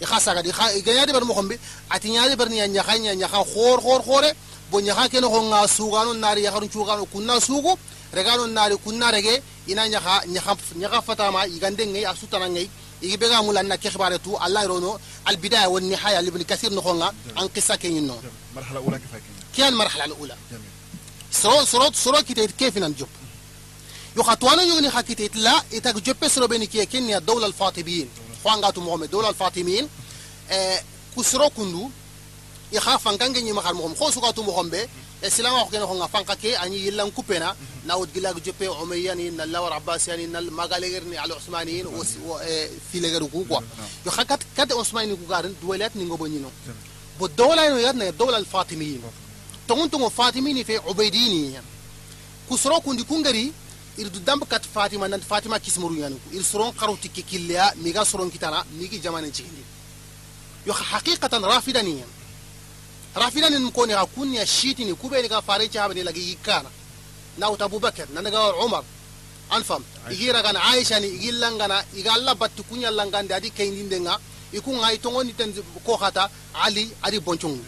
يخا 0.02 0.18
ساغا 0.18 0.40
دي 0.40 0.52
خا 0.52 0.68
غنيا 0.86 1.04
دبر 1.04 1.24
مو 1.24 1.34
خمبي 1.34 1.58
اتي 1.92 2.08
نيا 2.08 2.28
دبر 2.28 2.48
نيا 2.48 2.66
نيا 2.66 2.82
خا 2.82 2.96
نيا 2.96 3.26
خا 3.26 3.42
خور 3.42 3.80
خور 3.80 4.02
خور 4.02 4.24
bo 4.70 4.80
ñaxa 4.80 5.08
kene 5.08 5.26
xo 5.28 5.40
nga 5.42 5.68
sugano 5.68 6.12
naari 6.14 6.42
yaxaru 6.46 6.68
cugano 6.68 7.04
kunna 7.12 7.40
sugu 7.40 7.72
regano 8.14 8.46
naari 8.46 8.76
kunna 8.84 9.10
rege 9.10 9.34
ina 9.70 9.82
ñaxa 9.88 10.14
ñaxa 10.34 10.52
ñaxa 10.82 11.00
fatama 11.02 11.46
igande 11.46 11.82
ngay 11.86 12.04
a 12.04 12.14
sutana 12.20 12.46
ngay 12.48 12.68
igi 13.02 13.16
bega 13.16 13.42
mula 13.42 13.62
na 13.62 13.76
ke 13.76 13.88
xibare 13.90 14.18
tu 14.24 14.30
allah 14.44 14.62
rono 14.66 14.98
al 15.24 15.36
bidaya 15.36 15.68
wan 15.68 15.84
nihaya 15.90 16.20
libn 16.22 16.44
kasir 16.44 16.70
no 16.72 16.80
xonga 16.86 17.08
an 17.36 17.48
qissa 17.54 17.76
ke 17.76 17.88
ñinno 17.88 18.16
مرحله 18.56 18.78
اولى 18.78 18.98
كيف 18.98 19.12
كان 19.12 19.22
kiyan 19.54 19.74
marhala 19.74 20.04
al 20.04 20.12
ula 20.22 20.36
soro 21.30 21.66
soro 21.66 21.86
soro 21.92 22.18
kitayit 22.22 22.52
kefinan 22.56 22.94
jop 22.98 23.08
yo 24.16 24.22
khatwana 24.22 24.62
yogni 24.64 24.88
hakitayit 24.88 25.34
la 25.34 25.54
itag 25.72 25.96
joppe 26.06 26.28
soro 26.28 26.46
beni 26.48 26.66
kiye 26.68 26.86
kenya 26.86 27.20
dawla 27.20 27.46
al 27.46 27.52
fatibiyin 27.52 28.08
khwangatu 28.42 28.80
mohamed 28.80 29.10
dawla 29.10 29.28
al 29.28 29.34
fatimiyin 29.34 29.86
eh 30.50 30.78
kusoro 31.14 31.50
kundu 31.56 31.90
i 32.72 32.78
kha 32.84 32.98
fankange 33.04 33.40
nyima 33.42 33.60
khar 33.62 33.74
mohom 33.74 33.94
kho 33.98 34.06
اسلام 35.26 35.54
اخ 35.54 35.68
كنا 35.68 36.06
فانكا 36.06 36.34
كي 36.34 36.56
اني 36.58 36.86
يلان 36.86 37.10
كوبينا 37.10 37.56
ناود 37.86 38.12
جلا 38.12 38.32
جوبي 38.32 38.66
عميان 38.66 39.20
ان 39.20 39.36
لاور 39.36 39.72
عباس 39.72 40.08
يعني 40.08 40.24
ان 40.24 40.50
ماغاليرني 40.50 41.18
على 41.18 41.34
عثمانيين 41.34 41.86
و 41.86 42.04
في 42.92 43.00
لغرو 43.00 43.28
كوكو 43.28 43.62
يو 44.06 44.10
خكات 44.10 44.40
كاد 44.56 44.72
عثمانيين 44.72 45.16
كوغارن 45.16 45.54
دولات 45.62 45.96
نينغو 45.96 46.16
بنينو 46.16 46.48
بو 47.18 47.26
دولا 47.26 47.68
نو 47.68 47.76
يادنا 47.76 48.10
دولا 48.10 48.38
الفاطميين 48.38 49.02
تون 49.68 49.90
تون 49.90 50.08
فاطميين 50.08 50.64
في 50.64 50.76
عبيديني 50.76 51.60
كسرو 52.50 52.80
كوندي 52.80 53.04
كونغري 53.04 53.52
يردو 53.98 54.18
دامب 54.18 54.44
كات 54.44 54.64
فاطمه 54.74 55.06
نان 55.06 55.20
فاطمه 55.20 55.58
كيسمرو 55.58 55.94
يانكو 55.94 56.18
يل 56.32 56.44
سرون 56.44 56.70
قروتي 56.70 57.08
كي 57.08 57.22
كيليا 57.22 57.74
ميغا 57.74 58.04
سرون 58.04 58.30
كيتانا 58.30 58.64
ميغي 58.78 58.98
جامانين 58.98 59.32
تشيندي 59.32 59.64
يو 60.66 60.74
حقيقه 60.74 61.38
رافدانيين 61.38 62.04
mun 63.14 63.70
koni 63.72 63.92
ha 63.92 64.06
kunya 64.06 64.46
shitini 64.46 64.94
kubeli 64.94 65.28
ka 65.28 65.40
fare 65.40 65.68
cha 65.68 65.82
habani 65.82 66.02
lagi 66.02 66.20
yikana 66.20 66.68
nawt 67.38 67.60
abubakar 67.60 68.06
nan 68.12 68.24
daga 68.24 68.54
umar. 68.64 68.82
Anfam 69.50 69.82
igira 70.10 70.42
gan 70.42 70.56
aisha 70.56 70.98
ni 71.00 71.08
igillangana 71.08 71.84
igalla 71.94 72.34
batti 72.34 72.62
kunya 72.62 72.90
langande 72.90 73.32
adi 73.34 73.50
kayndindenga 73.50 74.18
ikunga 74.52 74.92
itongoni 74.92 75.32
ten 75.34 75.52
ko 75.84 75.96
khata 75.96 76.28
ali 76.64 76.90
adi 77.02 77.20
bonchongu 77.20 77.62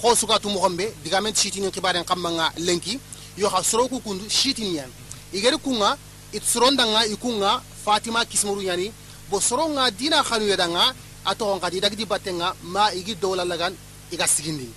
ko 0.00 0.14
suka 0.14 0.38
tu 0.38 0.48
mogombe 0.48 0.92
diga 1.04 1.20
men 1.20 1.34
shitini 1.34 1.70
kibaren 1.70 2.04
kamanga 2.04 2.52
lenki. 2.58 2.98
Yo 3.36 3.48
ha 3.48 3.62
soroku 3.62 4.00
kundu 4.00 4.28
shitini 4.28 4.76
yan 4.76 4.90
igeri 5.32 5.58
kunga 5.58 5.96
it 6.32 6.42
sorondanga 6.42 7.06
ikunga 7.06 7.60
fatima 7.84 8.24
kismuru 8.24 8.62
yani. 8.62 8.92
Bo 9.30 9.40
soronga 9.40 9.90
dina 9.90 10.22
khanu 10.22 10.46
yedanga 10.48 10.94
ato 11.24 11.56
ngadi 11.56 11.80
dagdi 11.80 12.04
batenga 12.06 12.54
ma 12.62 12.92
igi 12.92 13.14
dowla 13.14 13.44
lagan 13.44 13.74
i 14.12 14.16
ga 14.16 14.26
sigindi 14.26 14.68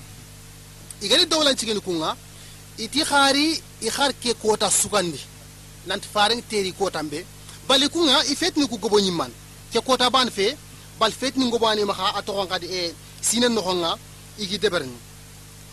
i 1.01 1.07
gani 1.07 1.25
dowlancigini 1.25 1.79
kunga 1.81 2.15
iti 2.77 3.03
xaari 3.03 3.61
i 3.81 3.89
xar 3.89 4.11
ke 4.21 4.33
kota 4.41 4.69
sugandi 4.69 5.19
nanti 5.87 6.07
fareng 6.13 6.41
teri 6.49 6.71
kotan 6.73 7.07
be 7.09 7.25
bali 7.67 7.87
kunga 7.89 8.23
i 8.31 8.35
fetini 8.35 8.67
ku 8.67 8.77
gobo 8.77 8.99
ñimman 8.99 9.31
ke 9.71 9.79
kota 9.81 10.09
ban 10.09 10.29
fe 10.31 10.55
bal 10.99 11.11
fetini 11.11 11.45
ngobanimaxa 11.45 12.07
a 12.17 12.21
toxon 12.21 12.47
xadi 12.51 12.67
e 12.67 12.85
eh, 12.85 12.93
sinen 13.21 13.53
noxonga 13.53 13.97
igi 14.39 14.57
deberini 14.57 14.97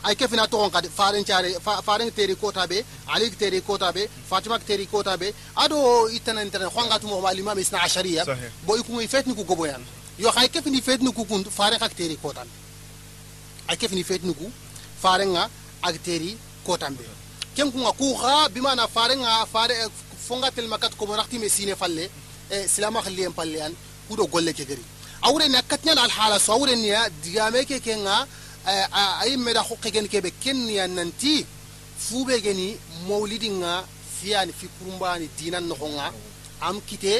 ay 0.04 0.14
kefina 0.16 0.46
toxon 0.46 0.70
xadi 0.74 0.88
fareng 0.88 1.24
care 1.24 2.10
teri 2.16 2.36
kota 2.36 2.66
be 2.66 2.84
alik 3.14 3.36
teri 3.38 3.60
kota 3.62 3.92
be 3.92 4.08
fatima 4.30 4.58
teri 4.58 4.86
kota 4.86 5.16
be 5.16 5.32
ado 5.56 6.08
i 6.08 6.18
tenen 6.20 6.50
tenen 6.50 6.68
xongatumooxma 6.68 7.30
limam 7.34 7.58
isna 7.58 7.78
ashariya. 7.86 8.24
Bo 8.66 8.76
i 8.76 8.82
kunga 8.82 9.02
i 9.02 9.08
fetini 9.08 9.34
ku 9.34 9.44
goboyan 9.44 9.82
yo 10.18 10.30
xay 10.30 10.48
kefini 10.48 10.78
i 10.78 10.82
fetini 10.82 11.12
ku 11.12 11.24
kun 11.24 11.44
fareng 11.44 11.78
xak 11.80 11.94
teri 11.96 12.16
kotan 12.16 12.48
ay 13.68 13.76
kefini 13.76 14.04
fetni 14.04 14.34
ku 14.34 14.46
faren 15.02 15.30
nga 15.34 15.44
ak 15.82 15.94
teri 16.06 16.36
kota 16.66 16.88
be 16.90 17.04
kem 17.56 17.68
ku 17.72 17.78
nga 17.84 17.92
ku 18.00 18.14
kha 18.20 18.48
bimana 18.54 18.88
faren 18.88 19.18
nga 19.24 19.46
fare 19.46 19.74
fonga 20.26 20.50
tel 20.50 20.68
makat 20.68 20.92
ko 20.98 21.04
rakti 21.20 21.38
me 21.38 21.48
sine 21.48 21.74
falle 21.76 22.04
e 22.54 22.56
silama 22.68 23.00
khalli 23.04 23.22
en 23.28 23.32
palle 23.32 23.56
yan 23.62 23.74
kudo 24.08 24.24
golle 24.26 24.52
ke 24.58 24.64
gari 24.70 24.84
awre 25.26 25.48
na 25.48 25.60
katnyal 25.70 25.98
al 25.98 26.10
hala 26.16 26.38
so 26.38 26.52
awre 26.56 26.74
niya 26.76 27.00
digame 27.22 27.60
ke 27.70 27.76
kenga 27.86 28.26
ayi 29.22 29.36
meda 29.36 29.60
hokkegen 29.68 30.08
kebe 30.12 30.30
kenniya 30.42 30.84
nanti 30.88 31.44
fube 32.06 32.36
geni 32.44 32.76
mawlidinga 33.08 33.72
fiyani 34.16 34.52
fi 34.52 34.66
kurumbani 34.76 35.26
dinan 35.38 35.64
nohonga 35.70 36.06
am 36.60 36.76
kite 36.88 37.14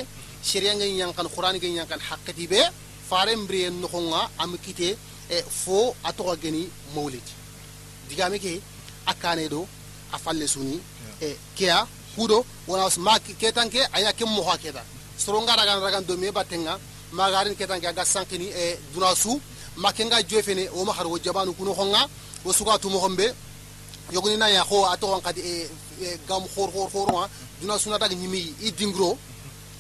sharia 0.48 0.72
ngen 0.74 0.92
yankan 1.00 1.28
qur'an 1.34 1.56
ngen 1.56 1.74
yankan 1.78 2.00
haqqati 2.08 2.44
be 2.52 2.60
fare 3.08 3.32
mbriye 3.36 3.68
nohonga 3.82 4.20
am 4.42 4.52
kite 4.64 4.88
E, 5.34 5.42
fo 5.48 5.94
a 6.04 6.12
tɔgɔ 6.12 6.40
geni 6.40 6.70
mawulid 6.94 7.26
digame 8.08 8.38
ke 8.38 8.60
a 9.06 9.14
kane 9.14 9.48
do 9.48 9.66
a 10.12 10.18
falle 10.18 10.46
suni. 10.46 10.80
E, 11.20 11.36
Keya 11.56 11.86
kudo 12.14 12.44
wona 12.68 12.88
ma 12.98 13.18
ketanke 13.18 13.80
aya 13.92 14.12
ke 14.12 14.24
moha 14.24 14.56
keta 14.56 14.82
soro 15.18 15.40
soronga 15.40 15.56
ragan 15.56 15.80
ragan 15.82 16.06
do 16.06 16.16
me 16.16 16.30
batenga 16.30 16.78
magarin 17.12 17.56
ketanke 17.56 17.86
aga 17.86 18.04
sankini 18.04 18.46
e 18.46 18.78
nga 18.94 19.14
makenga 19.76 20.22
jefene 20.22 20.68
o 20.72 20.84
mahar 20.84 21.06
wo 21.06 21.18
jabanu 21.18 21.52
kuno 21.52 21.72
honga 21.72 22.06
wo 22.44 22.52
suga 22.52 22.78
tumo 22.78 22.98
hombe. 22.98 23.34
Yogoni 24.12 24.36
na 24.36 24.48
ya 24.48 24.62
ko 24.62 24.86
ato 24.86 25.08
wankadi 25.08 25.40
e, 25.40 25.68
e 26.00 26.18
gam 26.28 26.44
khor 26.54 26.70
khor 26.70 26.88
khor 26.90 27.28
dunasu 27.60 27.90
na 27.90 27.98
dag 27.98 28.12
nyimi 28.12 28.54
i 28.62 28.70
dingro. 28.70 29.18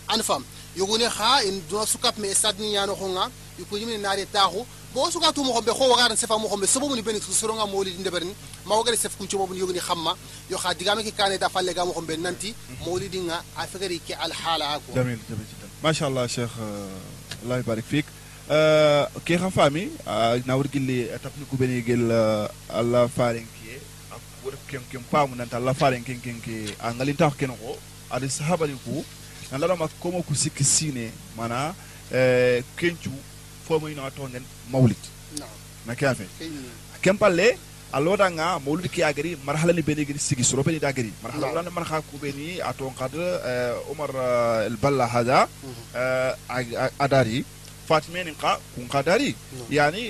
Anfam 0.08 0.42
yogoni 0.74 1.04
kha 1.04 1.44
in 1.46 1.60
dunasu 1.68 1.98
kap 1.98 2.18
me 2.18 2.34
sadni 2.34 2.72
yano 2.72 2.94
honga. 2.94 3.30
Yuko 3.58 3.78
yimini 3.78 3.98
nare 3.98 4.26
tahu 4.26 4.66
bo 4.94 5.10
suka 5.10 5.32
tu 5.32 5.42
mogo 5.42 5.60
be 5.60 5.72
go 5.72 5.90
o 5.92 5.96
gare 5.96 6.14
sefa 6.16 6.38
mogo 6.38 6.56
be 6.56 6.66
sebo 6.66 6.88
mo 6.88 6.94
libene 6.94 7.18
tsoro 7.18 7.54
nga 7.54 7.66
mo 7.66 7.82
le 7.82 7.90
dinde 7.90 8.10
berne 8.10 8.32
ma 8.64 8.76
o 8.78 8.82
gare 8.84 8.96
sef 8.96 9.16
kuncho 9.18 9.36
yo 9.52 9.66
ni 9.66 9.80
khamma 9.80 10.14
yo 10.48 10.56
digame 10.78 11.02
ke 11.02 11.10
kane 11.10 11.36
da 11.36 11.48
falle 11.48 11.74
ga 11.74 11.84
mogo 11.84 12.00
be 12.06 12.16
nanti 12.16 12.54
mo 12.86 12.96
le 12.96 13.08
dinga 13.08 13.42
a 13.58 13.66
fegari 13.66 13.98
ke 13.98 14.14
al 14.14 14.30
hala 14.30 14.78
ko 14.86 14.94
jamil 14.94 15.18
jamil 15.28 15.46
ma 15.82 15.92
sha 15.92 16.06
Allah 16.06 16.28
sheikh 16.28 16.54
uh, 16.60 17.50
Allah 17.50 17.82
fik. 17.82 18.06
Uh, 18.48 19.06
ke 19.24 19.34
xa 19.36 19.50
fami 19.50 19.90
na 20.46 20.54
wor 20.54 20.68
gilli 20.70 21.08
tapni 21.20 21.44
ku 21.50 21.56
bene 21.56 21.82
gel 21.82 22.12
uh, 22.12 22.46
Allah 22.70 23.08
faren 23.08 23.42
ki 23.42 23.74
wor 24.44 24.54
kem 24.68 24.82
kem 24.90 25.02
pamu 25.10 25.34
nanta 25.34 25.56
Allah 25.56 25.74
faren 25.74 26.04
ken 26.04 26.20
ken 26.20 26.38
ke 26.40 26.70
a 26.78 26.92
ngalintax 26.94 27.34
kene 27.34 27.56
ko 27.58 27.76
ade 28.10 28.28
sahaba 28.30 28.66
ni 28.66 28.78
ku. 28.84 29.04
Nalama 29.50 29.88
komo 30.00 30.22
ku 30.22 30.34
sikisine 30.34 31.10
mana 31.36 31.74
kencu 32.76 33.10
fomoyno 33.66 34.10
toon 34.16 34.36
en 34.38 34.44
mawlid 34.72 35.02
nakke 35.86 36.04
afen 36.12 36.28
kempalle 37.04 37.48
a 37.94 38.00
loodanga 38.00 38.58
mawlid 38.66 38.90
ki 38.90 39.02
agri, 39.02 39.36
marhala 39.46 39.72
ni 39.72 39.82
beni 39.82 40.04
giri 40.08 40.18
sigi 40.18 40.44
soro 40.44 40.62
beni 40.66 40.78
dagari 40.80 41.12
marhala 41.22 41.46
wala 41.52 41.70
man 41.70 41.84
kha 41.90 42.00
ku 42.10 42.18
beni 42.18 42.60
a 42.60 42.72
toon 42.78 42.92
eh, 43.14 43.92
umar 43.92 44.10
al 44.10 44.74
eh, 44.74 44.80
balla 44.82 45.06
hada 45.06 45.38
mhm. 45.46 45.82
eh, 45.94 47.04
adari 47.04 47.44
fatime 47.89 48.21
ni 48.23 48.31
qa 48.41 48.51
kun 48.75 48.85
qadari 48.93 49.31
نعم. 49.33 49.71
yani 49.77 50.03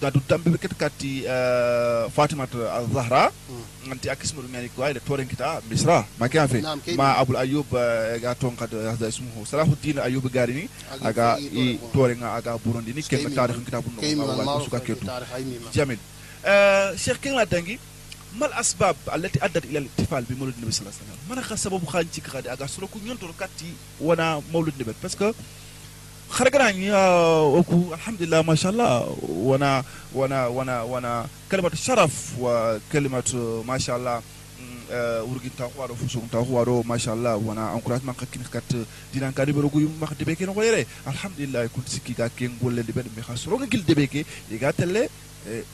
da 0.00 0.10
du 0.14 0.20
tambe 0.28 0.58
ket 0.62 0.74
kati 0.82 1.12
fatima 2.16 2.44
al-zahra 2.78 3.22
anti 3.92 4.06
akismu 4.14 4.40
ngani 4.52 4.68
ko 4.76 4.82
ayde 4.86 5.00
toren 5.08 5.26
kita 5.32 5.48
misra 5.70 6.04
ma 6.20 6.28
kafe 6.28 6.60
نعم 6.60 6.80
كيف 6.86 6.96
ma 7.00 7.16
abul 7.20 7.36
ayyub 7.36 7.68
ga 8.22 8.34
ton 8.34 8.52
qad 8.60 8.70
hada 8.92 9.06
ismuhu 9.08 9.40
salahuddin 9.50 9.96
ayyub 10.06 10.24
garini 10.36 10.68
aga 11.08 11.26
i 11.40 11.78
torenga 11.94 12.28
aga 12.38 12.52
burundi 12.64 12.92
ni 12.96 13.02
ken 13.02 13.18
Skemi, 13.20 13.34
tarikh 13.34 13.56
kita 13.66 13.80
bunno 13.84 14.00
كيما 14.00 14.24
ma 14.26 14.32
wa 14.32 14.40
المعروف 14.40 14.68
suka 14.68 14.78
في 14.78 14.94
ketu 14.94 15.06
تاريخ 15.06 15.32
أي 15.34 15.44
ميمة. 15.44 15.70
جميل 15.74 15.98
آه 16.44 16.94
شيخ 16.96 17.16
كينغ 17.16 17.42
دانجي 17.44 17.78
ما 18.40 18.46
الاسباب 18.46 18.96
التي 19.14 19.44
ادت 19.44 19.64
الى 19.64 19.78
الاحتفال 19.78 20.24
بمولد 20.28 20.54
النبي 20.58 20.72
صلى 20.72 20.80
الله 20.80 20.92
عليه 20.92 21.02
وسلم 21.04 21.18
ما 21.30 21.34
نخا 21.40 21.56
سبب 21.56 21.84
خانتي 21.86 22.20
كغادي 22.20 22.52
اغا 22.52 22.66
سلوكو 22.66 22.98
نيونتو 23.04 23.32
كاتي 23.40 23.72
وانا 24.00 24.42
مولد 24.52 24.72
النبي 24.76 24.94
باسكو 25.02 25.32
خرجنا 26.29 26.69
يا 26.69 27.29
وكو 27.41 27.93
الحمد 27.93 28.21
لله 28.21 28.41
ما 28.41 28.55
شاء 28.55 28.71
الله 28.71 29.17
وأنا 29.29 29.83
وأنا 30.13 30.47
وأنا 30.47 30.81
وأنا 30.81 31.25
كلمه 31.51 31.71
الشرف 31.73 32.13
وكلمه 32.39 33.63
ما 33.67 33.77
شاء 33.77 33.97
الله 33.97 34.21
ta 35.57 35.69
waro 35.77 35.93
fusum 35.95 36.25
ta 36.31 36.39
waro 36.39 36.83
masha 36.83 37.11
Allah 37.11 37.37
wana 37.37 37.73
encouragement 37.77 38.17
ka 38.17 38.25
kin 38.25 38.41
kat 38.51 38.65
dinan 39.13 39.33
ka 39.33 39.45
dibero 39.45 39.69
gu 39.69 39.85
mak 40.01 40.17
de 40.17 40.25
beke 40.25 40.45
no 40.49 40.53
yere 40.63 40.81
alhamdulillah 41.05 41.69
kun 41.69 41.83
sikki 41.85 42.13
ka 42.17 42.25
ken 42.37 42.57
golle 42.61 42.81
de 42.81 42.91
be 42.91 43.03
be 43.15 43.21
khasro 43.21 43.59
ngil 43.59 43.85
de 43.85 43.93
beke 43.93 44.25
diga 44.49 44.73
telle 44.73 45.05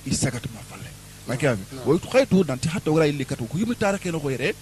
isagat 0.05 0.43
ma 0.53 0.59
falle 0.69 0.91
makami 1.27 1.63
نعم. 1.73 1.87
way 1.87 1.97
to 1.99 2.07
khaytu 2.07 2.43
nanti 2.45 2.67
hatta 2.67 2.91
wala 2.91 3.07
illi 3.07 3.25
katu 3.25 3.47
ku 3.47 3.57
yimi 3.57 3.75
tara 3.75 3.97
ken 3.97 4.19
ko 4.19 4.29
yere 4.29 4.53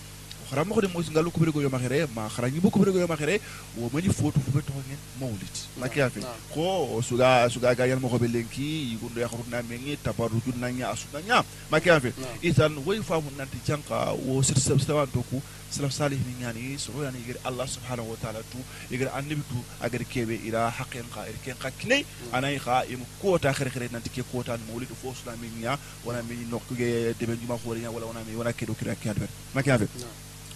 ramoxode 0.56 0.88
mosingal 0.94 1.28
o 1.28 1.32
kuberego 1.32 1.62
yomaxere 1.62 2.08
ma 2.16 2.30
xarañibo 2.30 2.70
kuberego 2.70 3.00
yomaxere 3.00 3.40
womani 3.78 4.10
fotu 4.14 4.40
fube 4.46 4.62
toxongen 4.62 5.00
mawlit 5.20 5.56
makeya 5.82 6.10
fe 6.10 6.22
ko 6.54 7.02
suga 7.02 7.50
suga 7.50 7.74
ga 7.76 7.86
yalmoxobe 7.88 8.28
lenki 8.28 8.94
yigundo 8.94 9.20
yaxarutna 9.20 9.64
mengi 9.70 9.98
tabarujunna 10.04 10.70
ña 10.78 10.86
a 10.92 10.96
sutna 10.96 11.20
e 11.20 11.24
ña 11.30 11.44
makeya 11.72 12.00
fe 12.00 12.14
itan 12.42 12.74
e 12.78 12.82
woy 12.86 12.98
e 13.00 13.04
famu 13.04 13.30
nanti 13.38 13.58
janqa 13.68 14.14
wo 14.26 14.42
sirsawan 14.44 15.08
toku 15.10 15.42
salaf 15.74 15.92
salih 15.92 16.20
min 16.28 16.38
yani 16.46 16.78
soro 16.78 17.02
yani 17.04 17.18
igir 17.24 17.38
allah 17.50 17.66
subhanahu 17.76 18.14
wa 18.14 18.18
ta'ala 18.22 18.42
tu 18.54 18.60
igir 18.94 19.10
annabi 19.20 19.42
tu 19.52 19.58
agir 19.82 20.04
kebe 20.14 20.36
ira 20.50 20.70
haqqin 20.70 21.08
qa 21.14 21.26
ir 21.32 21.38
ken 21.46 21.58
qakne 21.64 21.98
anay 22.32 22.60
qa 22.66 22.76
im 22.94 23.02
kota 23.22 23.54
khir 23.58 23.70
khir 23.74 23.90
nanti 23.96 24.10
ke 24.16 24.22
kota 24.32 24.58
mawlid 24.70 24.92
fo 25.02 25.14
sulaminya 25.20 25.74
wana 26.06 26.22
mi 26.30 26.38
nokkuge 26.54 26.90
deben 27.20 27.42
juma 27.42 27.58
khorinya 27.64 27.90
wala 27.96 28.06
wana 28.12 28.22
mi 28.28 28.38
wana 28.42 28.54
kedo 28.54 28.74
kira 28.80 28.94
kiadber 29.02 29.30
makeya 29.56 29.80
fe 29.82 29.88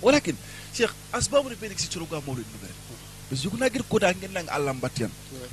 walakin 0.01 0.35
cheikh 0.73 0.91
asbabu 1.13 1.49
ne 1.49 1.55
ɓeni 1.55 1.75
si 1.77 1.87
coroga 1.89 2.21
mawlid 2.25 2.45
nu 2.53 2.57
garen 2.61 2.75
parce 3.29 3.41
que 3.43 3.49
kuna 3.49 3.69
gir 3.69 3.83
koda 3.89 4.13
ngen 4.13 4.31
nang 4.31 4.47
allah 4.49 4.73
mbatiyan 4.73 5.09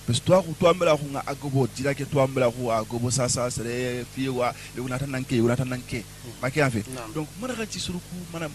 parce 0.07 0.20
que 0.20 0.26
toaku 0.26 0.54
toa 0.61 0.74
mbela 0.74 0.96
ku 0.96 1.07
nga 1.11 1.22
agobo 1.26 1.66
dirake 1.76 2.04
toa 2.07 2.26
mbela 2.26 2.50
ku 2.50 2.70
agobo 2.70 3.11
sasa 3.11 3.50
sere 3.50 4.04
fiwa 4.14 4.54
yoguna 4.76 4.98
tan 4.98 5.11
nanke 5.11 5.35
yoguna 5.37 5.57
tan 5.57 5.68
nanke 5.68 6.04
mm. 6.04 6.30
make 6.42 6.57
en 6.59 6.70
fait 6.70 6.85
donc 7.14 7.26
mana 7.40 7.54
xanci 7.54 7.80
suruku 7.80 8.14
mana 8.33 8.46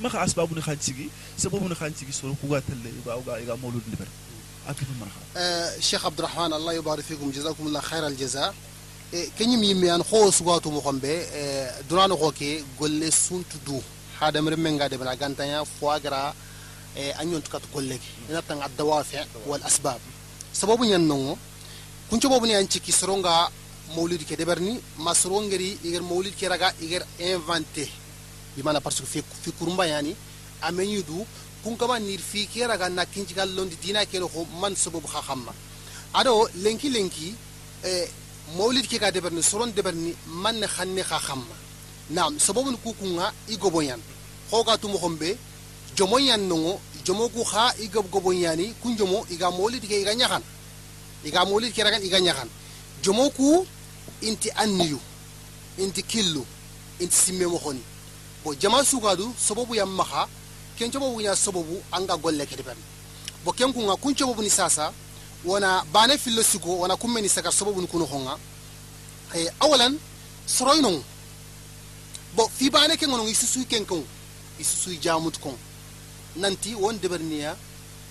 maka 0.00 0.20
asbabu 0.22 0.54
ne 0.54 0.60
xanci 0.60 0.92
gi 0.94 1.10
sababu 1.36 1.68
ne 1.68 1.74
xanci 1.74 2.06
gi 2.06 2.12
suruku 2.12 2.46
ga 2.48 2.60
telle 2.60 2.90
ga 3.04 3.14
e 3.18 3.22
ga 3.26 3.34
e 3.40 3.44
ga 3.46 3.54
e 3.54 3.58
mawlud 3.62 3.82
nu 3.90 3.96
garen 3.98 4.14
akifu 4.70 4.92
mana 5.00 5.10
xa 5.10 5.80
cheikh 5.80 6.02
eh, 6.02 6.06
abdourahman 6.06 6.52
allah 6.52 6.72
yubarik 6.78 7.04
fikum 7.04 7.32
jazakum 7.34 7.66
allah 7.66 7.82
khair 7.82 8.04
al 8.04 8.14
jazaa 8.16 8.52
e 9.12 9.18
eh, 9.18 9.26
kenyim 9.36 9.62
yimmi 9.62 9.88
an 9.90 10.02
xoo 10.06 10.30
sugatu 10.30 10.70
mo 10.70 10.80
xombe 10.80 11.12
eh, 11.34 11.66
durano 11.88 12.14
xoke 12.16 12.62
golle 12.78 13.10
suntu 13.10 13.58
du. 13.66 13.82
haade 14.20 14.38
mi 14.42 14.50
remmen 14.50 14.74
ngaade 14.76 14.96
bena 14.98 15.14
gantaña 15.16 15.64
foie 15.64 16.00
gras 16.00 16.34
e 16.96 17.12
añontukat 17.20 17.62
golleki 17.72 18.08
inattan 18.30 18.58
wal 19.46 19.62
asbab 19.64 20.00
sababu 20.52 20.84
ñan 20.84 21.06
nongo 21.06 21.38
kunco 22.10 22.28
boobu 22.28 22.46
ne 22.46 22.54
an 22.56 22.66
cikki 22.68 22.92
soronga 22.92 23.50
mawlid 23.96 24.24
ke 24.26 24.34
deɓerni 24.36 24.80
ma 24.98 25.14
sorongeri 25.14 25.78
iger 25.84 26.02
mawlid 26.02 26.34
ke 26.36 26.48
raga 26.48 26.72
iger 26.80 27.02
inventé 27.18 27.88
bimana 28.56 28.80
par 28.80 28.92
que 28.94 29.04
fi 29.06 29.22
kurumba 29.58 29.86
yani 29.86 30.14
ameñi 30.62 31.04
kunkama 31.62 31.98
nir 32.00 32.18
fi 32.20 32.46
ke 32.46 32.66
raga 32.66 32.88
na 32.88 33.04
kincigal 33.06 33.48
londi 33.54 33.76
dina 33.82 34.04
kene 34.06 34.26
ko 34.28 34.46
man 34.60 34.74
sababu 34.76 35.06
ha 35.14 35.20
xamma 35.22 35.52
aɗo 36.14 36.48
lenki 36.64 36.88
lenki 36.90 37.34
mawlid 38.56 38.86
ke 38.88 38.98
ga 38.98 39.10
deɓerni 39.10 39.42
soron 39.42 39.70
deɓerni 39.72 40.14
man 40.26 40.56
ne 40.60 40.66
xanne 40.66 41.02
xa 41.02 41.18
xamma 41.18 41.54
nam 42.10 42.38
sababu 42.38 42.70
ni 42.70 42.76
kukunga 42.76 43.32
igobo 43.48 43.82
yan 43.82 44.00
ko 44.50 44.62
ga 44.64 44.78
tumo 44.78 44.98
khombe 44.98 45.36
jomo 45.96 46.18
yan 46.18 46.48
nongo 46.48 46.80
jomo 47.08 47.28
ku 47.28 47.44
kha 47.44 47.72
igob 47.80 48.10
gobo 48.10 48.32
yani 48.32 48.74
kun 48.82 48.96
jomo 48.96 49.24
iga 49.30 49.50
maulid 49.50 49.80
ke 49.88 50.00
iga 50.00 50.14
nyahan. 50.14 50.42
Iga 51.24 51.44
maulid 51.44 51.72
ke 51.72 51.82
ragan 51.82 52.04
iga 52.04 52.20
nyahan. 52.20 52.48
Jomo 53.02 53.30
ku 53.30 53.66
inti 54.20 54.50
anniyu 54.50 55.00
inti 55.78 56.02
killu 56.02 56.44
inti 57.00 57.16
simme 57.16 57.46
mo 57.46 57.58
bo 58.44 58.54
jama 58.54 58.84
sugadu 58.84 59.32
sababu 59.38 59.74
yam 59.74 59.88
maha 59.88 60.28
ken 60.78 60.90
cobobu 60.90 61.20
nya 61.20 61.34
sababu 61.36 61.82
anga 61.92 62.16
golle 62.16 62.46
kedeben 62.46 62.76
bo 63.44 63.52
ken 63.52 63.72
kunga 63.72 63.96
kun 63.96 64.14
cobobu 64.14 64.42
ni 64.42 64.50
sasa 64.50 64.92
wana 65.44 65.84
bane 65.92 66.18
fillo 66.18 66.42
sigo 66.42 66.78
wana 66.78 66.96
kumme 66.96 67.20
ni 67.22 67.28
saka 67.28 67.50
sababu 67.50 67.80
ni 67.80 67.86
kuno 67.86 68.04
honga. 68.04 68.36
Awalan 69.60 69.98
soroyno 70.46 71.02
bon 72.38 72.46
fibane 72.58 72.94
ke 72.96 73.06
gonon 73.10 73.26
i 73.26 73.34
susuy 73.34 73.64
ken 73.66 73.84
kon 73.90 74.04
i 74.62 74.64
susuy 74.64 74.96
jamut 75.04 75.36
kon 75.42 75.56
nanti 76.42 76.70
won 76.82 76.94
deɓerniya 77.02 77.50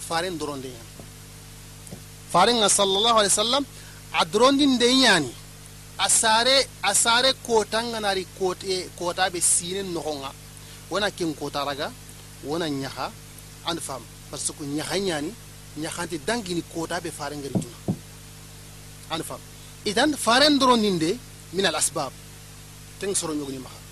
faren 0.08 0.36
doronde 0.38 0.68
yan 0.78 0.88
farenga 2.34 2.68
sallllahu 2.78 3.18
alih 3.20 3.32
w 3.32 3.40
sallam 3.44 3.63
a 4.20 4.26
dorondi 4.26 4.66
nden 4.68 4.98
yani 5.06 5.32
a 6.06 6.10
sare 6.10 6.56
a 6.90 6.92
sare 7.04 7.30
kotanga 7.48 8.00
nari 8.06 8.24
kote 8.40 8.74
kotaɓe 9.00 9.40
sine 9.54 9.82
nogonga 9.96 10.32
wona 10.92 11.08
ken 11.18 11.32
kotaraga 11.40 11.88
wona 12.44 12.68
ñaha 12.82 13.06
anda 13.70 13.82
fam 13.88 14.02
par 14.30 14.40
ce 14.46 14.52
que 14.58 14.63
ñaha 14.78 14.98
ñani 15.08 15.32
ñahante 15.82 16.18
dangini 16.28 16.62
kotaɓe 16.74 17.10
farengeri 17.20 17.56
duna 17.63 17.78
anda 19.12 19.24
fam 19.30 19.40
itan 19.90 20.12
faren 20.26 20.60
dorondinde 20.60 21.10
min 21.54 21.66
al 21.66 21.76
asbab 21.82 22.12
teng 23.00 23.16
soro 23.16 23.34
ñogoni 23.34 23.60
maha 23.66 23.87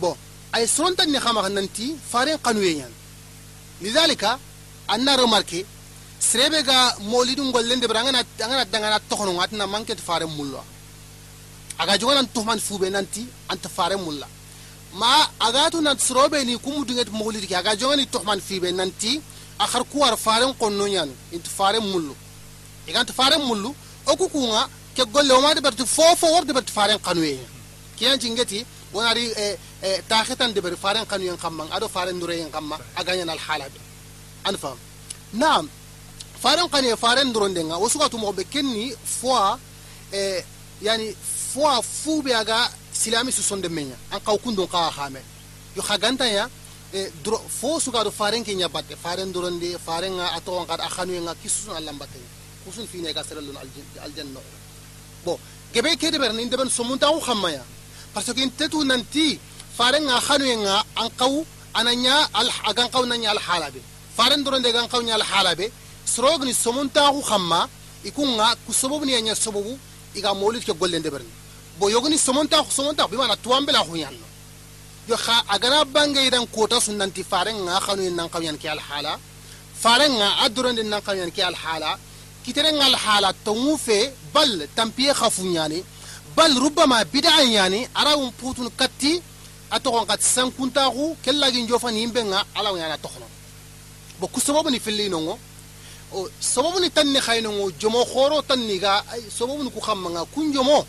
bon 0.00 0.14
ay 0.52 0.66
sorontan 0.66 1.08
ni 1.12 1.18
xama 1.18 1.48
nanti 1.48 1.86
faren 2.10 2.38
qanuye 2.44 2.72
ñan 2.80 2.92
lidhalika 3.82 4.38
anna 4.88 5.16
remarqué 5.16 5.64
serebe 6.20 6.62
ga 6.68 6.78
molidu 7.00 7.42
ngollende 7.44 7.86
bara 7.88 8.02
ngana 8.04 8.20
ngana 8.48 8.64
dangana 8.72 8.98
tokono 9.08 9.32
ngatina 9.34 9.66
manket 9.66 10.00
fare 10.00 10.26
mullo 10.26 10.60
aga 11.78 11.98
joganan 11.98 12.26
tuhman 12.34 12.58
fube 12.60 12.88
nanti 12.90 13.22
anta 13.52 13.68
fare 13.68 13.96
mulla 13.96 14.26
ma 15.00 15.28
agatu 15.40 15.80
na 15.82 15.94
srobe 15.98 16.44
ni 16.44 16.58
kumu 16.58 16.84
dinget 16.84 17.08
mawlid 17.12 17.46
ki 17.46 17.54
aga 17.54 17.76
jongani 17.76 18.06
tohman 18.06 18.40
fibe 18.40 18.72
nanti 18.72 19.20
akhar 19.58 19.84
kuwar 19.84 20.16
faren 20.16 20.54
konno 20.54 20.86
nyan 20.88 21.10
int 21.32 21.46
faren 21.56 21.82
mullu 21.92 22.14
igant 22.88 23.10
faren 23.12 23.42
mullu 23.48 23.74
o 24.06 24.16
ku 24.16 24.28
kunga 24.28 24.68
ke 24.96 25.04
golle 25.12 25.32
o 25.32 25.40
ma 25.40 25.54
de 25.54 25.60
berti 25.60 25.84
fofo 25.86 26.26
wor 26.32 26.44
de 26.44 26.52
berti 26.52 26.72
faren 26.72 26.98
kanwe 26.98 27.38
kiyan 27.96 28.18
jingeti 28.18 28.58
wonari 28.58 28.75
e 29.02 29.58
e 29.82 30.02
en 32.40 32.50
kamma 32.50 32.76
aga 32.96 33.12
nyan 33.16 33.28
al 33.30 33.38
halabe 33.38 33.80
an 34.44 34.56
fam 34.56 34.78
naam 35.32 35.68
faren 36.42 36.68
kane 36.68 36.96
faren 36.96 37.32
duronde 37.32 37.60
nga 37.64 37.76
wosuka 37.78 38.08
tumo 38.08 38.32
be 38.32 38.44
kenni 38.44 38.92
fois 39.04 39.58
e 40.12 40.42
yani 40.82 41.14
fois 41.52 41.82
fube 41.82 42.32
aga 42.34 42.70
silami 42.92 43.32
su 43.32 43.42
sonde 43.42 43.68
menya 43.68 43.96
an 44.12 44.20
kaw 44.20 44.36
kundon 44.38 44.68
kawa 44.68 44.90
xame 44.90 45.20
yo 45.76 45.82
xaganta 45.82 46.26
ya 46.26 46.48
e 46.92 47.10
dro 47.24 47.38
fo 47.60 47.80
sukaɗo 47.80 48.10
faren 48.10 48.44
ke 48.44 48.52
ñabatte 48.54 48.94
faren 48.96 49.32
doronde 49.32 49.78
farenga 49.86 50.26
a 50.36 50.40
togon 50.40 50.66
kad 50.66 50.80
a 50.80 50.88
xanuyenga 50.88 51.34
kisusun 51.42 51.76
a 51.76 51.80
lambatte 51.80 52.18
kusun 52.64 52.86
fine 52.86 53.12
ga 53.12 53.22
serellon 53.24 53.56
aljanna 54.04 54.38
o 54.38 54.42
bon 55.24 55.38
gebe 55.72 55.96
ke 55.96 56.10
deɓer 56.10 56.32
ni 56.34 56.46
deɓen 56.48 56.70
somuntaxu 56.70 57.20
xammaya 57.20 57.62
parce 58.16 58.32
que 58.32 58.48
tetu 58.58 58.78
nanti 58.82 59.38
farenga 59.76 60.16
xanuyenga 60.26 60.76
an 61.02 61.08
qaw 61.20 61.34
ana 61.74 61.92
ña 62.04 62.14
a 62.68 62.72
gan 62.72 62.88
qaw 62.94 63.04
na 63.04 63.14
ña 63.22 63.28
alxala 63.34 63.68
be 63.74 63.80
faren 64.16 64.40
doronde 64.42 64.72
gan 64.72 64.88
qaw 64.92 65.02
ña 65.04 65.14
alxala 65.20 65.52
be 65.54 65.66
sorogni 66.14 66.54
somuntaxu 66.64 67.20
xamma 67.30 67.68
ikunga 68.08 68.46
ku 68.64 68.72
sababu 68.72 69.04
ni 69.04 69.12
ña 69.20 69.34
sababu 69.36 69.72
iga 70.18 70.32
molid 70.32 70.64
ke 70.64 70.72
golle 70.80 70.96
ndeɓerni 70.98 71.28
bo 71.78 71.90
yogoni 71.90 72.16
somontaxu 72.26 72.70
somontaxu 72.78 73.10
bi 73.12 73.16
mana 73.20 73.36
tuwambela 73.36 73.84
xuñanno 73.88 74.26
yo 75.10 75.16
xa 75.24 75.34
agana 75.54 75.84
bange 75.84 76.20
idan 76.28 76.46
kota 76.56 76.80
sunnanti 76.80 77.22
faren 77.22 77.56
nga 77.64 77.76
yin 78.00 78.14
nan 78.16 78.28
qawyan 78.34 78.56
ki 78.56 78.68
alhala 78.74 79.12
faren 79.82 80.12
nga 80.18 80.28
aduron 80.44 80.74
din 80.78 80.88
nan 80.88 81.02
qawyan 81.06 81.30
ki 81.36 81.42
alhala 81.50 81.98
kitere 82.44 82.70
nga 82.72 82.86
alhala 82.90 83.28
tongu 83.44 83.76
fe 83.86 83.98
bal 84.32 84.52
tampiye 84.74 85.12
khafu 85.20 85.42
nyani 86.36 86.54
bal 86.54 86.54
rubbama 86.60 87.04
bid'a 87.04 87.44
nyani 87.44 87.88
arawun 87.94 88.30
putun 88.32 88.70
katti 88.76 89.20
atogon 89.70 90.06
kat 90.06 90.20
sankuntaxu 90.22 91.16
kellagi 91.24 91.62
njofani 91.62 92.00
yimbe 92.00 92.20
nga 92.24 92.44
alaw 92.54 92.76
yana 92.76 92.96
toxono 92.98 93.26
bo 94.20 94.26
ku 94.28 94.40
sababu 94.40 94.70
ni 94.70 94.78
filli 94.80 95.08
nongo 95.08 95.38
o 96.12 96.28
sababu 96.40 96.78
ni 96.80 96.90
xaynongo 97.20 97.70
jomo 97.80 98.04
xoro 98.04 98.42
tanni 98.42 98.78
ga 98.78 99.02
ay 99.12 99.22
sababu 99.38 99.62
ni 99.64 99.70
ku 99.70 99.80
xamma 99.80 100.10
nga 100.10 100.24
kun 100.34 100.52
jomo 100.52 100.86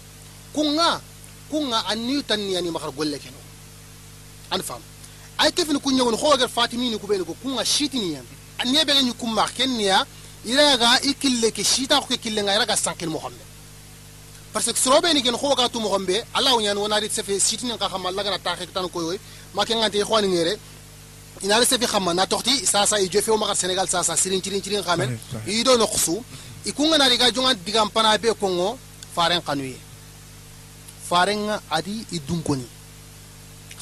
kunga 0.53 1.01
kunga 1.49 1.85
anniyu 1.87 2.23
tanni 2.23 2.53
yani 2.53 2.71
maxar 2.71 2.91
golle 2.91 3.17
keno 3.19 3.37
an 4.51 4.61
fam 4.61 4.81
ay 5.39 5.51
kefini 5.51 5.79
ku 5.79 5.91
ñewni 5.91 6.17
xowagar 6.17 6.49
fatimini 6.49 6.97
ku 6.99 7.07
ɓeni 7.07 7.23
ko 7.25 7.33
kunga 7.41 7.63
shitini 7.65 8.13
yan 8.13 8.25
aniye 8.59 8.83
ɓege 8.85 9.01
ñi 9.03 9.13
kumma 9.13 9.47
kenniya 9.57 10.05
iraga 10.45 10.99
i 11.03 11.13
kille 11.13 11.51
ke 11.51 11.63
shita 11.63 11.99
ko 12.01 12.07
ke 12.07 12.17
kille 12.17 12.41
nga 12.43 12.55
iraga 12.55 12.75
sankil 12.75 13.09
mo 13.09 13.19
xombe 13.19 13.46
parce 14.57 14.73
que 14.73 14.79
sorobe 14.79 15.13
ni 15.13 15.21
ken 15.21 15.37
ko 15.37 15.53
ka 15.53 15.69
tu 15.69 15.77
mo 15.79 15.93
ala 16.33 16.55
o 16.55 16.89
sefe 17.11 17.39
sitini 17.39 17.73
la 17.77 18.23
gana 18.23 18.39
taxek 18.39 18.73
tan 18.73 18.89
ko 18.89 19.01
yoy 19.03 19.19
ma 19.53 19.63
ke 19.63 19.75
ngante 19.75 20.01
xwani 20.03 20.27
ngere. 20.29 20.57
Ina 21.43 21.59
le 21.59 21.65
sefe 21.65 21.85
na 22.15 22.25
toxti 22.25 22.65
sa 22.65 22.83
sa 22.87 22.97
i 22.99 23.07
jofe 23.07 23.29
senegal 23.53 23.87
sa 23.87 24.01
sa 24.01 24.15
sirin 24.15 24.41
cirin 24.41 24.59
cirin 24.59 24.81
xamen 24.81 25.15
i 25.45 25.63
do 25.63 25.77
no 25.77 25.85
xusu 25.85 26.23
i 26.65 26.71
ku 26.71 26.85
jonga 27.35 27.53
digam 27.53 27.87
pana 27.91 28.17
be 28.17 28.33
kongo 28.33 28.79
faren 29.13 29.41
faren 31.07 31.59
adi 31.69 32.03
i 32.11 32.19
dunkoni 32.19 32.65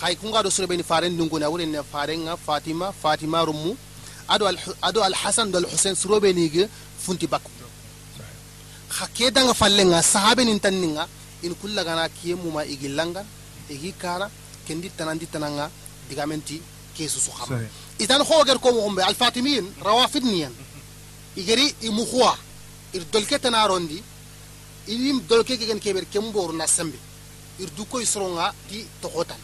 xay 0.02 0.16
ku 0.18 0.28
nga 0.28 0.44
do 0.44 0.50
sorobe 0.50 0.76
ni 0.76 0.84
faren 0.84 1.16
dunkoni 1.16 1.68
ne 1.68 1.80
faren 1.90 2.36
fatima 2.46 2.92
fatima 2.92 3.46
rumu. 3.46 3.78
Ado 4.28 4.46
al 4.46 4.58
ado 4.82 5.02
al 5.04 5.14
hasan 5.14 5.54
hakkedanga 9.00 9.54
fallenga 9.54 10.02
sahabe 10.02 10.44
nin 10.46 10.60
tanninga 10.60 11.08
in 11.44 11.54
kullagana 11.62 12.10
kiyemuma 12.18 12.62
igillangan 12.74 13.26
igi 13.70 13.92
kana 14.02 14.30
kendi 14.68 14.90
tananditananga 14.98 15.66
digamenti 16.10 16.62
kesusu 16.96 17.32
xama 17.38 17.60
itan 18.04 18.22
xooger 18.30 18.58
ko 18.64 18.68
moxumbe 18.76 19.02
alfatimiyin 19.10 19.66
rawafidniyan 19.88 20.54
igeri 21.42 21.66
i 21.82 21.90
muxuwa 21.90 22.34
ir 22.96 23.04
dolke 23.14 23.38
tanarondi 23.40 24.00
irim 24.88 25.20
dolke 25.30 25.58
kegen 25.58 25.80
keɓer 25.80 26.06
ke 26.12 26.20
mboruna 26.20 26.68
sembe. 26.68 26.98
Ir 27.60 27.68
du 27.70 27.84
dukoy 27.84 28.06
soronga 28.06 28.54
ti 28.70 28.86
toxotan 29.02 29.38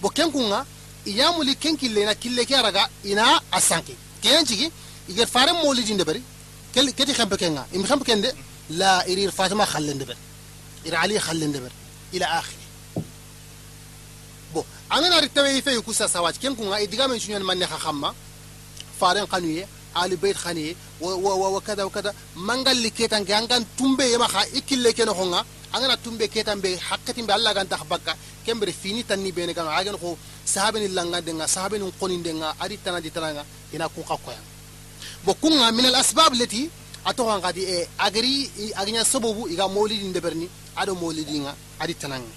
bo 0.00 0.08
ken 0.08 0.30
kunga 0.32 0.64
iyamuli 1.06 1.54
ken 1.56 1.76
killena 1.76 2.14
kille 2.14 2.44
ke 2.46 2.54
araga 2.54 2.88
ina 3.04 3.22
a 3.52 3.60
sanki 3.60 3.94
keyan 4.22 4.44
cigi 4.46 4.70
iger 5.08 5.26
faren 5.26 5.56
molidinde 5.62 6.04
bari 6.04 6.22
keti 6.72 7.12
xempe 7.12 7.36
kenga. 7.36 7.66
Im 7.74 7.82
xempe 7.84 8.04
ken 8.04 8.20
de 8.22 8.28
mm 8.32 8.38
-hmm. 8.38 8.47
لا 8.70 9.04
يرير 9.06 9.30
فاطمة 9.30 9.64
خلي 9.64 9.92
النبر. 9.92 10.16
إير 10.86 10.94
علي 10.94 11.20
خلي 11.20 11.44
النبر. 11.44 11.70
إلى 12.14 12.24
آخره. 12.24 12.54
بو 14.54 14.64
أنا 14.92 15.08
نعرف 15.08 15.30
تبعي 15.34 15.62
في 15.62 15.80
كوسا 15.80 16.06
سواد 16.06 16.36
كم 16.42 16.54
كونا 16.54 16.82
إدغام 16.82 17.10
من 17.10 17.18
شنو 17.18 17.46
من 17.46 17.58
نخخمة 17.58 18.14
فارن 19.00 19.26
خانوية 19.26 19.68
علي 19.96 20.16
بيت 20.16 20.36
خانية 20.36 20.74
و 21.00 21.56
وكذا 21.56 21.82
وكذا. 21.84 22.14
مانغال 22.36 22.82
لكيتان 22.82 23.24
كيانغان 23.24 23.64
تومبي 23.78 24.12
يما 24.12 24.26
خا 24.26 24.42
إكل 24.42 24.84
لكينو 24.84 25.14
خونا 25.14 25.44
أنا 25.74 25.94
نتومبي 25.94 26.28
كيتان 26.28 26.60
بي 26.60 26.78
حقتين 26.78 27.26
بي 27.26 27.34
الله 27.34 27.62
تخبكا 27.62 28.16
كم 28.46 28.60
بري 28.60 28.72
فيني 28.82 29.02
تاني 29.02 29.30
بيني 29.30 29.54
كانوا 29.54 29.70
عاجن 29.70 29.96
خو 29.96 30.16
sahabe 30.54 30.80
ni 30.80 30.88
langa 30.88 31.20
denga 31.20 31.46
sahabe 31.46 31.76
ni 31.78 31.92
konin 32.00 32.22
denga 32.26 32.48
adi 32.64 32.76
tana 32.84 33.00
di 33.04 33.10
tana 33.10 33.44
ina 33.74 33.86
kuka 33.94 34.16
koyan 34.24 34.44
bo 35.24 35.34
kunga 35.42 35.70
min 35.76 35.86
atoxan 37.04 37.40
xadi 37.42 37.62
e 37.62 37.74
eh, 37.82 37.88
agari 37.98 38.50
agiña 38.76 39.04
sababu 39.04 39.48
iga 39.48 39.68
molidi 39.68 40.04
ndeberni 40.08 40.48
aɗo 40.76 40.94
molidinga 40.94 41.54
adi 41.80 41.94
tananga 41.94 42.32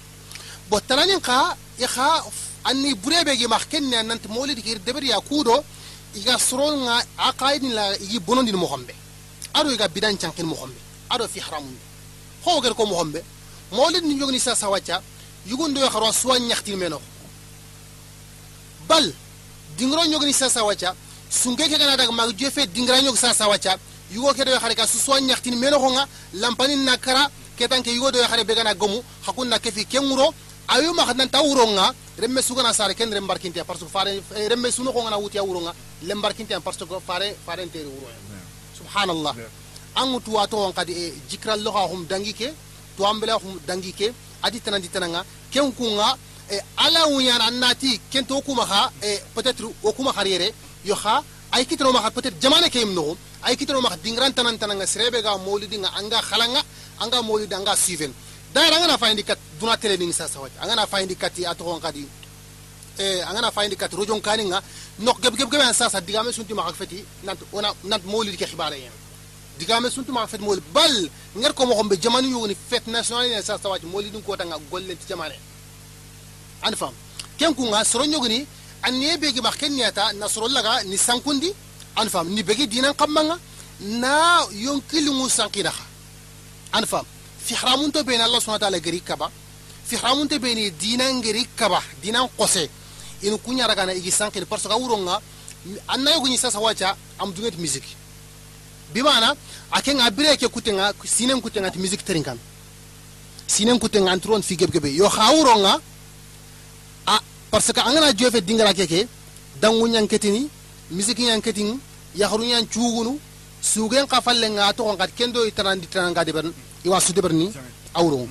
bo 0.70 0.80
tananin 0.80 1.20
xa 1.20 1.56
i 1.78 1.86
xa 1.86 2.06
anni 2.64 2.94
burebege 2.94 3.46
max 3.48 3.64
ken 3.70 3.84
ne 3.90 4.02
nanti 4.02 4.28
molidi 4.28 4.62
kir 4.62 4.78
deberiya 4.86 5.18
kuɗo 5.28 5.54
iga 6.14 6.38
soronga 6.38 6.94
a 7.18 7.32
xayidinla 7.40 7.84
igi 8.04 8.18
bonondin 8.20 8.56
moxonɓe 8.56 8.94
aɗo 9.54 9.68
iga 9.72 9.88
bidan 9.88 10.16
cankin 10.18 10.46
moxonɓe 10.46 10.80
aɗo 11.12 11.24
fi 11.32 11.40
haramunde 11.40 11.80
ho 12.44 12.60
ger 12.62 12.74
ko 12.74 12.84
moxonɓe 12.86 13.20
molidi 13.72 14.06
ni 14.08 14.18
jogni 14.20 14.38
sasa 14.40 14.68
wacca 14.68 15.02
yugundoyo 15.46 15.88
xarwa 15.90 16.12
suwa 16.12 16.38
ñaxtin 16.38 16.76
meno. 16.76 17.00
Bal 18.88 19.12
dingiro 19.76 20.04
ñogni 20.06 20.32
sasa 20.32 20.62
wacca 20.64 20.94
sunge 21.30 21.64
ke 21.68 21.76
gana 21.78 21.96
daga 21.96 22.12
mag 22.12 22.30
jefe 22.38 22.66
dingira 22.66 23.00
ñog 23.00 23.16
sa 23.16 23.32
sawacha 23.34 23.76
yugo 24.14 24.32
ke 24.34 24.44
do 24.44 24.52
xare 24.58 24.74
ka 24.74 24.86
susuwa 24.86 25.20
ñaxtin 25.20 25.56
meno 25.56 25.78
lampanin 26.34 26.84
na 26.84 26.96
kara 26.96 27.30
ketanke 27.56 27.90
yugo 27.90 28.10
do 28.10 28.18
xare 28.30 28.44
begana 28.44 28.74
gomu 28.74 29.02
hakun 29.26 29.48
na 29.48 29.58
kefi 29.58 29.84
kenguro 29.86 30.34
ayu 30.68 30.92
ma 30.94 31.04
xadan 31.06 31.28
ta 31.30 31.40
wuronga 31.42 31.94
remme 32.18 32.40
sugana 32.42 32.72
sare 32.72 32.94
ken 32.94 33.10
rem 33.12 33.26
barkinte 33.26 33.62
parce 33.66 33.80
que 33.80 33.88
fare 33.88 34.22
remme 34.50 34.70
suno 34.70 34.92
ko 34.92 35.02
ngana 35.02 35.18
wuti 35.18 35.38
wuronga 35.38 35.72
lem 36.02 36.20
barkinte 36.20 36.54
parce 36.62 36.84
que 36.84 36.94
fare 37.06 37.34
fare 37.46 37.66
tere 37.70 37.86
wuro 37.86 38.08
subhanallah. 38.76 39.34
Angu 39.94 40.20
tuwa 40.20 40.46
to 40.46 40.56
on 40.56 40.72
kadi 40.72 40.92
e 40.92 41.12
jikral 41.28 41.60
lo 41.62 41.70
hum 41.70 42.06
dangike 42.06 42.52
to 42.96 43.04
ambela 43.04 43.34
hum 43.36 43.58
dangike 43.66 44.12
adi 44.42 44.60
tanandi 44.60 44.88
tananga 44.88 45.24
ken 45.50 45.72
kunga 45.72 46.16
e 46.50 46.58
ala 46.76 47.06
wunyana 47.08 47.44
annati 47.46 48.00
ken 48.10 48.24
to 48.26 48.40
kuma 48.42 48.64
ha 48.64 48.90
e 49.02 49.18
peut-être 49.34 49.64
o 49.82 49.92
kuma 49.92 50.12
harire 50.12 50.52
yo 50.84 50.94
ha 50.94 51.22
ay 51.52 51.64
kitro 51.66 51.92
ma 51.92 52.10
peut-être 52.10 52.40
jamane 52.40 52.70
kayim 52.70 52.92
no 52.94 53.16
ay 53.42 53.56
kitro 53.56 53.80
ma 53.80 53.90
dingran 54.04 54.32
tanan 54.32 54.58
tananga 54.58 54.86
srebe 54.86 55.22
ga 55.22 55.36
maulidi 55.38 55.76
nga 55.78 55.90
anga 55.98 56.18
khalanga 56.22 56.62
anga 57.02 57.22
maulidi 57.22 57.54
anga 57.54 57.74
suiven 57.76 58.12
dara 58.54 58.76
ngana 58.80 58.98
fayndi 58.98 59.22
kat 59.24 59.38
duna 59.60 59.76
tele 59.76 59.96
ni 59.96 60.12
sa 60.12 60.28
sawat 60.28 60.52
angana 60.62 60.86
fayndi 60.86 61.14
kat 61.16 61.38
ya 61.38 61.54
to 61.54 61.64
kadi 61.82 62.06
e 62.98 63.04
angana 63.28 63.50
fayndi 63.50 63.76
kat 63.76 63.92
rojon 63.92 64.20
kani 64.20 64.44
nga 64.50 64.62
nok 64.98 65.18
geb 65.22 65.34
geb 65.36 65.50
geb 65.50 65.62
sa 65.72 65.88
sa 65.88 66.00
digame 66.00 66.32
sunti 66.32 66.54
ma 66.54 66.72
feti 66.72 67.04
nant 67.24 67.40
ona 67.52 67.68
nant 67.84 68.04
maulidi 68.04 68.36
ke 68.36 68.46
khibare 68.46 68.78
yen 68.78 68.92
digame 69.58 69.90
suntu 69.90 70.12
ma 70.12 70.26
fet 70.26 70.40
maulid 70.40 70.64
bal 70.72 70.94
ngar 71.36 71.52
ko 71.54 71.66
mo 71.66 71.74
xombe 71.74 71.94
jamanu 72.00 72.28
yogoni 72.28 72.56
fête 72.70 72.86
nationale 72.88 73.28
ne 73.30 73.42
sa 73.42 73.58
sawat 73.58 73.82
maulidi 73.84 74.18
ko 74.22 74.36
tanga 74.36 74.56
golle 74.70 74.94
ti 74.96 75.04
jamane 75.08 75.36
an 76.62 76.74
fam 76.76 76.94
ken 77.38 77.54
ku 77.54 77.62
nga 77.70 77.84
soro 77.84 78.04
nyogoni 78.04 78.46
an 78.82 78.92
ne 79.00 79.16
begi 79.18 79.40
ma 79.40 79.50
ken 79.52 79.72
niata 79.72 80.12
na 80.14 80.28
soro 80.28 80.48
laga 80.48 80.82
ni 80.84 80.96
sankundi 80.96 81.52
an 81.96 82.08
fam 82.08 82.28
ni 82.28 82.42
begi 82.42 82.66
dinan 82.66 82.94
kamanga 82.94 83.38
na 83.80 84.46
yon 84.52 84.80
yonkilingu 84.80 85.28
kira 85.50 85.72
an 86.72 86.84
fam 86.86 87.04
fihramunto 87.46 88.02
beni 88.04 88.22
allah 88.22 88.40
subhana 88.40 88.58
taala 88.58 88.78
geri 88.80 89.00
kaba. 89.00 89.30
Fihramunto 89.84 90.38
beni 90.38 90.70
dinan 90.70 91.20
geri 91.22 91.46
kaba 91.56 91.80
dinan 92.02 92.28
kose. 92.36 92.68
In 93.22 93.38
na 93.56 93.92
igi 93.94 94.10
sankini 94.10 94.44
parce 94.46 94.64
que 94.66 94.72
a 94.72 94.76
wuronga 94.76 95.20
an 95.88 95.98
nayoguñi 96.02 96.36
sasa 96.36 96.58
wacha 96.58 96.96
am 97.20 97.32
dungeti 97.32 97.56
musique 97.56 97.94
bimana 98.92 99.34
a 99.70 99.80
kenga 99.80 100.10
bire 100.10 100.36
ke 100.36 100.48
kutenga 100.48 100.92
sinen 101.04 101.40
kutenga 101.40 101.70
ti 101.70 101.78
music 101.78 102.02
terinkan 102.04 102.36
sinen 103.46 103.78
kutenga 103.78 104.10
antron 104.10 104.42
fi 104.42 104.56
gebgebe 104.56 104.86
yo 104.92 105.08
xa 105.08 105.30
uronga 105.32 105.80
a 107.06 107.20
parce 107.50 107.72
que 107.72 107.80
angana 107.80 108.12
jofe 108.12 108.40
dingara 108.40 108.74
keke 108.74 109.06
danguñanketini 109.60 110.48
misikiñan 110.92 111.40
ketin 111.40 111.80
yaxaruñan 112.14 112.64
cuugunu 112.72 113.18
sugen 113.62 114.06
xa 114.06 114.06
sugeng 114.06 114.06
kafal 114.12 114.36
xat 114.98 115.10
kendo 115.16 115.40
do 115.40 115.46
i 115.46 115.52
tanandi 115.52 115.86
tananga 115.86 116.24
deɓern 116.24 116.52
iwa 116.84 117.00
sudeɓerni 117.00 117.46
awro 117.94 118.28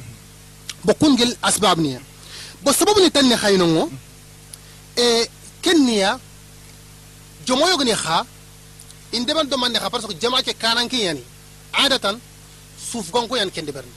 bo 0.86 0.94
kungel 0.94 1.32
asbab 1.42 1.80
ni 1.80 1.98
bo 2.64 2.72
sababu 2.74 3.00
ni 3.02 3.10
tanne 3.12 3.36
xaynongo 3.44 3.90
e 4.96 5.06
ken 5.64 5.80
niya 5.86 6.20
jomoyogni 7.46 7.94
xa 8.04 8.26
do 9.50 9.58
man 9.58 9.72
ni 9.72 9.80
kha 9.80 9.90
parce 9.90 10.06
que 10.08 10.14
jama 10.22 10.44
ke 10.44 10.54
kanankiyani 10.54 11.24
adatan 11.74 12.20
sufgonkoyan 12.92 13.50
ken 13.52 13.66
deɓerni 13.66 13.94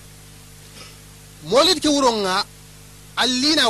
molid 1.51 1.79
ke 1.81 1.89
alina 1.89 2.45
allina 3.17 3.65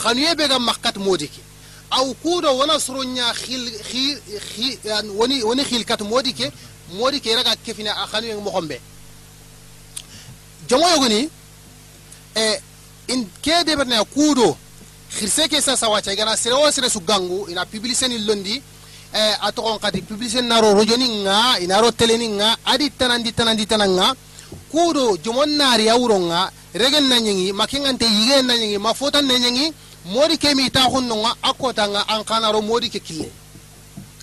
khaniye 0.00 0.34
be 0.34 0.48
ga 0.48 0.58
makkat 0.58 0.96
modiki 0.96 1.40
awkuɗo 1.98 2.48
wona 2.58 2.78
soroña 2.80 3.26
woni 5.18 5.42
woni 5.42 5.62
xil 5.64 5.84
kat 5.84 6.00
moodi 6.02 6.32
ke 6.34 6.46
moodi 6.98 7.20
ke 7.20 7.34
raga 7.34 7.54
kefine 7.64 7.88
a 7.90 8.06
xanuweng 8.10 8.42
moxon 8.44 8.66
ɓe 8.68 8.76
jomoyogoni 10.68 11.28
e 12.34 12.44
in 13.08 13.26
ke 13.42 13.64
deɓetnaya 13.66 14.04
kudo 14.04 14.56
xirse 15.16 15.48
ke 15.48 15.60
sa 15.60 15.76
sawaca 15.76 16.14
gana 16.16 16.36
sere 16.36 16.54
wo 16.54 16.70
sere 16.70 16.88
su 16.90 17.00
gangu 17.00 17.46
ina 17.50 17.64
publicé 17.66 18.08
ni 18.08 18.18
londi 18.18 18.62
e 19.12 19.22
a 19.40 19.52
toxon 19.52 19.78
xati 19.78 20.02
publicé 20.02 20.40
naro 20.42 20.74
radio 20.74 20.96
ni 20.96 21.08
nga 21.22 21.58
inaro 21.60 21.90
télé 21.92 22.16
ni 22.18 22.28
nga 22.28 22.56
adi 22.64 22.90
tanandi 22.98 23.32
tanandi 23.32 23.66
tananga 23.66 24.14
kudo 24.70 25.14
kuuɗo 25.14 25.18
jomon 25.24 25.50
nari 25.56 25.88
a 25.88 25.94
regen 26.74 27.06
na 27.08 27.16
ñengi 27.20 27.52
ma 27.52 27.66
yigen 27.70 28.46
na 28.46 28.78
mafotan 28.78 29.24
ma 29.26 29.38
na 29.38 29.70
modi 30.04 30.36
ke 30.38 30.54
mi 30.54 30.70
ta 30.70 30.82
hunno 30.92 31.14
nga 31.22 31.32
akota 31.42 31.84
nga 31.88 32.00
an 32.12 32.22
kanaro 32.24 32.60
modi 32.62 32.88
ke 32.90 33.00
kille 33.00 33.28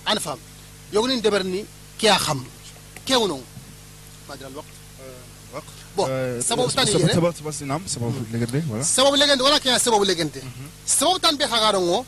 an 0.06 0.18
fam 0.20 0.40
yogni 0.94 1.22
deberni 1.22 1.66
ke 2.00 2.08
a 2.10 2.18
xam 2.26 2.40
ke 3.06 3.14
wono 3.22 3.40
madral 4.28 4.52
waqt 4.58 5.70
bon 5.96 6.08
sababu 6.48 6.70
tan 6.72 6.86
yere 6.88 7.14
sababu 7.14 7.34
sababu 7.38 7.52
sinam 7.60 7.82
sababu 7.94 8.18
legende 8.32 8.60
voilà 8.70 8.84
sababu 8.84 9.16
legende 9.22 9.44
wala 9.44 9.60
kenya 9.60 9.80
sababu 9.80 10.04
legende 10.06 10.42
sababu 10.86 11.20
tan 11.20 11.36
be 11.38 11.46
hagaro 11.46 11.80
ngo 11.82 12.06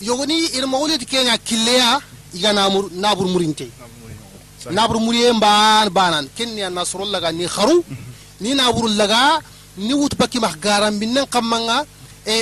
yogoni 0.00 0.34
il 0.58 0.66
mawlid 0.66 1.02
kenya 1.04 1.34
killeya 1.38 2.00
iga 2.34 2.52
namur 2.52 2.84
nabur 3.02 3.26
murinte 3.34 3.66
nabur 4.70 4.98
muriye 5.00 5.32
mban 5.32 5.88
banan 5.90 6.26
kenya 6.36 6.70
nasrul 6.70 7.10
laga 7.10 7.32
ni 7.32 7.46
kharu 7.48 7.76
ni 8.40 8.54
nabur 8.54 8.86
laga 9.00 9.40
ni 9.76 9.94
wut 9.94 10.14
bakki 10.20 10.38
max 10.40 10.54
garam 10.64 10.94
binnen 11.00 11.26
kamanga 11.26 11.84
e 12.26 12.36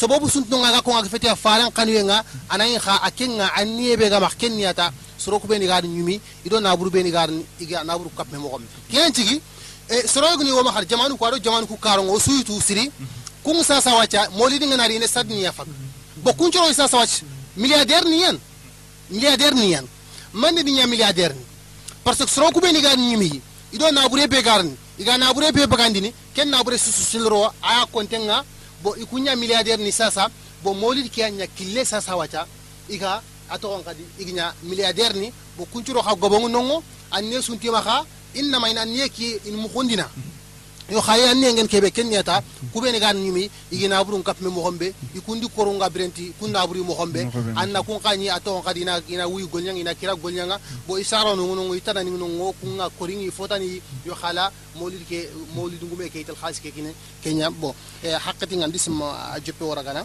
sababu 0.00 0.28
suntunoga 0.30 0.72
ga 0.72 0.82
konga 0.82 1.02
gefeti 1.02 1.28
a 1.28 1.36
faran 1.36 1.70
kanuyenga 1.70 2.24
anayin 2.48 2.78
ha 2.80 3.10
nga 3.36 3.46
an 3.56 3.68
niye 3.76 3.96
be 3.96 4.08
ga 4.10 4.20
max 4.20 4.34
kenniyata 4.36 4.90
be 5.48 5.58
ni 5.58 5.66
gari 5.66 6.20
ido 6.44 6.60
naburu 6.60 6.90
beni 6.90 7.10
garin, 7.10 7.44
iga 7.60 7.84
naburu 7.84 8.10
mo 8.32 8.38
moxome 8.40 8.66
ken 8.90 9.12
cigi 9.14 9.40
e 9.88 10.06
soroyogni 10.08 10.50
woma 10.52 10.72
jamanu 10.84 11.16
ko 11.16 11.26
jamanu 11.38 11.66
ku 11.66 11.76
karon 11.76 12.08
o 12.08 12.18
suyitu 12.18 12.60
siri 12.60 12.90
kun 13.42 13.62
sasa 13.62 13.94
wacca 13.94 14.28
molidinga 14.36 14.76
nari 14.76 14.98
sad 15.06 15.08
sadniya 15.28 15.52
fag 15.52 15.66
bo 16.22 16.32
kun 16.34 16.50
coro 16.50 16.72
sasa 16.72 16.96
wacha 16.96 17.24
milliardaire 17.56 18.08
niyan 18.08 18.38
milliardaire 19.10 19.54
niyan. 19.54 19.86
Man 20.34 20.54
ni 20.54 20.62
niya 20.64 20.86
milliardaire 20.86 21.34
ni. 21.34 21.44
Parce 22.02 22.18
que 22.24 22.30
soroku 22.30 22.60
beni 22.60 22.80
gari 22.82 23.00
ñumi 23.00 23.40
ido 23.72 23.90
nabure 23.92 24.26
be 24.26 24.42
garni 24.42 24.74
iga 24.98 25.16
nabure 25.18 25.52
be 25.52 25.66
bagandini 25.66 26.12
ken 26.34 26.48
nabure 26.50 26.78
sususilrowa 26.78 27.52
aya 27.62 27.86
kontenga 27.86 28.44
bo 28.84 28.94
ikunya 28.96 29.34
milliardaire 29.36 29.82
ni 29.82 29.92
sasa. 29.92 30.28
Bo 30.62 30.74
mawlid 30.74 31.10
kiya 31.10 31.30
nya 31.30 31.46
kille 31.46 31.84
sasa 31.84 32.16
wacha. 32.16 32.46
Iga 32.88 33.22
atogon 33.50 33.82
kadi 33.82 34.04
ignya 34.20 34.52
milliardaire 34.62 35.16
ni. 35.16 35.32
Bo 35.56 35.64
kuncoro 35.64 36.02
ha 36.02 36.14
gobongu 36.14 36.48
nongo 36.48 36.84
anne 37.10 37.42
suntima 37.42 37.80
ha 37.80 38.04
innama 38.34 38.70
ina 38.70 38.84
niye 38.84 39.08
ki 39.08 39.40
in 39.46 39.56
mukundina 39.56 40.08
yo 40.90 41.00
xaye 41.00 41.28
anne 41.28 41.52
ngen 41.52 41.68
kebe 41.68 41.90
kenyata 41.90 42.42
kubeni 42.72 43.00
gan 43.00 43.16
nyimi 43.16 43.48
igina 43.72 44.04
burun 44.04 44.22
kap 44.22 44.40
me 44.40 44.48
mohombe 44.50 44.92
ikundi 45.16 45.48
korunga 45.48 45.88
brenti 45.88 46.32
kunna 46.38 46.66
buri 46.66 46.80
mohombe 46.80 47.24
anna 47.56 47.82
kun 47.82 47.98
kanyi 48.00 48.28
ato 48.28 48.60
kadina 48.60 49.00
ina 49.08 49.26
wi 49.26 49.46
golnyang 49.46 49.78
ina 49.78 49.94
kira 49.94 50.14
golnyanga 50.14 50.58
bo 50.86 50.98
isara 50.98 51.34
no 51.34 51.46
ngono 51.46 51.74
itana 51.74 52.04
ni 52.04 52.10
ngono 52.10 52.52
kunga 52.60 52.90
koringi 52.98 53.30
fotani 53.30 53.80
yo 54.04 54.14
khala 54.14 54.52
molid 54.76 55.08
ke 55.08 55.28
molid 55.54 55.80
ngume 55.82 56.10
ke 56.12 56.20
ital 56.20 56.36
khas 56.36 56.60
ke 56.60 56.70
kine 56.70 56.92
kenya 57.22 57.50
bo 57.50 57.74
hakati 58.04 58.56
ngandi 58.56 58.78
sim 58.78 59.00
joppe 59.44 59.64
waragana 59.64 60.04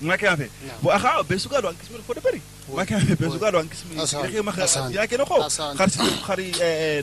mwake 0.00 0.28
afe 0.28 0.50
bo 0.82 0.90
akha 0.92 1.22
besuga 1.28 1.60
do 1.62 1.68
ankismi 1.68 1.98
fo 2.06 2.14
de 2.14 2.20
pari 2.20 2.40
mwake 2.68 2.94
afe 2.94 3.14
besuga 3.16 3.50
do 3.52 3.58
ankismi 3.58 3.96
yake 3.96 4.42
ma 4.42 4.52
yake 4.92 5.16
no 5.16 5.24
ko 5.26 5.40
kharsi 5.78 5.98
khari 6.26 6.52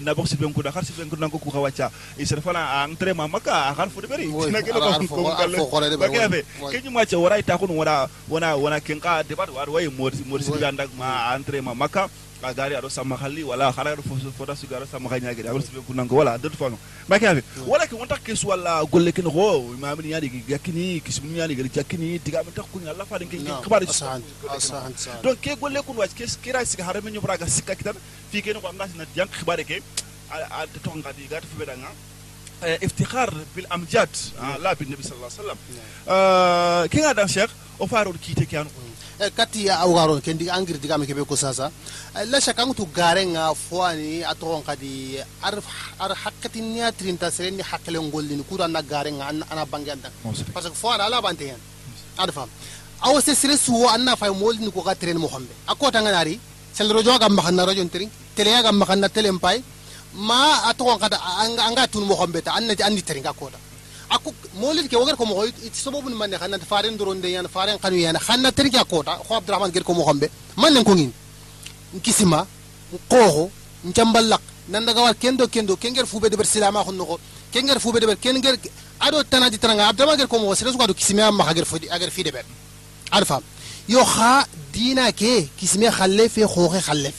na 0.05 0.13
boxi 0.13 0.35
ben 0.37 0.53
kuda 0.53 0.71
kharsi 0.71 0.93
ben 0.97 1.09
kuda 1.09 1.29
ko 1.29 1.37
khawacha 1.39 1.89
isere 2.17 2.41
fala 2.41 2.83
antre 2.83 3.13
ma 3.13 3.27
maka 3.27 3.73
akhar 3.73 3.89
fo 3.89 4.01
de 4.01 4.07
pari 4.07 4.27
na 4.51 4.61
ke 4.61 4.71
ko 4.71 4.79
ko 5.09 5.33
kale 5.33 5.57
mwake 5.97 6.21
afe 6.23 6.39
kenyu 6.71 6.91
mwache 6.91 7.15
wora 7.15 7.39
ita 7.39 7.57
kun 7.57 7.71
wora 7.73 8.07
wona 8.29 8.55
wona 8.55 8.79
kinka 8.79 9.23
de 9.23 9.35
bar 9.35 9.49
war 9.49 9.69
way 9.69 9.87
mor 9.89 10.11
mor 10.29 10.39
siganda 10.43 10.85
ma 10.97 11.33
antre 11.33 11.61
ma 11.61 11.73
maka 11.73 12.09
ka 12.42 12.52
gari 12.54 12.74
aɗo 12.78 12.88
samma 12.90 13.16
halli 13.16 13.42
wala 13.42 13.72
hara 13.72 13.92
aɗo 13.94 14.02
fota 14.38 14.54
suga 14.56 14.76
aɗo 14.78 14.86
samma 14.92 15.08
kañagueɗe 15.10 15.48
aɗo 15.50 15.60
sibe 15.60 15.80
kunanko 15.86 16.14
wala 16.16 16.38
de 16.38 16.48
toute 16.48 16.56
façon 16.58 16.78
make 17.08 17.22
afe 17.26 17.42
wala 17.66 17.86
ke 17.86 17.94
wonta 17.94 18.16
kesu 18.24 18.46
walla 18.48 18.84
golle 18.92 19.10
kene 19.12 19.30
ko 19.30 19.62
mamini 19.78 20.10
yaani 20.14 20.44
jakkini 20.48 21.00
kismini 21.00 21.38
yaani 21.38 21.54
gari 21.56 21.68
jakkini 21.74 22.18
tigaɓe 22.20 22.50
tak 22.54 22.66
kuñi 22.72 22.88
allah 22.88 23.06
faɗen 23.10 23.28
ke 23.28 23.38
kabaɗe 23.64 23.86
donc 25.22 25.40
ke 25.40 25.56
golle 25.60 25.82
kun 25.82 25.96
wac 25.96 26.14
ke 26.14 26.24
kira 26.42 26.64
sika 26.64 26.84
hara 26.84 27.00
men 27.00 27.12
ñobraga 27.14 27.46
sikka 27.48 27.74
kitan 27.74 27.94
fi 28.30 28.42
kene 28.42 28.60
ko 28.60 28.68
andatina 28.68 29.04
jank 29.16 29.30
xibaɗe 29.34 29.64
ke 29.66 29.82
a 30.30 30.66
tox 30.84 30.94
ngadi 30.96 31.26
gata 31.30 31.46
fuɓeɗanga 31.46 31.90
افتخار 32.62 33.34
بالامجاد 33.56 34.08
لا 34.60 34.72
بالنبي 34.72 35.02
صلى 35.02 35.12
الله 35.14 35.30
عليه 35.38 35.42
وسلم 35.42 35.56
كي 36.90 37.00
هذا 37.06 37.26
شيخ 37.26 37.50
وفارو 37.78 38.12
كيتي 38.26 38.44
كانوا 38.44 38.70
kati 39.19 39.69
ya 39.69 39.79
awgaro 39.85 40.17
ken 40.21 40.37
diga 40.37 40.53
angir 40.57 40.77
diga 40.81 40.97
me 40.97 41.05
kebe 41.05 41.21
ko 41.25 41.35
sasa 41.35 41.69
la 42.25 42.39
shaka 42.41 42.65
ngutu 42.65 42.85
garenga 42.89 43.53
fwani 43.53 44.25
atron 44.25 44.63
kadi 44.65 45.21
ar 45.41 45.61
ar 45.99 46.11
hakati 46.17 46.61
niya 46.61 46.89
trinta 46.91 47.29
sereni 47.29 47.57
ni 47.57 47.63
hakale 47.63 47.99
ngolli 48.01 48.35
ni 48.35 48.43
kura 48.43 48.67
na 48.67 48.81
gare 48.81 49.11
nga 49.13 49.29
ana 49.29 49.65
banganda 49.65 50.09
parce 50.53 50.69
que 50.69 50.75
fwani 50.75 51.03
ala 51.03 51.21
bante 51.21 51.45
yan. 51.45 51.61
Adfa 52.17 52.47
aw 53.05 53.13
se 53.21 53.35
sere 53.35 53.55
suwo 53.57 53.87
anna 53.89 54.15
fay 54.15 54.31
mol 54.33 54.57
ni 54.57 54.71
ko 54.71 54.81
ga 54.81 54.95
tren 54.95 55.17
mo 55.17 55.27
hombe 55.27 55.53
akota 55.67 56.01
nganari 56.01 56.39
sel 56.73 56.89
rojo 56.89 57.13
ga 57.19 57.29
maxana 57.29 57.65
rojo 57.65 57.85
trin 57.93 58.09
tele 58.35 58.49
ga 58.65 58.71
na 58.95 59.07
tele 59.09 59.31
mpay 59.31 59.61
ma 60.13 60.69
atron 60.69 60.97
kada 60.97 61.17
anga 61.67 61.87
tun 61.87 62.03
mo 62.09 62.15
xombe 62.15 62.41
ta 62.41 62.53
anna 62.57 62.73
andi 62.73 63.01
trin 63.03 63.21
ga 63.21 63.33
kota. 63.33 63.57
Aku 64.13 64.29
مولد 64.63 64.85
كي 64.87 64.95
وغير 64.95 65.15
كومو 65.15 65.33
غويت 65.35 65.53
تسبب 65.73 66.05
من 66.05 66.13
من 66.21 66.37
خنا 66.37 66.57
فارين 66.57 66.97
درون 66.97 67.21
دي 67.21 67.31
يعني 67.31 67.47
فارين 67.47 67.77
قنو 67.77 67.95
يعني 67.95 68.19
خنا 68.19 68.49
تركيا 68.49 68.81
كوتا 68.81 69.13
خو 69.27 69.35
عبد 69.35 69.49
الرحمن 69.49 69.69
غير 69.71 69.83
كومو 69.83 70.03
خمبي 70.03 70.29
من 70.57 70.73
نكونين 70.73 71.11
كيسما 72.03 72.47
كوهو 73.09 73.49
نجمبل 73.85 74.29
لك 74.29 74.39
نندا 74.69 74.91
غوار 74.91 75.13
كندو 75.13 75.47
كندو 75.47 75.75
كينغر 75.75 76.05
فوبي 76.05 76.29
دبر 76.29 76.43
سلاما 76.43 76.83
خن 76.83 76.97
نغو 76.97 77.19
كينغر 77.53 77.79
فوبي 77.79 77.99
دبر 77.99 78.13
كينغر 78.13 78.57
ادو 79.01 79.21
تنا 79.21 79.47
دي 79.47 79.57
ترانغ 79.57 79.81
عبد 79.81 80.01
الرحمن 80.01 80.17
غير 80.17 80.27
كومو 80.27 80.53
سيرس 80.53 80.75
غادو 80.75 80.93
كيسما 80.93 81.31
ما 81.31 81.43
غير 81.43 81.65
فودي 81.65 81.89
غير 81.89 82.09
في 82.09 82.23
دبر 82.23 82.45
عارفا 83.11 83.41
يو 83.89 84.03
خا 84.03 84.45
دينا 84.73 85.09
كي 85.09 85.47
كيسما 85.59 85.89
خلف 85.91 86.39
خوخ 86.39 86.77
خلف 86.77 87.13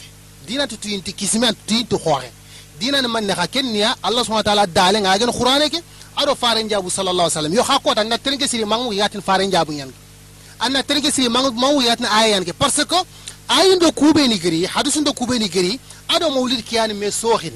دينا 0.47 0.65
تتوين 0.67 1.05
تي 1.05 1.13
كيسما 1.13 1.55
تي 1.69 1.87
دينا 2.81 3.01
من 3.01 3.27
نخا. 3.27 3.45
كنيا 3.45 3.95
الله 4.07 4.23
سبحانه 4.23 4.39
وتعالى 4.39 4.67
دالين 4.67 5.07
غاغن 5.07 5.31
قرانك 5.31 5.83
aɗo 6.17 6.35
faren 6.35 6.69
sallallahu 6.69 7.13
alaihi 7.13 7.23
wasallam 7.35 7.55
yo 7.55 7.63
ha 7.63 7.79
kota 7.79 8.05
na 8.05 8.19
terge 8.19 8.47
siri 8.49 8.65
mangu 8.65 8.93
yatin 8.93 9.21
faren 9.23 9.51
jabu 9.51 9.73
yan 9.73 9.91
anna 10.61 10.83
terge 10.83 11.11
siri 11.11 11.29
mangu 11.29 11.83
yatin 11.83 12.07
aya 12.07 12.29
yan 12.37 12.45
ke 12.45 12.53
parce 12.53 12.85
que 12.85 12.97
ayin 13.49 13.79
do 13.79 13.91
kube 13.93 14.27
ni 14.29 14.39
gari 14.39 14.65
hadisun 14.67 15.05
do 15.05 15.13
kube 15.13 15.39
ni 15.39 15.49
gari 15.49 15.79
aɗo 16.09 16.31
maulid 16.31 16.63
kiyani 16.65 16.95
me 16.95 17.11
sohin 17.11 17.53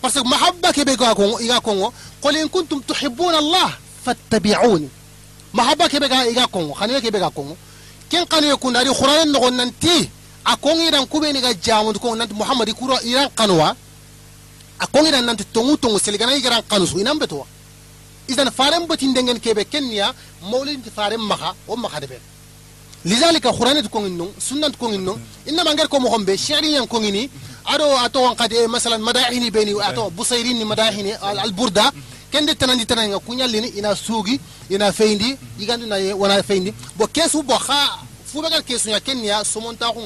parce 0.00 0.14
que 0.14 0.28
mahabba 0.28 0.72
ke 0.72 0.84
be 0.84 0.96
ga 0.96 1.14
ko 1.14 1.38
iga 1.40 1.60
ko 1.60 1.92
qul 2.22 2.36
in 2.36 2.48
kuntum 2.48 2.80
tuhibbuna 2.82 3.38
allah 3.38 3.70
fattabi'uni 4.04 4.88
mahabba 5.52 5.88
ke 5.88 6.00
be 6.00 6.08
ga 6.08 6.26
iga 6.26 6.46
ko 6.46 6.72
khani 6.72 7.00
ke 7.02 7.10
be 7.12 7.18
ga 7.18 7.30
ko 7.30 7.56
ken 8.08 8.24
kanu 8.26 8.46
yakun 8.46 8.72
dari 8.72 8.90
qur'an 8.94 9.28
no 9.30 9.50
nanti 9.50 10.08
akon 10.44 10.78
iran 10.80 11.06
kube 11.06 11.32
ni 11.32 11.40
ga 11.40 11.52
jamu 11.54 11.92
ko 11.98 12.14
nanti 12.16 12.34
muhammadi 12.34 12.72
kuro 12.72 12.96
iran 13.04 13.28
kanwa 13.34 13.76
a 14.80 14.86
kongiran 14.86 15.24
nanti 15.24 15.44
tongu 15.52 15.76
tongu 15.76 15.98
seligana 15.98 16.34
igaran 16.36 16.62
kanusu 16.62 16.98
inan 17.00 17.18
betuwa 17.18 17.46
idan 18.28 18.50
faren 18.50 18.86
batin 18.86 19.12
dengen 19.14 19.38
kebe 19.40 19.64
kenya 19.64 20.12
maulid 20.50 20.80
faren 20.96 21.20
maka 21.20 21.54
o 21.68 21.76
maka 21.76 22.00
debe 22.00 22.18
lidhalika 23.04 23.52
qur'anat 23.52 23.88
kongin 23.90 24.16
non 24.16 24.30
sunnat 24.38 24.76
kongin 24.78 25.02
non 25.04 25.18
inna 25.46 25.64
mangar 25.64 25.88
ko 25.88 26.00
mo 26.00 26.08
hombe 26.08 26.36
shi'ri 26.36 26.72
yan 26.72 26.86
kongini 26.86 27.28
ado 27.64 27.84
ato 28.04 28.20
wan 28.22 28.34
qad 28.36 28.52
masalan 28.68 29.00
madahini 29.02 29.50
beni 29.50 29.72
ato 29.82 30.10
busairin 30.10 30.56
ni 30.58 30.64
madahini 30.64 31.12
al 31.12 31.52
burda 31.52 31.92
kende 32.32 32.54
tanandi 32.54 32.86
tananga 32.86 33.18
kunyallini 33.18 33.68
ina 33.78 33.94
sugi 33.96 34.40
ina 34.70 34.92
feindi 34.92 35.36
igandu 35.60 35.86
na 35.86 35.96
wana 36.16 36.42
feindi 36.42 36.72
bo 36.96 37.06
kesu 37.06 37.42
bo 37.42 37.56
kha 37.58 37.98
fubegal 38.32 38.62
kesu 38.62 38.90
ya 38.90 39.00
kenya 39.00 39.44
somonta 39.44 39.92
ko 39.92 40.00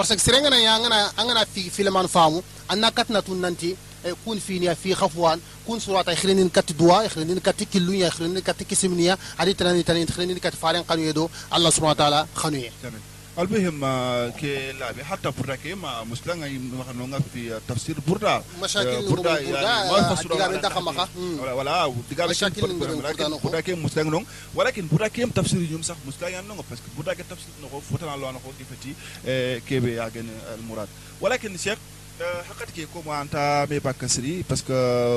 parce 0.00 0.14
que 0.16 0.22
sere 0.22 0.40
ngana 0.40 0.56
ya 0.58 0.78
ngana 0.80 0.98
angana 1.20 1.44
fi 1.44 1.68
fileman 1.76 2.08
famu 2.08 2.40
anna 2.72 2.88
katna 2.90 3.20
tun 3.20 3.36
nanti 3.44 3.70
e 4.02 4.10
kun 4.24 4.38
finiya 4.46 4.74
fi 4.74 4.94
khafwan 5.00 5.38
kun 5.66 5.78
surata 5.78 6.14
khirinin 6.20 6.48
kat 6.56 6.68
duwa 6.78 7.04
khirinin 7.12 7.38
kat 7.46 7.58
killu 7.72 7.92
ya 8.02 8.08
khirinin 8.10 8.40
kat 8.48 8.56
kisminiya 8.70 9.14
adi 9.40 9.52
tanani 9.58 9.84
tanani 9.84 10.06
khirinin 10.06 10.40
kat 10.40 10.54
faren 10.62 10.84
kanu 10.88 11.02
yedo 11.08 11.24
allah 11.54 11.70
subhanahu 11.70 11.98
wa 11.98 12.02
ta'ala 12.02 12.20
khanu 12.40 12.56
ye 12.64 12.70
جميل 12.82 13.09
المهم 13.38 13.84
آه، 13.84 14.28
كي 14.28 14.72
لابي 14.72 15.04
حتى 15.04 15.32
بردا 15.38 15.56
كي 15.56 15.74
ما 15.74 16.04
مسلم 16.04 16.42
اي 16.42 16.58
مخنونا 16.58 17.20
في 17.34 17.60
تفسير 17.68 17.96
بردا 18.08 18.42
مشاكل 18.62 18.88
آه، 18.88 19.00
نقول 19.00 19.16
بردا، 19.16 19.40
ما 20.38 20.48
من 20.48 20.60
دخل 20.60 20.74
نحن. 20.74 20.84
مخا. 20.84 21.08
مم. 21.16 21.40
ولا 21.40 21.52
ولا 21.52 21.94
ديغا 22.10 22.26
مشاكل 22.26 22.60
نقول 22.62 22.78
بردا 23.02 23.28
نقول. 23.28 23.40
بردا 23.52 23.60
كي 23.60 23.74
نون 24.10 24.26
ولكن 24.54 24.86
بردا 24.92 25.08
كي 25.08 25.26
تفسير 25.26 25.68
يوم 25.70 25.82
صح 25.82 25.96
مسلم 26.06 26.28
يعني 26.28 26.46
باسكو 26.70 26.84
بردا 26.98 27.14
كي 27.14 27.22
تفسير 27.22 27.48
نو 27.62 27.80
فتنا 27.80 28.16
لو 28.16 28.30
أنا 28.30 28.38
كيفتي 28.58 28.94
كي 29.68 29.80
بي 29.80 30.02
المراد 30.54 30.88
ولكن 31.20 31.56
شيخ 31.56 31.78
حقت 32.22 32.70
كي 32.76 32.86
كوما 32.94 33.22
انت 33.22 33.66
مي 33.70 33.78
باكسري 33.78 34.44
باسكو 34.50 34.72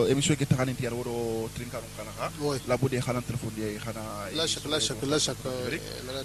ايميشن 0.06 0.34
كي 0.36 0.46
تخاني 0.46 0.74
تيار 0.74 0.94
ورو 0.94 1.48
ترينكارون 1.56 1.88
كانها 1.98 2.32
وي. 2.42 2.60
لابد 2.68 3.00
خانا 3.00 3.22
تليفون 3.28 3.52
دي 3.58 3.80
خانا 3.80 4.30
لا 4.36 4.46
شك 4.46 4.66
لا 4.66 4.80
شك 4.80 5.04
لا 5.04 5.18
شك. 5.18 5.36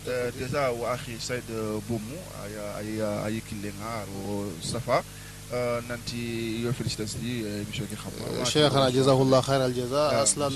لا. 0.06 0.30
ديجا 0.30 0.68
واخي 0.68 1.18
سيد 1.20 1.42
بومو 1.88 2.16
اي 2.44 2.78
اي 2.78 3.02
اي 3.26 3.40
كيلينغار 3.50 4.06
وصفا 4.26 5.04
آه، 5.52 5.82
نانتي 5.88 6.62
يو 6.62 6.72
فيليسيتاسي 6.72 7.64
مشو 7.72 7.84
كي 7.90 7.96
خبر 7.96 8.44
شيخنا 8.44 8.90
جزاه 8.90 9.22
الله 9.22 9.40
خير 9.40 9.62
آه، 9.62 9.66
الجزاء 9.66 10.22
أصلا. 10.22 10.50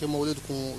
كي 0.00 0.06
مولدكم 0.06 0.72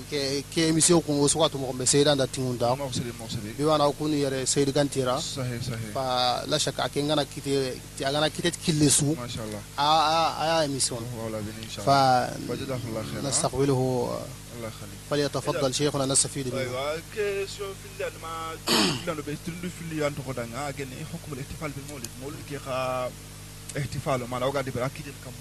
كي 0.54 0.72
ميسيوكم 0.72 1.12
وسواتو 1.12 1.58
مغم 1.58 1.84
سيدان 1.84 2.16
دا 2.18 2.26
تيموندا 2.26 2.74
موصلي 2.74 3.12
موصلي 3.20 3.52
بيوانا 3.58 3.92
كون 3.98 4.14
يري 4.14 4.46
سيد 4.46 4.78
غانتيرا 4.78 5.18
صحيح 5.18 5.62
صحيح 5.62 5.80
فلا 5.94 6.58
شك 6.58 6.80
اكي 6.80 7.08
غانا 7.08 7.22
كيتي 7.22 7.74
تي 7.98 8.04
غانا 8.04 8.28
كيتي 8.28 8.50
كيلسو 8.66 9.14
ما 9.14 9.28
شاء 9.28 9.44
الله 9.44 9.60
ا 9.78 9.82
ا 9.82 10.64
ا 10.64 10.66
ميسيون 10.66 11.02
والله 11.18 11.38
بني 11.40 11.64
ان 11.64 11.70
شاء 11.70 11.84
الله 11.84 12.52
وجزاك 12.52 12.80
الله 12.88 13.02
خير 13.02 13.18
ها؟ 13.18 13.22
فنستقبله 13.22 14.10
الله 14.56 14.68
يخليك 14.68 14.98
فليتفضل 15.10 15.74
شيخنا 15.74 16.06
نستفيد 16.06 16.46
منه 16.46 16.60
أيوه 16.60 17.02
كيسيون 17.14 17.70
في 17.98 18.04
اللي 18.04 18.18
ما 18.22 18.54
لأنه 19.06 19.22
بيستندو 19.22 19.68
في 19.68 19.82
اللي 19.92 20.06
انت 20.06 20.16
خدنا 20.28 20.68
اجن 20.68 20.86
حكم 21.12 21.32
الاحتفال 21.32 21.70
بالمولد 21.76 22.08
مولد 22.22 22.36
كي 22.50 22.58
خا 23.74 23.80
احتفال 23.80 24.28
ما 24.30 24.36
لو 24.36 24.50
قاعد 24.50 24.68
براكيد 24.68 25.04
كم 25.24 25.32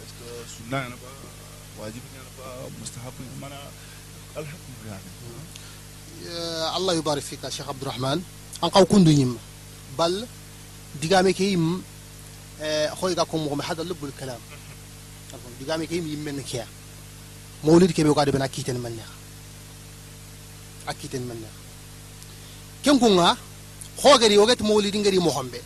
بس 0.00 0.10
سنة 0.58 0.86
أنا 0.86 0.96
واجب 1.80 2.00
أنا 2.14 2.68
مستحب 2.82 3.12
أنا 3.42 3.60
الحكم 4.36 4.72
يعني. 4.88 5.02
يا 6.26 6.76
الله 6.76 6.94
يبارك 6.94 7.22
فيك 7.22 7.44
يا 7.44 7.50
شيخ 7.50 7.68
عبد 7.68 7.82
الرحمن. 7.82 8.22
ان 8.64 8.68
قاو 8.68 8.84
كندو 8.84 9.10
يم 9.10 9.38
بل 9.98 10.26
ديغامي 11.02 11.32
كي 11.32 11.52
يم 11.52 11.82
خوي 12.88 13.14
غاكم 13.14 13.44
مغم 13.44 13.62
هذا 13.62 13.82
لب 13.82 14.04
الكلام. 14.04 14.40
ديغامي 15.60 15.86
كي 15.86 15.96
يم 15.96 16.06
يمن 16.08 16.42
كيا. 16.42 16.66
مولد 17.64 17.90
كي 17.90 18.04
بيقعد 18.04 18.30
بنا 18.30 18.46
كيتن 18.46 18.74
من 18.74 19.00
akiten 20.88 21.22
man 21.28 21.36
na 21.44 21.50
ken 22.82 22.96
kunga 22.98 23.36
hogari 24.02 24.36
wogat 24.40 24.60
mawlidin 24.68 25.02
gari 25.04 25.18
mohombe 25.20 25.60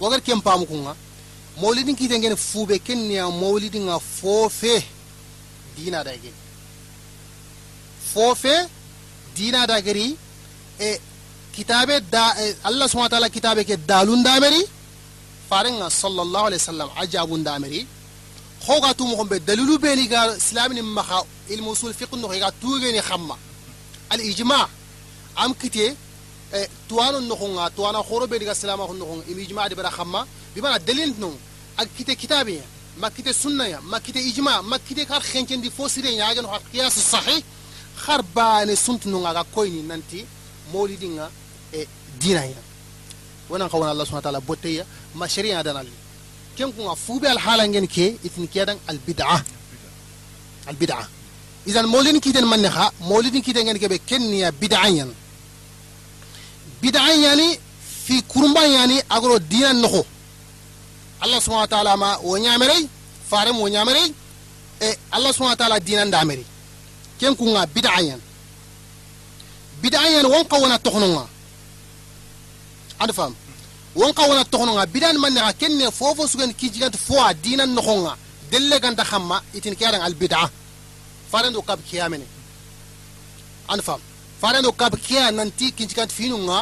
wogar 0.00 0.20
ken 0.20 0.40
pamu 0.46 0.66
kunga 0.66 0.92
mawlidin 1.62 1.96
kiten 2.00 2.20
gene 2.22 2.36
fube 2.36 2.76
ken 2.86 2.98
niya 3.08 3.24
mawlidin 3.42 3.82
nga 3.88 3.98
fofe 4.20 4.74
dina 5.76 6.00
da 6.06 6.12
gari 6.22 6.32
fofe 8.12 8.54
dina 9.36 9.66
da 9.70 9.76
gari 9.86 10.16
e 10.80 11.00
kitabe 11.54 11.94
da 12.14 12.24
e, 12.42 12.56
allah 12.68 12.86
subhanahu 12.88 13.10
wa 13.10 13.14
ta'ala 13.14 13.28
kitabe 13.36 13.62
ke 13.68 13.76
dalun 13.90 14.22
da 14.26 14.40
meri 14.40 14.62
farenga 15.50 15.86
sallallahu 16.02 16.46
alaihi 16.48 16.62
wasallam 16.62 16.88
ajabun 17.02 17.42
da 17.46 17.58
meri 17.58 17.80
hoga 18.66 18.90
tu 18.98 19.04
mohombe 19.10 19.36
dalilu 19.48 19.78
beni 19.84 20.04
ga 20.12 20.20
islamin 20.42 20.82
maha 20.96 21.18
ilmu 21.54 21.70
usul 21.74 21.92
fiqh 21.98 22.12
no 22.20 22.28
ga 22.28 22.50
tugeni 22.62 23.00
khamma 23.08 23.36
الإجماع 24.12 24.68
أم 25.44 25.52
كتي 25.52 25.94
إيه، 26.54 26.68
توانو 26.88 27.18
نخونغا 27.20 27.68
توانا 27.68 28.02
خورو 28.02 28.26
بيدي 28.26 28.50
السلام 28.50 28.80
نخونغا 28.80 29.22
إم 29.32 29.38
إجماع 29.38 29.66
دي 29.66 29.74
برا 29.74 29.90
خما 29.90 30.26
بمعنى 30.56 30.84
دليل 30.84 31.14
نو. 31.20 31.32
أك 31.78 31.88
كتي 31.98 32.14
كتابي 32.14 32.60
ما 32.98 33.08
كتي 33.08 33.32
سنة 33.32 33.80
ما 33.80 33.98
كتي 33.98 34.30
إجماع 34.30 34.60
ما 34.60 34.78
كتي 34.90 35.04
كار 35.04 35.20
خنجن 35.20 35.60
دي 35.60 35.70
فوسيرين 35.70 36.12
ياغن 36.12 36.48
حق 36.48 36.62
قياس 36.72 36.96
الصحيح 36.96 37.42
خربان 37.96 38.74
سنت 38.74 39.06
نونغا 39.06 39.44
كويني 39.54 39.82
ننتي 39.82 40.26
مولدينغا 40.72 41.30
إيه، 41.74 41.86
دينا 42.20 42.44
يا 42.44 42.62
وانا 43.50 43.66
قوانا 43.66 43.92
الله 43.92 44.04
سبحانه 44.04 44.20
وتعالى 44.20 44.40
بوتيا 44.40 44.86
ما 45.14 45.26
شريعة 45.26 45.62
دانا 45.62 45.84
كم 46.58 46.70
كنا 46.70 46.94
فوبي 46.94 47.32
الحالة 47.32 47.66
نجن 47.66 47.86
كي 47.86 48.18
إتني 48.24 48.46
كيادن 48.46 48.78
البدعة. 48.90 49.44
البدعة. 50.68 51.08
إذا 51.66 51.82
مولين 51.82 52.20
كيدن 52.20 52.44
منها 52.44 52.92
مولين 53.00 53.42
كيدن 53.42 53.66
يعني 53.66 53.78
كبه 53.78 54.00
كنيا 54.08 54.50
بدعيا 54.50 55.14
بدعيا 56.82 57.14
يعني 57.14 57.58
في 58.06 58.20
كرمبا 58.20 58.64
يعني 58.64 59.02
أقول 59.10 59.48
دينا 59.48 59.72
نخو. 59.72 60.04
الله 61.24 61.38
سبحانه 61.38 61.62
وتعالى 61.62 61.96
ما 61.96 62.16
ونعمري 62.16 62.88
فارم 63.30 63.56
ونعمري. 63.60 64.14
إيه 64.82 64.96
الله 65.14 65.32
سبحانه 65.32 65.50
وتعالى 65.50 65.80
دينا 65.80 66.04
دامري. 66.04 66.44
كن 67.20 67.34
كنا 67.34 67.64
بدعيا 67.64 68.20
بدعيا 69.82 70.26
وانقا 70.26 70.58
ونا 70.58 70.76
تخنونا. 70.76 71.26
أنا 73.00 73.12
فهم 73.12 73.34
وانقا 73.96 74.26
ونا 74.26 74.42
تخنونا. 74.42 74.84
بدعيا 74.84 75.12
منها 75.12 75.50
كنيا 75.50 75.90
فوفو 75.90 76.26
سوغن 76.26 76.52
كيجيغان 76.52 76.92
فوا 76.92 77.32
دينا 77.32 77.64
نخونا. 77.64 78.16
دلة 78.52 78.78
كان 78.78 78.96
تخمى 78.96 79.40
إتن 79.54 79.74
كيران 79.74 80.06
البدعة. 80.06 80.50
farendo 81.34 81.62
kab 81.62 81.80
kiya 81.88 82.06
mene 82.12 82.26
an 83.72 83.80
fam 83.86 84.00
farendo 84.40 84.70
kab 84.80 84.94
kiya 85.06 85.24
nanti 85.38 85.66
kinsikant 85.76 86.12
finu 86.18 86.36
nga 86.46 86.58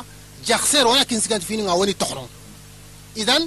jaxser 0.48 0.84
wala 0.90 1.04
kinsikant 1.10 1.42
finu 1.48 1.62
nga 1.66 1.74
woni 1.80 1.94
toxron 2.02 2.28
idan 3.22 3.42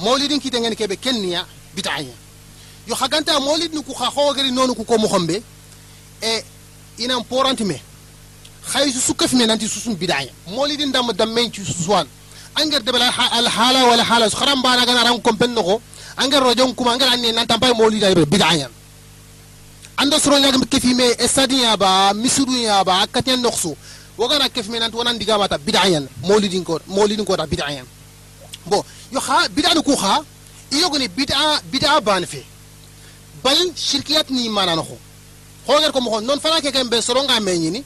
mawlidin 0.00 0.40
kitengen 0.40 0.74
kebe 0.76 0.96
kenniya 0.96 1.46
bitaya 1.74 2.12
yo 2.86 2.94
xaganta 2.94 3.38
mawlid 3.40 3.72
nu 3.74 3.82
ku 3.82 3.92
xa 3.94 4.10
xoogeri 4.10 4.50
nonu 4.52 4.74
ku 4.74 4.84
ko 4.84 4.98
moxombe 4.98 5.42
e 6.22 6.42
inan 6.98 7.22
poranti 7.24 7.64
me 7.64 7.76
xay 8.72 8.90
su 8.92 9.00
sukaf 9.00 9.32
me 9.32 9.46
nanti 9.46 9.68
susum 9.68 9.94
bidaya 9.94 10.30
mawlidin 10.48 10.90
dam 10.92 11.12
dammen 11.12 11.52
ci 11.52 11.64
susuwan 11.64 12.06
anger 12.54 12.80
debel 12.82 13.02
al 13.02 13.46
hala 13.48 13.84
wala 13.90 14.04
hala 14.04 14.30
su 14.30 14.36
xaram 14.36 14.62
bana 14.62 14.84
gana 14.86 15.04
ran 15.04 15.20
kompen 15.20 15.50
noxo 15.54 15.80
anger 16.16 16.40
rojon 16.42 16.74
kuma 16.74 16.92
anger 16.92 17.08
anne 17.12 17.32
nan 17.32 17.46
tampay 17.46 17.72
mawlida 17.74 18.14
bidaya 18.26 18.68
anda 20.00 20.18
soro 20.18 20.38
ñag 20.38 20.56
kefi 20.70 20.94
me 20.94 21.04
estadi 21.18 21.60
ya 21.62 21.76
ba 21.76 22.14
misiru 22.14 22.56
ya 22.56 22.82
ba 22.84 23.02
akatien 23.04 23.40
noxsu 23.40 23.76
wogana 24.16 24.48
kefi 24.48 24.70
me 24.70 24.78
nant 24.78 24.94
wonan 24.94 25.18
diga 25.18 25.36
mata 25.38 25.58
bid'ayan 25.58 26.08
maulidin 26.24 26.64
ko 26.64 26.80
maulidin 26.88 27.24
ko 27.24 27.36
ta 27.36 27.44
bid'ayan 27.46 27.84
mbo 28.66 28.84
yo 29.12 29.20
xa 29.20 29.48
bida 29.48 29.74
no 29.74 29.82
ku 29.82 29.92
i 30.72 30.76
yogoni 30.80 31.08
bida 31.08 31.34
bida 31.72 32.00
bane 32.00 32.26
fe. 32.26 32.44
Bal 33.42 33.58
shirkiyat 33.76 34.30
ni 34.30 34.48
manano 34.48 34.82
xo 34.82 34.96
xoger 35.66 35.92
ko 35.92 36.00
moxon 36.00 36.24
noon 36.26 36.40
fana 36.40 36.60
ke 36.60 36.70
kay 36.72 36.84
mbe 36.84 37.00
soronga 37.02 37.40
meñini 37.40 37.82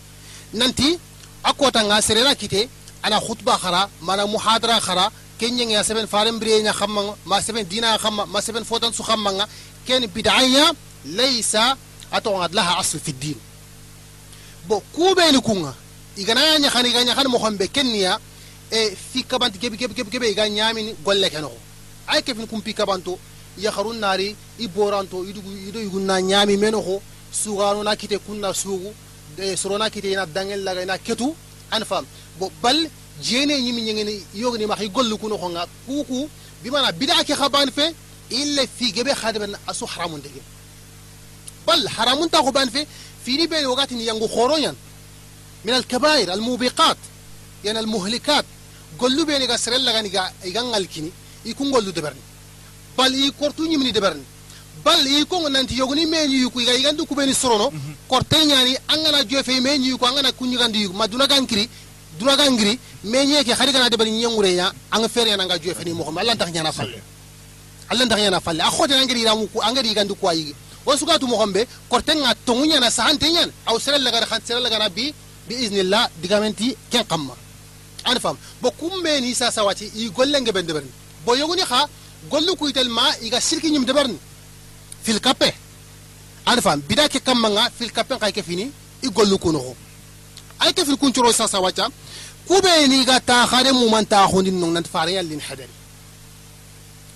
nanti 0.53 0.99
a 1.43 1.53
kotanga 1.53 2.01
serena 2.03 2.35
kite 2.35 2.69
ana 3.03 3.21
khutba 3.21 3.59
xara 3.63 3.89
mana 4.01 4.27
muhadara 4.27 4.81
xara 4.81 5.11
ke 5.39 5.47
ñenge 5.51 5.77
a 5.77 5.85
seven 5.85 6.07
faren 6.07 6.35
mbireña 6.37 6.73
xammanga 6.73 7.15
ma 7.25 7.41
seven 7.41 7.65
dina 7.69 7.99
xamma 7.99 8.27
ma 8.27 8.41
seven 8.41 8.65
fotan 8.65 8.93
su 8.93 9.03
xammanga 9.03 9.47
ken 9.87 10.07
bidaya 10.15 10.73
laysa 11.17 11.77
a 12.11 12.21
toxongad 12.21 12.53
laha 12.55 12.79
asl 12.81 12.99
fi 12.99 13.13
din. 13.13 13.39
Bo 14.67 14.83
ku 14.93 15.15
ɓeni 15.15 15.41
kunga 15.43 15.75
igana 16.17 16.59
ñaxan 16.59 16.87
iga 16.87 17.03
ñaxan 17.05 17.29
moxon 17.29 17.57
ɓe 17.59 17.67
kenniya 17.69 18.19
e 18.71 18.97
fi 19.13 19.23
kabanti 19.25 19.59
gebi 19.59 19.77
gebi 19.77 19.95
gebi 19.95 20.11
gebi 20.11 20.35
ga 20.35 20.49
nyamini 20.49 20.95
golle 21.05 21.29
keno 21.31 21.51
ay 22.09 22.23
kefin 22.23 22.47
kum 22.47 22.61
pi 22.63 22.75
kabanto 22.75 23.19
ya 23.59 23.71
kharun 23.71 23.99
nari 23.99 24.37
i 24.59 24.69
boranto 24.69 25.25
idugu 25.25 25.51
ido 25.69 25.81
yuguna 25.81 26.21
nyami 26.21 26.57
meno 26.57 26.81
ho 26.81 27.03
sugano 27.33 27.83
na 27.83 27.97
kite 27.97 28.19
kunna 28.19 28.53
sugu 28.55 28.93
de 29.37 29.57
sorona 29.57 29.91
kite 29.91 30.09
ina 30.13 30.27
dangel 30.27 30.63
laga 30.63 30.83
ina 30.83 30.99
ketu 30.99 31.35
an 31.71 31.85
fam 31.85 32.05
bo 32.39 32.51
bal 32.63 32.79
jene 33.21 33.61
nyimi 33.63 33.83
nyengeni 33.83 34.23
yogni 34.35 34.67
ma 34.67 34.77
gollu 34.93 35.17
kuno 35.19 35.37
khonga 35.39 35.67
kuku 35.87 36.29
bimana 36.63 36.93
bid'a 36.93 37.25
ke 37.25 37.35
khaban 37.35 37.71
fe 37.71 37.95
illa 38.31 38.63
fi 38.77 38.93
gebe 38.93 39.13
khadban 39.15 39.53
asu 39.67 39.85
haramun 39.87 40.21
dege 40.21 40.43
بل 41.67 41.89
حرام 41.89 42.27
تاخو 42.29 42.53
في 42.53 42.87
في 43.25 43.47
بين 43.47 43.67
وقت 43.67 43.93
ينغو 43.93 44.29
خورونيان 44.29 44.75
من 45.65 45.75
الكبائر 45.75 46.33
الموبقات 46.33 46.97
يعني 47.65 47.81
المهلكات 47.81 48.45
قولوا 48.99 49.25
بيني 49.25 49.47
غسرل 49.47 49.85
لغاني 49.85 50.11
غان 50.57 50.75
الكيني 50.75 51.11
يكون 51.45 51.73
قولوا 51.75 51.93
دبرني 51.93 52.21
بل 52.99 53.15
يكورتوني 53.15 53.77
مني 53.77 53.91
دبرني 53.91 54.23
bal 54.85 55.07
i 55.07 55.25
ko 55.25 55.49
nanti 55.49 55.77
yogoni 55.77 56.05
meni 56.07 56.35
yuku 56.43 56.61
iga 56.61 56.75
igandu 56.75 57.07
kubeni 57.07 57.35
sorono 57.35 57.71
korte 58.09 58.37
nyani 58.47 58.77
angana 58.89 59.25
jofe 59.25 59.61
meni 59.61 59.89
yuku 59.89 60.05
angana 60.07 60.33
kunyugandi 60.33 60.83
yuku 60.83 60.97
maduna 60.97 61.27
gankiri 61.27 61.69
duraga 62.19 62.51
ngiri 62.51 62.79
me 63.05 63.27
nye 63.27 63.45
ke 63.45 63.55
khari 63.55 63.73
kana 63.73 63.89
de 63.91 63.97
bari 63.97 64.11
nyengure 64.11 64.55
ya 64.55 64.73
anga 64.91 65.09
fere 65.09 65.31
ya 65.31 65.37
nga 65.37 65.59
juye 65.59 65.75
fani 65.75 65.93
mo 65.93 66.05
ko 66.05 66.13
Allah 66.19 66.37
tax 66.37 66.51
nyana 66.53 66.73
falle 66.73 66.99
Allah 67.91 68.07
tax 68.09 68.19
nyana 68.21 68.41
falle 68.41 68.61
a 68.61 68.71
khote 68.71 68.93
ngiri 68.95 69.25
ramu 69.25 69.47
ku 69.49 69.61
angari 69.63 69.95
gandu 69.95 70.15
ko 70.15 70.29
ayi 70.29 70.55
o 70.87 70.97
suga 70.97 71.19
tu 71.19 71.27
mo 71.27 71.37
gombe 71.37 71.67
korten 71.89 72.19
nga 72.21 72.35
tongunya 72.47 72.79
na 72.81 72.91
sahante 72.91 73.25
nyan 73.31 73.51
aw 73.67 73.79
sere 73.79 73.99
la 73.99 74.11
gara 74.11 74.27
khan 74.27 74.41
sere 74.45 74.61
la 74.61 74.69
gara 74.71 74.89
bi 74.89 75.13
bi 75.49 75.55
iznillah 75.55 76.09
digamenti 76.23 76.77
ken 76.91 77.05
qamma 77.05 77.35
an 78.05 78.19
fam 78.21 78.37
bo 78.63 78.71
kumbe 78.71 79.21
ni 79.21 79.35
sa 79.35 79.51
sawati 79.51 79.91
i 79.97 80.11
golle 80.11 80.41
nge 80.41 80.53
ben 80.53 80.67
debarni 80.67 80.91
bo 81.25 81.35
yoguni 81.37 81.63
kha 81.63 81.89
gollu 82.31 82.57
ku 82.57 82.69
itel 82.69 82.89
ma 82.89 83.05
iga 83.23 83.41
sirki 83.41 83.71
nyum 83.71 83.85
debarni 83.85 84.19
fil 85.03 85.21
kape 85.21 85.53
an 86.47 86.61
fam 86.61 86.81
bida 86.89 87.09
ke 87.09 87.19
kamma 87.21 87.49
nga 87.51 87.71
fil 87.79 87.91
kape 87.93 88.15
kay 88.21 88.33
ke 88.33 88.43
fini 88.43 88.71
i 89.03 89.09
gollu 89.09 89.39
ku 89.39 89.53
no 89.53 89.75
ay 90.61 90.73
ke 90.73 90.85
fil 90.85 90.97
kunchuro 90.97 91.33
sa 91.33 91.47
sawacha 91.49 91.89
kube 92.49 92.73
ni 92.89 93.05
ga 93.05 93.21
ta 93.21 93.47
khare 93.47 93.73
mu 93.73 93.89
man 93.89 94.05
ta 94.07 94.27
khondin 94.29 94.57
non 94.61 94.73
nan 94.73 94.85
fare 94.85 95.11
yallin 95.13 95.41
hadari 95.41 95.73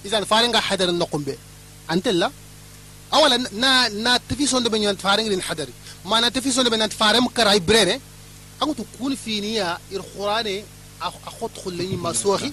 idan 0.05 0.25
fare 0.25 0.47
nga 0.49 0.61
hadari 0.61 0.93
no 0.93 1.07
kumbe 1.07 1.35
antella 1.89 2.31
awala 3.13 3.37
na 3.53 3.89
na 4.05 4.19
tafi 4.19 4.47
sonde 4.47 4.69
be 4.73 4.79
nyan 4.79 4.97
fare 4.97 5.21
ngin 5.25 5.41
hadari 5.41 5.73
ma 6.05 6.21
na 6.21 6.31
tafi 6.31 6.51
sonde 6.53 6.71
be 6.71 6.77
nan 6.77 6.91
fare 6.91 7.21
mu 7.21 7.29
karay 7.29 7.61
brene 7.61 8.01
agutu 8.61 8.85
a 11.01 11.11
khot 11.11 11.53
khulleni 11.63 11.97
masori 11.97 12.53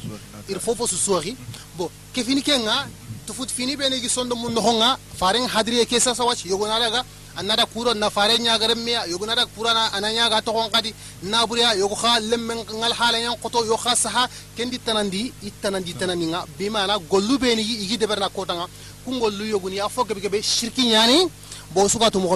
ir 0.49 0.57
e 0.57 0.59
fofo 0.59 0.87
su 0.87 0.95
sori 0.95 1.35
bo 1.77 1.89
ke 2.13 2.23
fini 2.23 2.41
kenga 2.41 2.87
to 3.25 3.33
fini 3.33 3.75
bene 3.75 3.99
gi 3.99 4.09
sondo 4.09 4.35
mun 4.35 4.55
honga 4.57 4.97
faren 5.17 5.47
hadriye 5.47 5.85
ke 5.85 5.99
sa 5.99 6.13
sawach 6.13 6.45
yogo 6.45 6.65
nalaga 6.67 7.03
anada 7.37 7.65
kuro 7.65 7.93
na 7.93 8.09
faren 8.09 8.41
nya 8.41 8.57
garam 8.57 8.79
miya 8.79 9.07
yogo 9.07 9.25
nada 9.25 9.45
kurana 9.45 9.91
ananya 9.93 10.29
ga 10.29 10.41
to 10.41 10.51
kon 10.51 10.69
kadi 10.69 10.93
na 11.23 11.45
buriya 11.45 11.75
yogo 11.75 11.95
kha 11.95 12.19
lemmen 12.19 12.57
ngal 12.79 12.93
hala 12.93 13.19
nyan 13.19 13.35
koto 13.41 13.65
yo 13.65 13.75
kha 13.77 13.95
saha 13.95 14.27
kendi 14.55 14.79
tanandi 14.79 15.33
itanandi 15.43 15.93
tanani 15.93 16.25
nga 16.27 16.45
bi 16.57 16.69
mana 16.69 16.97
gollu 17.11 17.37
be 17.37 17.55
ni 17.55 17.61
igi 17.61 17.97
de 17.97 18.05
berna 18.07 18.29
kotanga 18.29 18.67
kungollu 19.03 19.45
yogo 19.45 19.69
ni 19.69 19.79
afo 19.79 20.03
gebe 20.05 20.21
gebe 20.21 20.41
shirki 20.41 20.83
nyani 20.87 21.27
bo 21.73 21.87
suka 21.89 22.09
to 22.11 22.19
mo 22.19 22.29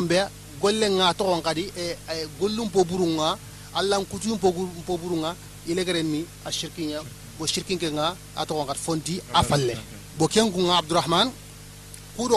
golle 0.61 0.87
nga 0.89 1.13
to 1.13 1.23
kon 1.23 1.41
kadi 1.41 1.71
e, 1.77 1.95
e 1.95 2.27
gollum 2.39 2.69
po 2.69 2.83
burunga 2.83 3.37
allan 3.73 4.03
kutuyum 4.05 4.37
po 4.37 4.97
burunga 4.97 5.35
ilegaren 5.67 6.05
mi 6.05 6.19
a 6.19 6.23
ilegareni 6.23 6.25
ashirkinya 6.45 6.99
bo 7.37 7.45
shirkinke 7.47 7.87
nga 7.91 8.15
a 8.35 8.45
to 8.45 8.53
ngat 8.55 8.77
fondi 8.77 9.19
a 9.33 9.39
ah, 9.39 9.43
falle. 9.43 9.73
Ah, 9.73 9.79
ah. 9.79 10.17
bo 10.17 10.27
ken 10.27 10.51
kunga 10.51 10.77
abdourahman 10.77 11.31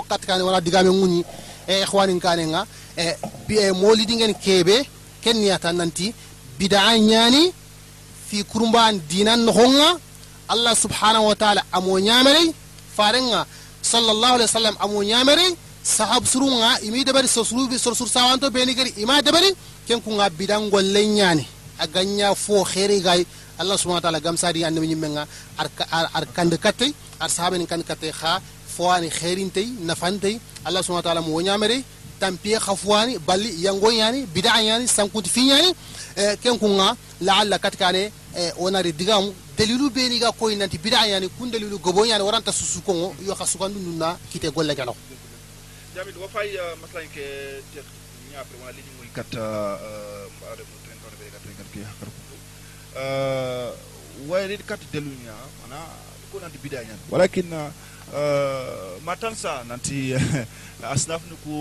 kat 0.09 0.23
kan 0.27 0.41
wala 0.43 0.61
digame 0.61 0.91
ŋuñi 0.91 1.21
e 1.67 1.73
eh, 1.73 1.83
ihwanin 1.87 2.21
kane 2.21 2.45
nga 2.47 2.67
e 2.97 3.03
eh, 3.03 3.15
e 3.49 3.55
eh, 3.67 3.73
molidingen 3.75 4.35
kebe 4.35 4.87
ken 5.23 5.37
niyata 5.37 5.73
nanti 5.73 6.15
bida 6.59 6.81
nyani 6.99 7.53
fi 8.29 8.45
kurumban 8.45 9.01
dinan 9.11 9.41
no 9.45 9.53
honga 9.53 9.99
allah 10.49 10.75
subhanahu 10.77 11.27
wa 11.31 11.35
taala 11.35 11.63
amo 11.73 11.99
nyamere 11.99 12.55
farenga 12.97 13.47
sallallahu 13.83 14.35
alaihi 14.39 14.49
wasallam 14.51 14.77
amo 14.85 15.03
nyamere 15.03 15.47
sahab 15.83 16.25
surunga 16.27 16.79
imi 16.87 17.03
deɓari 17.05 17.29
sorsur 17.29 18.09
sawanto 18.09 18.51
beni 18.51 18.75
gari 18.75 18.95
ima 19.03 19.21
debari 19.23 19.51
ken 19.87 20.01
kunga 20.01 20.31
bidan 20.31 20.71
golle 20.71 21.03
ñani 21.07 21.45
aganya 21.85 22.35
fo 22.45 22.65
xere 22.73 22.97
gay 23.07 23.21
allah 23.61 23.77
subhanahu 23.81 24.01
wa 24.03 24.07
ta'ala 24.07 24.21
gam 24.27 24.37
sadi 24.37 24.65
ande 24.65 24.81
nyi 24.81 24.95
menga 25.05 25.25
ar 25.59 25.69
ar 26.19 26.25
kande 26.37 26.57
katte 26.65 26.87
ar 27.23 27.31
sahabe 27.37 27.57
ni 27.59 27.67
kande 27.67 27.85
katte 27.91 28.09
kha 28.21 28.33
fowani 28.77 29.09
nafan 29.09 29.87
nafante 29.89 30.31
allah 30.67 30.81
subhanahu 30.83 31.03
wa 31.05 31.09
ta'ala 31.09 31.23
mo 31.23 31.41
nyamere 31.49 31.79
tampie 32.21 32.59
khafwani 32.59 33.19
bali 33.19 33.51
bida 34.35 34.61
yani 34.63 34.87
sankuti 34.89 35.29
finyani 35.31 35.75
eh, 36.17 36.37
la 36.79 36.97
la'alla 37.21 37.59
katkane 37.59 38.13
eh, 38.37 38.53
onari 38.59 38.93
digamu 38.93 39.35
dalilu 39.59 39.91
beni 39.91 40.19
ga 40.19 40.33
koy 40.33 40.55
nanti 40.57 40.79
bid'ayani 40.79 41.29
kun 41.37 41.51
dalilu 41.51 41.79
goboyani 41.79 42.23
waranta 42.25 42.53
susukongo 42.53 43.15
yo 43.27 43.35
khasukandu 43.35 43.79
nunna 43.81 44.17
kite 44.33 44.49
golle 44.55 44.75
galo 44.75 44.95
jamil 45.95 46.15
ke 46.15 46.41
eh, 46.57 46.75
maslanke 46.83 47.25
après 48.41 48.59
wona 48.61 48.73
leñol 48.77 48.95
ngol 48.97 49.11
gatta 49.17 49.45
mbaawde 50.37 50.63
mo 50.71 50.77
train 50.85 50.99
tawde 51.03 51.17
ɓeɗe 51.21 51.31
gatta 51.35 51.49
e 51.53 51.57
gatke 51.61 51.79
hakkata 51.89 52.11
ko 52.17 52.35
wayrid 54.29 54.63
kat 54.67 54.81
delunya 54.93 55.35
mana? 55.65 55.81
Ko 56.33 56.41
nanti 56.41 56.57
bidanya 56.57 56.97
walakin 57.13 57.45
eh, 57.53 57.69
uh, 58.17 58.97
matansa 59.05 59.61
nanti 59.69 60.17
asnaf 60.95 61.21
ni 61.29 61.37
ku 61.45 61.57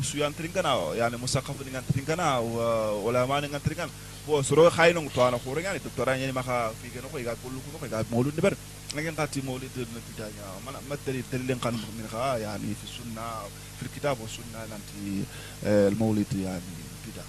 suyan 0.00 0.32
tringana 0.32 0.96
yani 0.96 1.20
musakaf 1.20 1.52
dengan 1.60 1.84
tringana 1.84 2.40
eh, 2.40 2.92
ulama 3.04 3.44
dengan 3.44 3.60
tringan 3.60 3.92
bo 4.24 4.40
suro 4.40 4.72
khayno 4.72 5.04
to 5.12 5.20
ana 5.20 5.36
khorenga 5.36 5.76
ni 5.76 5.84
doktora 5.84 6.16
ni 6.16 6.32
maka 6.32 6.72
figeno 6.80 7.12
ko 7.12 7.20
iga 7.20 7.36
kullu 7.44 7.60
ko 7.60 7.84
iga 7.84 8.00
maulud 8.08 8.32
ber. 8.40 8.56
لكن 8.96 9.16
تاتي 9.16 9.40
مولد 9.40 9.70
ابن 9.76 10.00
بدايا 10.14 10.54
ما 10.66 10.72
ما 10.88 10.94
الدليل 10.94 11.24
الدليل 11.32 11.58
كان 11.58 11.72
من 11.74 12.08
خا 12.12 12.36
يعني 12.36 12.62
في 12.62 12.84
السنة 12.90 13.42
في 13.80 13.82
الكتاب 13.86 14.20
والسنة 14.20 14.64
أنت 14.64 15.24
آه، 15.64 15.88
المولد 15.88 16.26
يعني 16.32 16.60
بدا 17.06 17.24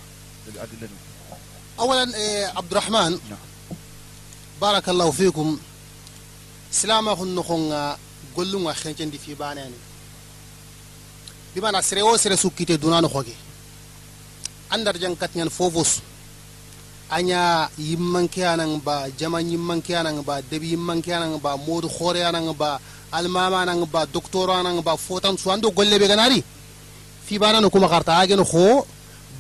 الأدلة 0.48 0.90
أولا 1.80 2.18
آه، 2.18 2.58
عبد 2.58 2.72
الرحمن. 2.72 3.12
نعم. 3.12 3.78
بارك 4.62 4.90
الله 4.90 5.12
فيكم. 5.12 5.60
سلامة 6.72 7.16
خنخونا 7.16 7.98
قلنا 8.36 8.74
خنجر 8.74 9.06
دي 9.06 9.18
في 9.18 9.34
بانين 9.34 9.72
بمعنى 11.56 11.82
سريو 11.82 12.18
سري 12.18 12.36
سوكيتي 12.36 12.78
دونان 12.78 13.08
خوكي. 13.08 13.36
أندر 14.74 14.98
جنكت 14.98 15.30
نان 15.36 15.50
فوفوس. 15.50 16.00
Anya 17.12 17.70
yimmanke 17.78 18.42
anang 18.46 18.82
ba 18.82 19.06
jama 19.18 19.42
yimmanke 19.42 19.94
anang 19.96 20.24
ba 20.26 20.42
debi 20.42 20.74
yimmanke 20.74 21.14
anang 21.14 21.38
ba 21.40 21.58
modu 21.58 21.88
khore 21.88 22.22
anang 22.26 22.50
ba 22.58 22.80
almama 23.14 23.62
anang 23.62 23.86
ba 23.86 24.06
doctor 24.06 24.50
anang 24.50 24.82
ba 24.82 24.98
fotan 24.98 25.38
suando 25.38 25.70
golle 25.72 26.00
be 26.00 26.08
ganari 26.08 26.44
fi 27.26 27.38
banano 27.38 27.70
kuma 27.70 27.88
karta 27.88 28.18
agen 28.22 28.42
xo 28.44 28.86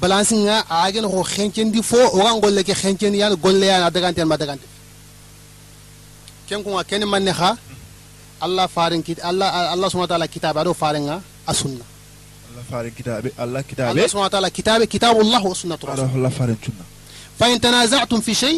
balance 0.01 0.35
nga 0.45 0.57
agen 0.85 1.05
xo 1.09 1.21
xencendi 1.23 1.81
fo 1.81 1.97
o 1.97 2.17
ga 2.25 2.31
golle 2.39 2.61
ke 2.63 2.73
xencendi 2.73 3.17
yan 3.17 3.33
golle 3.35 3.65
yana 3.65 3.89
dagante 3.89 4.21
ma 4.25 4.37
dagante 4.37 4.67
ken 6.47 6.61
kuma 6.63 6.83
ken 6.83 7.01
manne 7.05 7.33
xa 7.33 7.57
allah 8.45 8.67
farin 8.67 9.01
kit 9.01 9.19
allah 9.29 9.73
allah 9.73 9.87
subhanahu 9.89 10.09
wa 10.09 10.13
ta'ala 10.13 10.27
kitabe 10.27 10.57
ado 10.61 10.73
farenga 10.73 11.15
asunna 11.51 11.85
allah 12.49 12.63
farin 12.71 12.93
kitabe 12.93 13.29
allah 13.43 13.61
kitabe 13.69 13.89
allah 13.89 14.05
subhanahu 14.11 14.29
wa 14.29 14.35
ta'ala 14.37 14.49
kitabe 14.57 14.83
kitabullah 14.85 15.41
wa 15.41 15.55
sunnatu 15.61 15.83
rasul 15.89 16.05
allah 16.13 16.29
farin 16.29 16.57
sunna 16.65 16.83
fa 17.38 17.46
in 17.52 17.58
tanaza'tum 17.60 18.20
fi 18.26 18.34
shay 18.34 18.56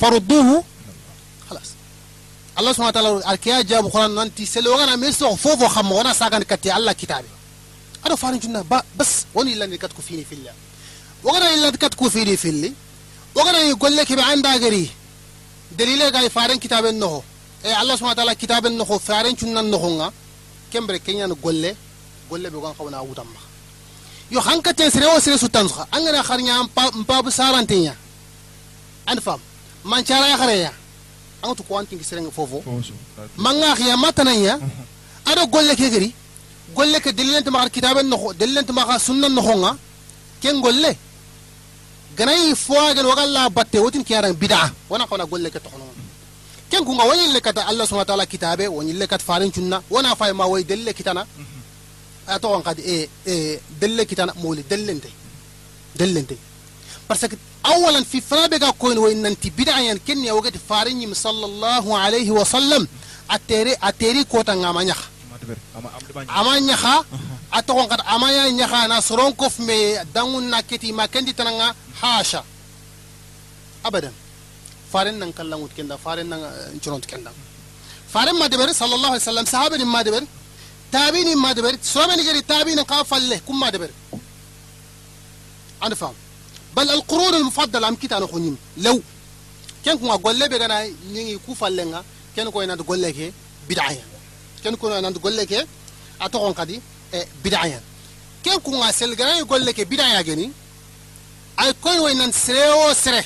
farudduhu 0.00 0.64
خلاص 1.50 1.68
الله 2.58 2.72
سبحانه 2.72 2.88
وتعالى 2.88 3.10
الكيا 3.32 3.62
جاب 3.62 3.86
قران 3.86 4.14
نانتي 4.14 4.46
سلو 4.46 4.74
غنا 4.80 4.96
ميسو 4.96 5.36
فوفو 5.36 5.68
خم 5.68 5.92
وانا 5.92 6.12
ساغان 6.12 6.42
كتي 6.42 6.76
الله 6.76 6.92
كتابي 6.92 7.28
ادو 8.04 8.16
فارن 8.16 8.38
جنا 8.38 8.64
بس 8.98 9.12
وني 9.34 9.54
لن 9.54 9.76
كتكو 9.76 10.02
فيني 10.02 10.24
في 10.24 10.34
الله 10.34 10.52
وغنا 11.24 11.54
الا 11.54 11.70
كتكو 11.70 12.08
فيني 12.08 12.36
في 12.36 12.48
الله 12.48 12.72
وغنا 13.34 13.58
يقول 13.58 13.96
لك 13.96 14.12
بعند 14.12 14.46
غري 14.46 14.90
دليل 15.78 16.02
قال 16.16 16.30
فارن 16.30 16.58
كتاب 16.58 16.86
النهو 16.86 17.20
e 17.64 17.72
allah 17.80 17.96
subhana 17.96 18.14
taala 18.14 18.34
kitaben 18.42 18.74
noxo 18.80 18.98
faren 19.08 19.34
cunnan 19.40 19.66
noxonga 19.72 20.08
kembre 20.72 20.98
keñan 21.06 21.32
golle 21.44 21.70
golle 22.30 22.48
be 22.52 22.58
gon 22.62 22.74
xawna 22.78 22.98
wutamma 23.08 23.40
yo 24.31 24.39
hankaten 24.41 24.89
sere 24.91 25.05
o 25.05 25.19
sere 25.19 25.37
sutan 25.37 25.67
soxa 25.67 25.87
angana 25.91 26.21
xarña 26.23 26.53
mpabu 27.01 27.29
saranteña 27.31 27.93
an 29.05 29.19
fam 29.21 29.39
mancara 29.83 30.27
ya 30.29 30.37
xareya 30.37 30.71
angatu 31.43 31.63
ko 31.63 31.77
antingi 31.79 32.03
serenge 32.03 32.31
fofo 32.31 32.63
manga 33.37 33.75
xiya 33.75 33.97
matananya 33.97 34.59
ado 35.25 35.47
golle 35.47 35.75
ke 35.75 35.89
gari 35.89 36.13
golle 36.75 36.99
ke 37.03 37.11
delilente 37.11 37.49
maxa 37.49 37.69
kitaben 37.69 38.05
noxo 38.07 38.33
delilente 38.33 38.71
maxa 38.71 38.99
sunnan 39.07 39.31
noxonga 39.33 39.71
ken 40.41 40.61
golle 40.61 40.91
ganayi 42.17 42.55
foagen 42.55 43.05
wagalla 43.05 43.49
batte 43.49 43.77
wotin 43.79 44.03
kiyaran 44.03 44.33
bida 44.33 44.71
wana 44.89 45.05
xawna 45.09 45.25
golle 45.25 45.49
ke 45.49 45.59
toxono 45.59 45.85
ken 46.69 46.85
kunga 46.85 47.03
wani 47.09 47.33
le 47.33 47.39
kata 47.41 47.65
allah 47.69 47.85
subhanahu 47.87 48.05
wa 48.05 48.11
ta'ala 48.11 48.25
kitabe 48.25 48.67
wani 48.67 48.93
le 48.93 49.07
kat 49.07 49.21
farin 49.21 49.51
cunna 49.51 49.81
wana 49.89 50.15
fay 50.15 50.31
ma 50.33 50.45
way 50.45 50.63
delle 50.63 50.93
kitana 50.93 51.21
a 51.21 51.25
to 51.25 51.58
اتوان 52.29 52.61
قد 52.61 52.79
إيه 52.79 53.09
إيه 53.27 53.59
دل 53.81 54.03
كتان 54.03 54.29
مولي 54.37 54.61
دل 54.61 54.89
انتي 54.89 55.09
دل 55.95 56.17
انتي 56.17 56.37
بس 57.09 57.25
اولا 57.65 58.03
في 58.03 58.21
فرابقا 58.21 58.69
كوين 58.69 58.97
وإن 58.97 59.25
أنت 59.25 59.47
بدعيا 59.47 59.99
كن 60.07 60.23
يوجد 60.23 60.57
فارني 60.69 61.13
صلى 61.13 61.45
الله 61.45 61.97
عليه 61.97 62.31
وسلم 62.31 62.87
اتيري 63.29 63.75
أتيري 63.83 64.23
كوتان 64.23 64.61
نعم 64.61 64.77
اما 64.77 64.83
نخ. 64.83 65.01
أما 66.29 66.59
نخ 66.59 66.85
اتوان 67.53 67.85
قد 67.85 68.01
أما 68.01 68.49
نخ 68.49 68.73
أنا 68.73 68.99
سرون 68.99 69.33
مي 69.59 70.03
دانون 70.15 70.43
ناكتي 70.49 70.91
ما 70.91 71.05
كنت 71.05 71.29
تنان 71.29 71.73
حاشا. 72.01 72.43
ابدا. 73.85 74.11
فارن 74.93 75.13
نان 75.19 75.31
كلا 75.31 75.67
كندا 75.77 75.95
فارن 75.95 76.29
نان 76.29 76.41
جرونت 76.83 77.05
كندا 77.05 77.31
فارن 78.13 78.35
ما 78.39 78.47
دبر 78.47 78.71
صلى 78.71 78.95
الله 78.95 79.07
عليه 79.07 79.21
وسلم 79.21 79.45
صحابه 79.45 79.83
ما 79.83 80.01
دبر؟ 80.01 80.23
تابيني 80.91 81.35
ما 81.35 81.51
دبر 81.51 81.77
سوامي 81.83 82.23
جري 82.23 82.41
تابيني 82.41 82.81
قاف 82.81 83.13
الله 83.13 83.37
كم 83.47 83.59
ما 83.59 83.69
دبر 83.69 83.89
أنا 85.83 85.95
فاهم. 85.95 86.13
بل 86.75 86.89
القرون 86.89 87.33
المفضلة 87.35 87.87
أم 87.87 87.95
كيت 87.95 88.13
أنا 88.13 88.27
خنيم 88.27 88.57
لو 88.77 89.01
كان 89.85 89.97
كم 89.97 90.09
أقول 90.09 90.39
لك 90.39 90.53
أنا 90.53 90.91
نيجي 91.11 91.37
كوف 91.45 91.63
الله 91.63 92.03
كان 92.35 92.49
كم 92.49 92.59
أنا 92.59 92.73
أقول 92.73 93.01
لك 93.01 93.33
بدعية. 93.69 94.03
كان 94.63 94.75
كم 94.75 94.87
أنا 94.87 95.07
أقول 95.07 95.37
لك 95.37 95.67
أتوقع 96.21 96.63
كذي 96.63 96.81
إيه، 97.13 97.27
بدعية. 97.45 97.81
كان 98.45 98.59
كم 98.59 98.75
أسأل 98.75 99.15
جري 99.15 99.29
يقول 99.29 99.65
لك 99.65 99.81
بدعية 99.81 100.21
جني. 100.21 100.51
أي 101.61 101.73
كون 101.73 101.99
وين 101.99 102.31
سري. 102.31 103.23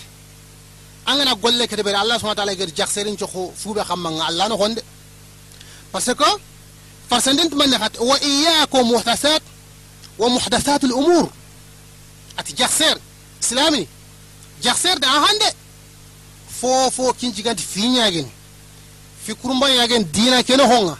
أو 1.07 1.21
أنا 1.21 1.31
أقول 1.31 1.59
لك 1.59 1.73
دبر. 1.73 2.01
الله 2.01 2.17
سبحانه 2.17 2.31
وتعالى 2.31 2.55
جر 2.55 2.65
جسرين 2.65 3.15
جو 3.15 3.27
خو 3.27 3.51
فوبه 3.51 3.93
الله 3.93 4.47
نخند 4.47 4.83
بس 5.93 6.09
كه 6.09 6.39
فرسندنت 7.09 7.53
من 7.53 7.69
نخات 7.69 7.99
وإياكم 7.99 8.91
محدثات 8.91 9.41
ومحدثات 10.19 10.83
الأمور. 10.83 11.31
أت 12.39 12.51
جاسر 12.51 12.99
إسلامي. 13.43 13.87
جاسر 14.63 14.97
ده 14.97 15.07
آه 15.07 15.19
هند 15.19 15.55
فو 16.61 16.89
فو 16.89 17.13
كينج 17.13 17.41
كانت 17.41 17.59
فين 17.59 17.95
يعني 17.95 18.25
في 19.25 19.35
كرumba 19.43 19.67
يعني 19.67 20.03
دينا 20.03 20.41
كنه 20.41 20.63
هونا 20.63 20.97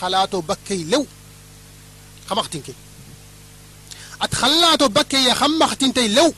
خلاتو 0.00 0.40
بكي 0.40 0.84
لو. 0.84 1.06
خمختين 2.30 2.62
كي. 2.62 2.74
أت 4.22 4.34
خلاتو 4.34 4.88
بكي 4.88 5.24
يا 5.24 5.34
خمختين 5.34 5.94
تي 5.94 6.08
لو. 6.08 6.34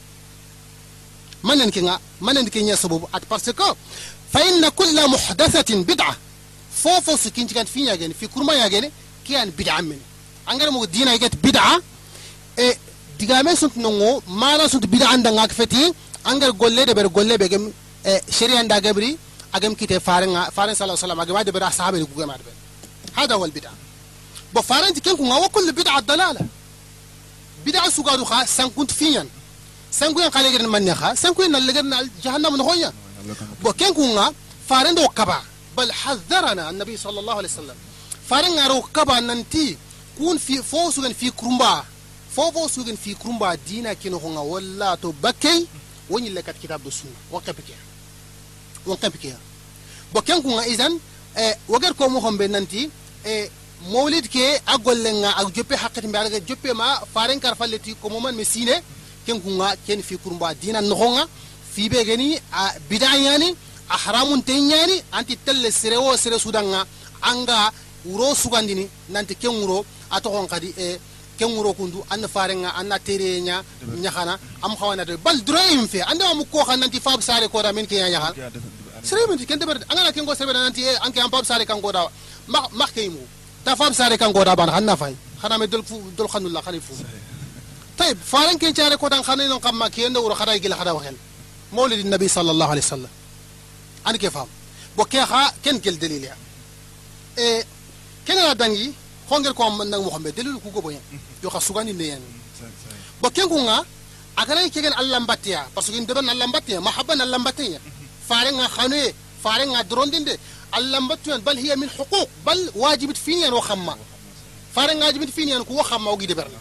من 1.45 1.63
عندك 1.63 2.01
من 2.21 2.39
عندك 2.39 2.57
يا 2.57 2.75
سبب 2.75 3.07
أت 3.15 3.23
بارسكو 3.31 3.75
فإن 4.33 4.69
كل 4.69 5.11
محدثة 5.11 5.83
بدعة. 5.83 6.17
فو 6.83 7.01
فو 7.01 7.17
سكينج 7.17 7.53
كانت 7.53 7.69
فين 7.69 7.87
يعني 7.87 8.15
في 8.15 8.29
كرumba 8.29 8.53
يعني 8.53 8.93
كيان 9.29 9.51
بدعة 9.51 9.81
من 9.81 10.01
أنغر 10.51 10.71
مو 10.71 10.85
دين 10.85 11.09
أيكت 11.09 11.37
بدعة 11.37 11.83
إيه 12.59 12.79
دعامي 13.21 13.57
سنت 13.57 13.79
نونو 13.79 14.23
ما 14.29 14.57
لا 14.57 14.67
سنت 14.69 14.87
بدعة 14.87 15.09
عندنا 15.09 15.47
كفتي 15.47 15.95
أنغر 16.27 16.51
غلة 16.51 16.85
ده 16.85 16.93
بير 16.93 17.07
غلة 17.17 17.37
بيجم 17.37 17.73
إيه 18.07 18.23
شريان 18.31 18.69
دا 18.69 18.79
جبري 18.79 19.19
أجم 19.55 19.75
كيت 19.75 19.93
فارن 19.93 20.45
فارن 20.57 20.75
صلى 20.75 20.85
الله 20.85 20.99
عليه 20.99 21.07
وسلم 21.07 21.21
أجم 21.21 21.37
هذا 21.37 21.51
بير 21.51 21.69
أصحاب 21.69 21.95
الجوجا 21.95 22.27
ما 22.27 22.37
هذا 23.15 23.35
هو 23.35 23.45
البدعة 23.45 23.73
بفارن 24.55 24.95
تكلم 24.95 25.17
كم 25.17 25.33
هو 25.33 25.49
كل 25.49 25.73
بدعة 25.73 26.01
دلالة 26.01 26.41
بدعة 27.67 27.91
سكارو 27.91 28.25
خا 28.25 28.45
سنكون 28.47 28.87
فين 28.87 29.29
سنكون 29.91 30.31
خالق 30.31 30.61
من 30.61 30.69
من 30.69 30.89
يخا 30.89 31.15
سنكون 31.15 31.53
نلقى 31.53 32.09
جهنم 32.25 32.57
نخويا 32.57 32.93
بكم 33.65 33.93
كم 33.93 34.03
هو 34.03 34.33
فارن 34.69 34.95
دو 34.95 35.09
كبا 35.09 35.39
بل 35.77 35.93
حذرنا 35.93 36.71
النبي 36.71 36.97
صلى 36.97 37.21
الله 37.21 37.35
عليه 37.35 37.49
وسلم 37.49 37.77
faren 38.29 38.53
ngaro 38.55 38.83
kaba 38.93 39.21
nanti 39.21 39.77
kun 40.17 40.39
fi 40.39 40.59
fo 40.63 40.91
sugan 40.91 41.15
fi 41.15 41.31
kurumba. 41.31 41.85
Fo 42.35 42.53
fo 42.53 42.69
sugan 42.69 42.97
fi 42.97 43.15
kurumba 43.15 43.57
dina 43.57 43.95
kino 43.95 44.19
nga 44.19 44.41
walla 44.41 44.97
to 44.97 45.13
bakkay 45.23 45.67
woni 46.11 46.31
lekat 46.31 46.57
kitab 46.61 46.83
do 46.83 46.91
sunna 46.91 47.17
won 47.31 47.43
kapike 47.43 47.75
won 48.87 48.97
kapike 48.97 49.33
bo 50.13 50.21
ken 50.23 50.43
ku 50.43 50.49
nga 50.57 50.65
izan 50.67 50.93
e 51.37 51.45
wagar 51.69 51.95
ko 51.95 52.09
mo 52.09 52.21
hombe 52.21 52.49
nanti 52.49 52.89
e 53.25 53.51
mawlid 53.93 54.29
ke 54.29 54.61
agolle 54.67 55.11
nga 55.21 55.31
ak 55.41 55.53
joppe 55.55 55.75
hakkati 55.77 56.09
mbaga 56.09 56.29
ga 56.31 56.41
joppe 56.41 56.73
ma 56.73 57.01
faren 57.13 57.41
kar 57.41 57.57
falleti 57.57 57.95
ko 58.01 58.09
mo 58.09 58.21
man 58.21 58.35
me 58.35 58.45
sine 58.45 58.77
ken 59.27 59.41
ku 59.41 59.51
nga 59.61 59.77
ken 59.87 60.03
fi 60.03 60.17
kurumba 60.17 60.55
dina 60.55 60.81
no 60.81 60.97
nga 60.97 61.25
fi 61.73 61.89
be 61.89 62.05
gani 62.05 62.39
a 62.53 62.73
bidayani 62.89 63.51
a 63.89 63.97
haramun 64.05 64.43
tenyani 64.43 64.97
anti 65.13 65.37
telle 65.45 65.71
sere 65.71 65.97
wo 65.97 66.17
sere 66.17 66.39
sudanga 66.39 66.87
anga 67.21 67.73
wuro 68.06 68.36
sugandini 68.36 68.88
nanti 69.10 69.36
ken 69.36 69.52
wuro 69.52 69.86
a 70.12 70.20
togon 70.22 70.48
kadi 70.48 70.74
e 70.78 71.00
ken 71.38 71.50
wuro 71.56 71.74
kundu 71.74 72.04
an 72.10 72.22
farenga 72.28 72.70
an 72.80 72.88
na 72.88 72.98
tere 73.00 73.42
nya 73.42 73.64
nyahana 74.04 74.38
am 74.62 74.76
khawana 74.76 75.06
de 75.06 75.18
bal 75.18 75.38
droim 75.48 75.88
fe 75.88 76.02
ande 76.02 76.22
am 76.24 76.44
ko 76.46 76.64
khan 76.64 76.80
nanti 76.80 77.00
fab 77.00 77.22
sare 77.22 77.48
ko 77.48 77.62
da 77.62 77.72
min 77.72 77.86
ke 77.86 77.96
nya 77.96 78.20
sere 79.04 79.22
min 79.30 79.38
ken 79.46 79.60
de 79.60 79.66
ber 79.66 79.78
angana 79.90 80.12
ken 80.12 80.26
go 80.26 80.34
sere 80.36 80.52
nanti 80.54 80.82
e 80.84 80.94
anke 81.06 81.20
am 81.20 81.30
fab 81.30 81.46
sare 81.46 81.66
kan 81.66 81.80
go 81.82 81.92
da 81.92 82.08
ma 82.48 82.60
ma 82.80 82.86
ke 82.88 83.10
mu 83.10 83.20
ta 83.64 83.76
fab 83.76 83.94
sare 83.94 84.18
kan 84.18 84.32
go 84.32 84.44
da 84.44 84.56
ban 84.56 84.70
hanna 84.70 84.96
fay 84.96 85.16
khana 85.42 85.58
me 85.58 85.66
dol 85.68 85.84
fu 85.84 85.96
dol 86.18 86.28
khanulla 86.28 86.62
khalifu 86.62 86.94
طيب 87.98 88.18
فارن 88.26 88.58
كن 88.58 88.74
جاري 88.74 88.98
كودان 88.98 89.24
خانين 89.24 89.54
قما 89.54 89.88
كين 89.88 90.14
دور 90.14 90.36
خدا 90.36 90.54
يجي 90.54 90.74
خدا 90.76 90.92
وخل 90.92 91.16
مولد 91.74 92.00
النبي 92.00 92.28
صلى 92.28 92.52
الله 92.52 92.68
عليه 92.68 92.82
وسلم 92.82 93.08
انا 94.08 94.18
كيف 94.18 94.34
فهم 94.34 94.48
بوكيخا 94.98 95.52
كن 95.66 95.80
كل 95.80 96.00
دليل 96.00 96.24
يعني 96.24 96.40
إيه 97.38 97.66
كنا 98.29 98.53
دانغي 98.53 98.93
خونغر 99.31 99.53
كو 99.53 99.71
من 99.71 99.91
محمد 99.91 100.35
دليل 100.35 100.59
كو 100.65 100.69
غوبو 100.75 100.93
yo 101.43 101.51
ka 101.51 101.61
sugani 101.61 101.93
ne 101.93 102.05
yan 102.13 102.23
bo 103.23 103.31
ken 103.31 103.47
kunga 103.49 103.85
agara 104.37 104.63
ke 104.71 104.81
gen 104.83 104.93
Allah 105.01 105.21
mbatiya 105.21 105.67
parce 105.75 105.91
que 105.91 106.01
ndebe 106.01 106.19
Allah 106.19 106.47
mbatiya 106.49 106.81
mahabba 106.81 107.15
na 107.17 107.25
Allah 107.25 107.39
mbatiya 107.39 107.79
fare 108.29 108.51
nga 108.53 108.67
khane 108.69 109.03
fare 109.43 109.65
nga 109.67 109.83
drondinde 109.91 110.35
Allah 110.73 111.01
mbatiya 111.01 111.39
bal 111.47 111.57
hiya 111.57 111.77
min 111.77 111.89
huquq 111.97 112.29
bal 112.45 112.59
wajibit 112.75 113.17
fiyan 113.17 113.53
wa 113.53 113.63
khamma 113.63 113.95
fare 114.75 114.93
nga 114.97 115.05
wajibit 115.07 115.31
fiyan 115.37 115.63
ko 115.65 115.73
khamma 115.91 116.11
ogi 116.11 116.27
de 116.27 116.35
berna 116.35 116.59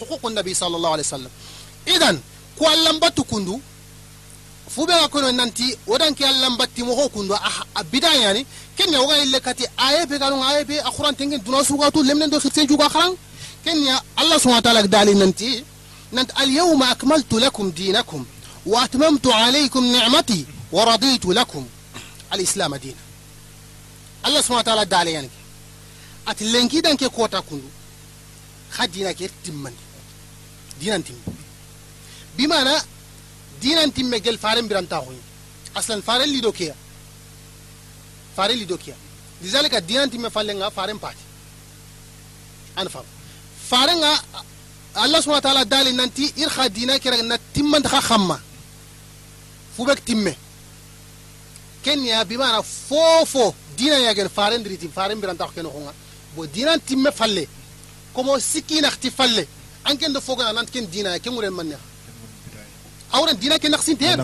huquq 0.00 0.22
nabi 0.38 0.52
sallallahu 0.54 0.94
alaihi 0.96 1.08
wasallam 1.08 1.32
idan 1.94 2.16
ko 2.58 2.62
Allah 2.74 2.92
mbatu 2.98 3.22
kundu 3.24 3.54
fube 4.74 4.90
ga 5.00 5.08
kono 5.08 5.30
nanti 5.32 5.66
wodan 5.86 6.14
ke 6.14 6.24
Allah 6.26 6.50
mbatti 6.50 6.82
mo 6.82 6.92
ho 6.98 7.08
kundu 7.08 7.34
a 7.78 7.82
bidaya 7.84 8.34
ni 8.34 8.42
kenya 8.76 9.00
woga 9.00 9.16
ille 9.24 9.40
kati 9.40 9.64
aye 9.76 10.06
be 10.06 10.18
galon 10.18 10.42
aye 10.42 10.64
be 10.64 10.80
akhuran 10.88 11.14
tengen 11.18 11.40
duna 11.44 11.64
suga 11.64 11.90
to 11.90 12.02
lemnen 12.02 12.30
do 12.30 12.38
khitse 12.40 12.66
juga 12.66 12.88
kharan 12.88 13.14
كن 13.66 13.88
الله 14.20 14.38
سبحانه 14.38 14.56
وتعالى 14.56 14.82
دالي 14.86 15.14
ننتي 15.14 15.64
ننت 16.12 16.30
اليوم 16.40 16.82
أكملت 16.82 17.32
لكم 17.32 17.70
دينكم 17.70 18.24
وأتممت 18.66 19.26
عليكم 19.26 19.84
نعمتي 19.92 20.44
ورضيت 20.72 21.24
لكم 21.26 21.66
الإسلام 22.34 22.76
دينا 22.76 23.02
الله 24.26 24.40
سبحانه 24.40 24.58
وتعالى 24.58 24.84
دالي 24.84 25.12
يعني 25.12 25.28
أتلنكي 26.28 26.80
دانك 26.80 27.04
كوتا 27.04 27.40
كندو 27.40 27.68
خد 28.72 28.92
دينا 28.92 29.12
كي 29.12 29.30
تمن 29.44 29.74
دينا 30.80 30.98
تم 30.98 31.14
بمعنى 32.38 32.76
دينا 33.62 33.86
تم 33.86 34.14
جل 34.14 34.38
فارن 34.38 34.68
برانتاهوين 34.68 35.20
أصلا 35.76 36.02
فارن 36.02 36.22
اللي 36.24 36.40
دوكيا 36.40 36.40
فارن 36.40 36.40
اللي 36.40 36.40
دوكيا 36.40 36.54
لذلك 36.54 36.54
دينا 36.54 36.54
تم 36.54 36.54
فالنغا 36.54 36.64
فارن 36.64 36.85
باتي 40.98 41.24
أنا 42.78 42.88
فاهم 42.88 43.04
farenga 43.70 44.12
allah 44.94 45.18
subhanahu 45.20 45.42
wa 45.42 45.46
ta'ala 45.48 45.64
dali 45.64 45.92
nanti 45.92 46.24
ir 46.42 46.48
kha 46.48 46.68
dina 46.68 46.94
kira 47.02 47.18
na 47.22 47.36
timman 47.54 47.82
kha 47.82 48.00
khamma 48.08 48.36
fubek 49.76 50.00
timme 50.06 50.32
kenya 51.84 52.24
bi 52.24 52.36
mana 52.42 52.62
fofo 52.62 53.54
dina 53.78 53.96
ya 54.06 54.14
gen 54.14 54.28
faren 54.36 54.62
diriti 54.64 54.88
faren 54.96 55.18
biran 55.20 55.36
ta 55.36 55.46
ken 55.54 55.66
honga 55.66 55.92
bo 56.34 56.46
dina 56.46 56.72
timme 56.88 57.10
falle 57.18 57.44
komo 58.14 58.32
sikina 58.38 58.88
khti 58.94 59.10
falle 59.18 59.44
an 59.88 59.94
ken 60.00 60.12
do 60.14 60.20
foga 60.20 60.52
nan 60.56 60.66
ken 60.72 60.86
dina 60.94 61.10
ken 61.22 61.32
muren 61.34 61.52
manne 61.58 61.76
awran 63.16 63.36
dina 63.42 63.58
ken 63.62 63.70
naksin 63.74 63.96
ten 64.02 64.16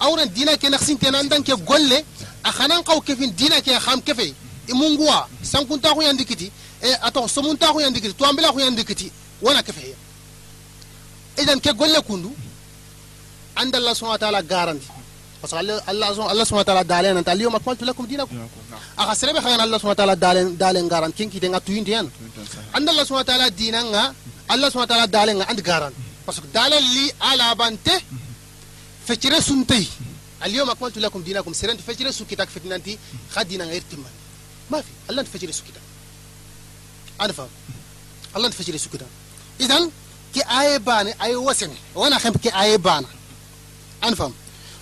awran 0.00 0.28
dina 0.36 0.56
ken 0.56 0.70
naksin 0.72 0.96
ten 0.98 1.14
andan 1.14 1.42
ke 1.42 1.54
golle 1.70 1.98
a 2.44 2.50
khanan 2.52 2.82
qaw 2.88 2.98
kefin 3.00 3.30
dina 3.40 3.60
ke 3.60 3.72
kham 3.86 4.00
kefe 4.02 4.34
imungwa 4.68 5.28
sankunta 5.42 5.88
ko 5.94 6.00
yandikiti 6.02 6.50
e 6.82 6.88
ato 7.06 7.28
somunta 7.28 7.66
ko 7.72 7.78
yandikiti 7.80 8.14
to 8.18 8.24
ambila 8.24 8.52
ko 8.52 8.58
yandikiti 8.60 9.12
wana 9.42 9.62
kefe 9.62 9.94
idan 11.42 11.58
ke 11.60 11.70
golle 11.80 12.00
kundu 12.08 12.30
anda 13.56 13.76
allah 13.78 13.94
subhanahu 13.94 14.18
wa 14.18 14.22
ta'ala 14.24 14.42
garanti 14.42 14.88
parce 15.40 15.52
que 15.52 15.58
allah 15.58 15.80
allah 15.90 16.44
subhanahu 16.46 16.64
wa 16.64 16.68
ta'ala 16.70 16.84
dalen 16.84 17.16
anta 17.20 17.30
al 17.32 17.40
yawma 17.40 17.58
akmaltu 17.60 17.84
lakum 17.84 18.06
dinakum 18.06 18.36
aka 18.96 19.12
serebe 19.14 19.40
khayana 19.44 19.62
allah 19.66 19.78
subhanahu 19.80 19.96
wa 19.98 20.02
ta'ala 20.02 20.16
dalen 20.16 20.46
dalen 20.56 20.84
garan 20.88 21.12
kinki 21.12 21.38
de 21.40 21.48
ngatu 21.48 21.72
yindi 21.76 21.92
yan 21.96 22.06
anda 22.76 22.88
allah 22.92 23.04
subhanahu 23.04 23.26
wa 23.26 23.30
ta'ala 23.32 23.46
dinanga 23.50 24.04
allah 24.52 24.68
subhanahu 24.70 24.88
wa 24.88 24.92
ta'ala 24.92 25.06
dalen 25.16 25.34
nga 25.40 25.46
and 25.52 25.60
garan 25.68 25.92
parce 26.26 26.40
que 26.40 26.46
dalen 26.52 26.82
li 26.94 27.06
ala 27.30 27.54
bante 27.60 27.94
fecire 29.10 29.38
suntay 29.48 29.84
al 30.44 30.52
yawma 30.56 30.72
akmaltu 30.74 30.98
lakum 31.00 31.20
dinakum 31.26 31.52
serent 31.60 31.80
fecire 31.88 32.10
su 32.18 32.22
kitak 32.30 32.48
fitnanti 32.54 32.92
khadina 33.34 33.64
ngirtimman 33.66 34.14
ما 34.70 34.80
في 34.80 34.88
الله 35.10 35.20
انت 35.20 35.28
فجر 35.28 35.50
سكتا 35.50 35.80
أنا 37.20 37.32
فاهم 37.32 37.48
الله 38.36 38.46
انت 38.46 38.54
فجر 38.54 38.76
سكتا 38.76 39.06
اذا 39.60 39.90
كي 40.34 40.40
اي 40.60 40.78
بان 40.78 41.06
اي 41.06 41.36
وسن 41.36 41.70
وأنا 41.94 42.18
خم 42.18 42.32
كي 42.32 42.48
اي 42.60 42.76
بان 42.78 43.04
أنا 44.04 44.14
فاهم 44.14 44.32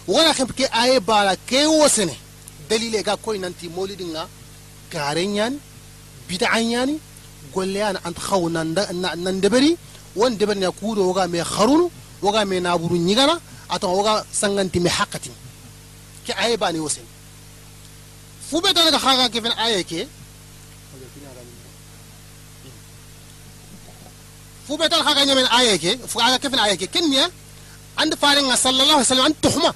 وأنا 0.09 0.33
خم 0.33 0.47
كي 0.47 0.65
اي 0.67 1.01
بان 1.01 1.37
كي 1.49 1.67
وسن 1.67 2.11
دليل 2.71 3.05
molidin 3.77 4.09
nga 4.13 4.29
garen 4.93 5.35
yan 5.35 5.55
bid'an 6.29 6.65
yani 6.75 6.97
golle 7.55 7.79
yana 7.85 7.99
an 8.05 8.15
khaw 8.27 8.43
nan 8.55 8.69
nan 9.25 9.37
debari 9.41 9.73
won 10.17 10.33
debari 10.41 10.61
na 10.61 10.71
kudo 10.81 11.01
waga 11.09 11.25
me 11.33 11.39
kharunu 11.55 11.87
waga 12.23 12.45
me 12.45 12.61
ato 13.69 13.87
waga 13.97 14.25
sanganti 14.33 14.81
me 14.81 14.91
hakati 14.91 15.31
ki 16.25 16.33
aye 16.43 16.57
bani 16.57 16.79
wasen 16.81 17.05
fube 18.51 18.69
tana 18.75 18.91
ga 18.91 18.99
khaga 18.99 19.29
ke 19.33 19.39
fen 19.45 19.55
aye 19.65 19.85
ke 19.85 20.01
fube 24.67 24.85
tana 24.89 25.03
khaga 25.05 25.25
nyamen 25.27 25.49
aye 25.59 25.79
ke 25.79 25.91
fu 26.09 26.17
aga 26.21 26.39
ke 26.39 26.49
fen 26.51 26.61
aye 26.65 26.77
ke 26.77 26.87
kenya 26.95 27.25
and 28.01 28.13
faare 28.21 28.41
nga 28.49 28.57
sallallahu 28.57 28.99
alaihi 29.01 29.11
wasallam 29.11 29.35
tuhma 29.45 29.71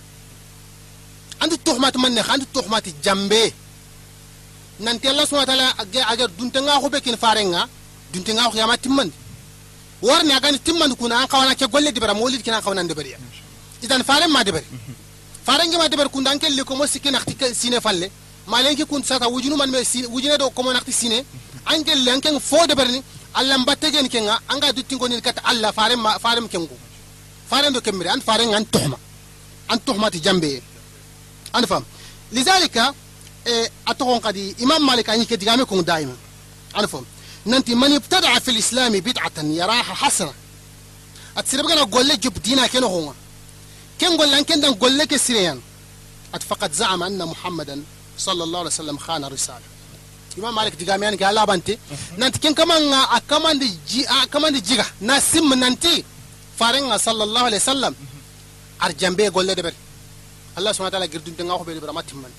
anti 1.42 1.56
tuhmati 1.66 1.98
man 1.98 2.12
ne 2.14 2.20
anti 2.32 2.46
tuhmati 2.54 2.90
jambe 3.04 3.42
nanti 4.80 5.08
allah 5.08 5.24
subhanahu 5.26 5.48
wa 5.48 5.52
ta'ala 5.52 5.68
age 5.82 6.00
age 6.12 6.24
duntenga 6.38 6.80
ko 6.80 6.88
be 6.88 6.98
kin 7.04 7.16
farenga 7.16 7.68
duntenga 8.12 8.50
ko 8.50 8.56
yama 8.56 8.76
timmandi 8.84 9.14
warni 10.02 10.32
agani 10.32 10.58
timmandi 10.58 10.94
kuna 10.96 11.14
an 11.22 11.26
kawana 11.26 11.54
ke 11.54 11.66
golle 11.72 11.90
dibara 11.92 12.14
molid 12.14 12.42
kina 12.42 12.62
kawana 12.62 12.84
dibari 12.84 13.12
idan 13.82 14.02
faren 14.04 14.30
ma 14.30 14.42
dibari 14.44 14.66
faren 15.46 15.70
ma 15.78 15.88
dibari 15.88 16.08
kun 16.08 16.22
dan 16.24 16.38
kelle 16.38 16.62
ko 16.64 16.74
mo 16.76 16.86
sikina 16.86 17.18
khti 17.18 17.54
sine 17.54 17.80
falle 17.80 18.10
malenki 18.46 18.84
kun 18.84 19.02
sata 19.02 19.26
wujunu 19.28 19.56
man 19.56 19.70
me 19.70 19.84
sine 19.84 20.06
wujune 20.06 20.38
do 20.38 20.50
ko 20.50 20.62
mo 20.62 20.72
nakti 20.72 20.92
sine 20.92 21.24
an 21.66 21.82
kelle 21.84 22.08
an 22.14 22.20
ken 22.20 22.38
fo 22.40 22.66
dibari 22.66 22.92
ni 22.92 23.02
allah 23.34 23.58
mbatte 23.58 23.90
gen 23.92 24.08
kenga 24.08 24.38
anga 24.48 24.72
duttin 24.72 24.98
ko 24.98 25.06
ni 25.08 25.20
kat 25.20 25.38
allah 25.44 25.72
faren 25.72 25.98
ma 26.00 26.18
faren 26.18 26.48
kengo 26.48 26.76
faren 27.50 27.72
do 27.72 27.80
kemire 27.80 28.08
an 28.10 28.20
faren 28.20 28.54
an 28.54 28.64
tuhma 28.64 28.96
an 29.68 29.78
tuhmati 29.86 30.20
jambe 30.20 30.62
an 31.52 31.66
fam 31.66 31.84
lidhalika 32.32 32.94
e 33.46 33.68
atogon 33.86 34.20
kadi 34.20 34.54
imam 34.64 34.82
malik 34.84 35.08
anyi 35.08 35.26
ke 35.26 35.36
digame 35.36 35.64
kun 35.64 35.82
daima 35.82 36.14
an 36.74 36.86
fam 36.86 37.04
nanti 37.46 37.74
man 37.74 37.92
ibtada 37.92 38.28
fi 38.44 38.50
alislam 38.50 38.92
bid'atan 39.06 39.46
yaraha 39.60 39.94
hasana 40.02 40.32
at 41.36 41.46
sirbe 41.48 41.66
gana 41.68 41.84
golle 41.86 42.14
jub 42.20 42.34
golle 44.00 44.34
an 44.34 44.44
ken 44.44 44.60
dan 44.60 44.74
golle 44.74 45.06
ke 45.06 45.18
sireyan 45.18 45.58
at 46.32 46.42
faqad 46.42 46.72
za'ama 46.72 47.04
anna 47.06 47.26
muhammadan 47.26 47.80
sallallahu 48.16 48.62
alaihi 48.64 48.74
wasallam 48.76 48.98
khana 48.98 49.28
risala 49.28 49.66
imam 50.38 50.54
malik 50.54 50.76
digame 50.80 51.04
an 51.06 51.16
ga 51.16 51.30
labante 51.32 51.74
nanti 52.18 52.38
ken 52.42 52.54
kaman 52.54 52.82
a 53.16 53.20
kamande 53.30 53.66
ji 53.90 54.00
a 54.14 54.26
kamande 54.32 54.60
jiga 54.68 54.84
na 55.00 55.20
sim 55.20 55.48
nanti 55.62 56.04
farenga 56.58 56.96
sallallahu 57.06 57.46
alaihi 57.48 57.62
wasallam 57.64 57.94
ar 58.84 58.90
jambe 59.00 59.24
golle 59.36 59.54
de 59.54 59.62
ber 59.66 59.74
allah 60.56 60.70
subhanahu 60.74 60.92
wa 60.92 60.96
ta'ala 60.98 61.08
girdunte 61.12 61.42
nga 61.46 61.54
ko 61.58 61.64
be 61.64 61.80
bara 61.80 61.92
matimman 61.92 62.32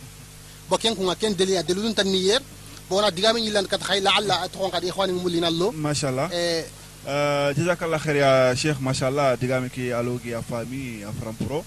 bo 0.70 0.76
ken 0.78 0.94
kunga 0.98 1.16
ken 1.22 1.34
deli 1.40 1.54
deludun 1.68 1.94
tan 1.98 2.08
niyer 2.14 2.42
bo 2.90 3.02
na 3.02 3.10
digame 3.12 3.40
ñilan 3.46 3.66
kat 3.72 3.82
xay 3.88 4.00
la 4.06 4.12
alla 4.20 4.36
aton 4.46 4.70
kadi 4.74 4.88
ikhwani 4.92 5.14
mulina 5.14 5.50
lo 5.50 5.68
mashallah 5.72 6.28
eh 6.34 6.64
Uh, 6.64 6.83
آه، 7.08 7.52
جزاك 7.52 7.84
الله 7.84 7.98
خير 7.98 8.16
يا 8.16 8.54
شيخ 8.54 8.82
ما 8.82 8.94
شاء 8.94 9.10
الله. 9.10 9.36
دعامك 9.36 9.78
يا 9.78 10.02
لوجي 10.02 10.32
يا 10.32 10.42
فامي 10.52 11.02
يا 11.02 11.14
فرامبرو. 11.22 11.64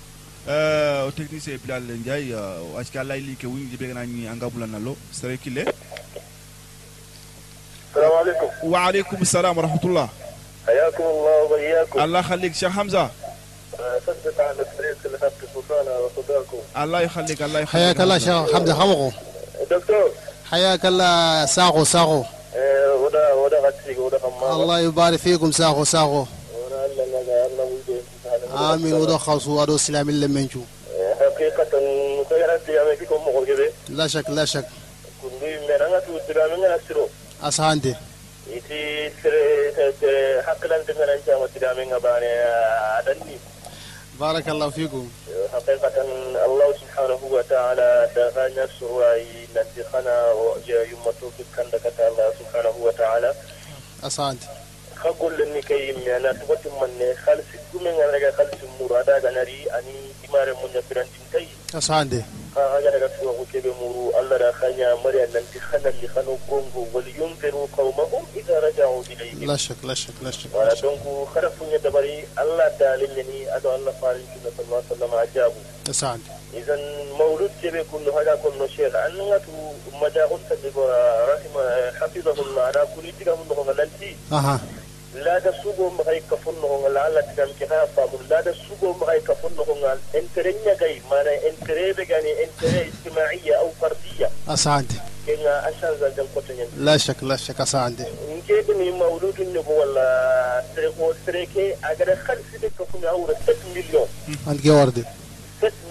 آه، 0.49 1.03
أو 1.03 1.11
تكنيسي 1.11 1.57
بلال 1.57 1.89
لنجاي. 1.89 2.35
آه، 2.35 2.59
أو 2.59 2.83
الله 3.03 3.15
يلي 3.15 3.35
كوين 3.43 3.69
جي 3.71 3.77
بيغنا 3.77 4.05
ني 4.05 4.33
انغا 4.33 4.49
بولا 4.49 4.67
نالو 4.67 4.97
سري 5.13 5.37
كيلي 5.37 5.73
السلام 7.91 8.13
عليكم. 8.13 8.49
وعليكم 8.63 9.17
السلام 9.23 9.59
ورحمة 9.59 9.85
الله. 9.85 10.09
حياكم 10.67 11.03
الله 11.05 11.43
وحياكم 11.43 12.01
الله 12.01 12.23
خليك 12.23 12.55
شيخ 12.55 12.73
حمزة. 12.73 13.11
ثبت 14.07 14.41
على 14.41 14.51
الفريق 14.51 14.97
اللي 15.05 15.19
خدت 15.19 15.33
سلطان 15.55 15.87
على 15.89 16.85
الله 16.85 17.01
يخليك 17.01 17.43
الله 17.43 17.61
يخليك. 17.61 17.69
حياك 17.69 18.01
الله 18.01 18.19
شيخ 18.19 18.55
حمزة 18.55 18.75
حمغو 18.75 19.13
دكتور. 19.71 20.11
حياك 20.51 20.87
الله 20.87 21.47
ساغو 21.47 21.85
ساغو. 21.85 22.25
ودا 23.03 23.33
ودا 23.33 23.61
غتي 23.61 23.96
الله 24.43 24.81
يبارك 24.81 25.19
فيكم 25.19 25.53
ساقو 25.53 25.85
ساقو 25.85 26.21
ودا 26.21 26.87
ألا 26.87 27.05
نجا 27.07 27.47
ألا 27.47 27.63
ويدو 27.63 28.01
آمين. 28.75 28.95
ودو 28.95 29.19
خلصوا 29.19 29.63
ودو 29.63 29.77
سلام 29.77 30.09
اللي 30.09 30.27
منجو 30.27 30.61
حقيقة 31.21 31.73
لا 33.89 34.07
شك 34.07 34.31
لا 34.31 34.45
شك. 34.45 34.65
اسانتي 37.43 37.95
iti 38.47 38.83
hakkilan 40.47 40.81
dengan 40.87 41.09
ancaman 41.15 41.49
tidak 41.55 41.73
mengabani 41.77 42.31
adani 42.99 43.37
بارك 44.21 44.49
الله 44.49 44.71
فيكم. 44.71 45.09
حقيقة 45.53 45.97
الله 46.47 46.69
سبحانه 46.81 47.21
وتعالى 47.31 48.11
دغانيا 48.17 48.69
سواي 48.81 49.27
نتي 49.57 49.85
خنا 49.93 50.17
يوم 50.69 51.05
توفيق 51.21 51.47
كان 51.57 51.67
الله 52.09 52.33
سبحانه 52.41 52.75
وتعالى. 52.81 53.35
Asante. 54.03 54.47
ka 54.97 55.13
gollenni 55.21 55.61
kay 55.63 55.93
yimmeana 55.93 56.33
tubatin 56.41 56.73
manne 56.81 57.15
halsi 57.27 57.57
gumen 57.73 57.95
an 58.01 58.11
raga 58.13 58.33
halsi 58.39 58.65
muru 58.81 58.97
ada 58.97 59.21
ganari 59.21 59.69
ani 59.77 59.93
imare 60.25 60.53
munya 60.61 60.81
firantin 60.89 61.25
kay 61.33 61.47
اسانتي 61.77 62.23
خاجا 62.55 62.91
رجع 62.91 63.09
سوى 63.21 63.33
وكيف 63.41 63.67
مرو 63.67 64.13
الله 64.21 64.37
رخانيا 64.37 64.95
مريا 65.05 65.27
ننتي 65.27 65.61
خنا 65.61 65.89
اللي 65.89 66.09
خنو 66.09 66.37
كونغو 66.51 66.87
ولينذروا 66.95 67.67
قومهم 67.77 68.23
إذا 68.37 68.61
رجعوا 68.61 69.03
إليهم 69.11 69.45
لا 69.51 69.57
شك 69.57 69.77
لا 69.85 69.95
شك 69.95 70.15
لا 70.23 70.31
شك 70.31 70.51
wala 70.55 70.69
لا 70.69 70.75
شك 70.75 70.83
donc 70.83 71.05
harafuña 71.35 71.79
dabari 71.85 72.25
allah 72.37 72.69
daalille 72.81 73.23
ni 73.29 73.39
aɗo 73.57 73.69
allah 73.77 73.93
faalincuna 74.01 74.51
sallah 74.57 74.81
sallam 74.89 75.11
a 75.21 75.27
jaabu 75.35 75.61
اسانتي 75.91 76.31
idan 76.61 76.81
mawlud 77.19 77.53
jeɓe 77.63 77.85
kullo 77.91 78.11
haɗa 78.17 78.35
konno 78.43 78.67
cheikh 78.77 78.95
annagatu 79.07 79.53
majahul 80.01 80.41
sadigo 80.49 80.83
rahima 81.31 81.63
hafidahullah 82.01 82.65
aɗa 82.71 82.83
kuli 82.95 83.13
tiga 83.19 83.33
mum 83.37 83.47
nokonga 83.49 83.75
lanti 83.81 84.11
لا 85.15 85.39
دا 85.39 85.63
سوغو 85.63 85.91
مخاي 85.91 86.23
كفن 86.31 86.55
نوغا 86.63 86.89
لا 86.89 87.11
لا 87.11 87.21
تدام 87.21 87.49
كي 87.59 87.67
خاي 87.67 87.87
فامو 87.97 88.19
لا 88.31 88.41
دا 88.41 88.55
سوغو 88.55 88.93
مخاي 88.93 89.21
كفن 89.21 89.51
نوغا 89.57 89.99
انتري 90.15 90.55
نغاي 90.67 91.03
مانا 91.11 91.31
انتري 91.49 91.93
بيغاني 91.93 92.45
انتري 92.45 92.91
اجتماعية 92.91 93.55
أو 93.59 93.71
فردية. 93.81 94.31
اسعاد 94.49 94.93
كينا 95.27 95.69
اشان 95.69 95.97
زا 96.01 96.09
جن 96.09 96.27
كوتنين 96.35 96.67
لا 96.79 96.97
شك 96.97 97.23
لا 97.23 97.37
شك. 97.37 97.61
اسعاد 97.61 98.07
نكي 98.31 98.61
بني 98.61 98.91
مولود 98.91 99.41
النبو 99.41 99.73
والا 99.81 100.65
تريكو 100.77 101.13
تريكي. 101.27 101.75
اگر 101.75 102.17
خلص 102.27 102.61
دي 102.61 102.71
كفن 102.79 103.05
اورا 103.05 103.35
6 103.47 103.57
مليون. 103.75 104.09
انت 104.49 104.61
كي 104.61 104.71
ورد 104.71 105.05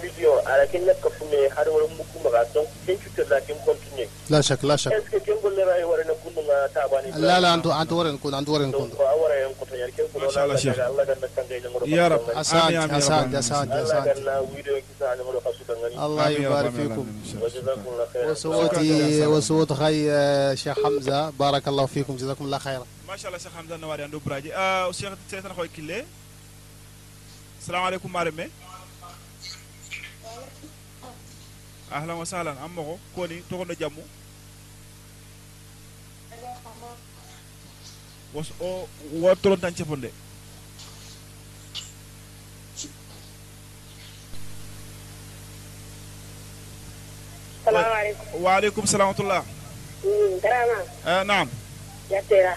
مليون. 0.02 0.46
على 0.46 0.66
كي 0.66 0.78
كفن 1.04 1.56
حرور 1.56 1.82
مكو 1.82 2.28
مغاسو 2.28 2.64
كنشو 2.86 3.10
تلاكي 3.16 3.52
مكونتنين 3.52 4.08
لا 4.30 4.40
شك 4.40 4.64
لا 4.64 4.76
شك. 4.76 4.92
اسكي 4.92 5.20
كنبو 5.20 5.48
لرأي 5.48 5.84
ورنبو 5.84 6.15
لا 7.16 7.40
لا 7.40 7.54
انت 7.54 7.66
انت 7.66 7.92
ورن 7.92 8.18
كون 8.18 8.34
انت 8.34 8.48
a 8.48 8.52
wara 8.52 9.36
en 9.46 9.52
cotoñan 9.60 9.90
ken 9.96 10.20
ما 10.22 10.30
شاء 10.30 10.44
الله 10.44 10.56
شيخ. 10.56 10.76
allah 10.78 11.04
ganna 11.04 11.86
يا 11.86 12.08
رب 12.08 12.20
allah 12.30 12.42
kisa 14.88 15.16
ñagoɗo 15.16 15.40
xa 15.44 15.50
sudangani 15.58 15.98
الله 16.04 16.28
يبارك 16.28 16.70
فيكم 16.70 17.06
وصوتي 18.30 19.26
وصوت 19.26 19.72
خي 19.72 20.10
آه، 20.10 20.54
شيخ 20.54 20.76
حمزه 20.84 21.30
بارك 21.30 21.68
الله 21.68 21.86
فيكم 21.86 22.16
جزاكم 22.16 22.44
الله 22.44 22.58
خيرا 22.58 22.86
ما 23.08 23.16
شاء 23.16 23.28
الله 23.28 23.38
cheikh 23.42 23.52
hamza 23.56 23.78
nawari 23.78 24.02
ando 24.02 24.20
braji 24.20 24.50
uh, 24.50 24.92
cheikh 24.98 25.14
setan 25.30 25.52
khoy 25.56 25.68
kille 25.76 25.98
assalamu 27.60 27.86
alaikum 27.88 28.10
mareme 28.16 28.46
ahlan 31.96 32.16
wa 32.20 32.26
sahlan 32.26 32.56
ammo 32.64 32.98
koni 33.16 33.36
was 38.34 38.48
o 38.60 38.88
wotoron 39.22 39.60
tan 39.60 39.74
cefonde 39.74 40.10
waaleykum 48.40 48.86
salam 48.86 49.08
watullah 49.10 49.42
eh, 50.06 50.38
garama 50.42 50.78
uh, 51.06 51.22
naam 51.26 51.48
yattera 52.10 52.54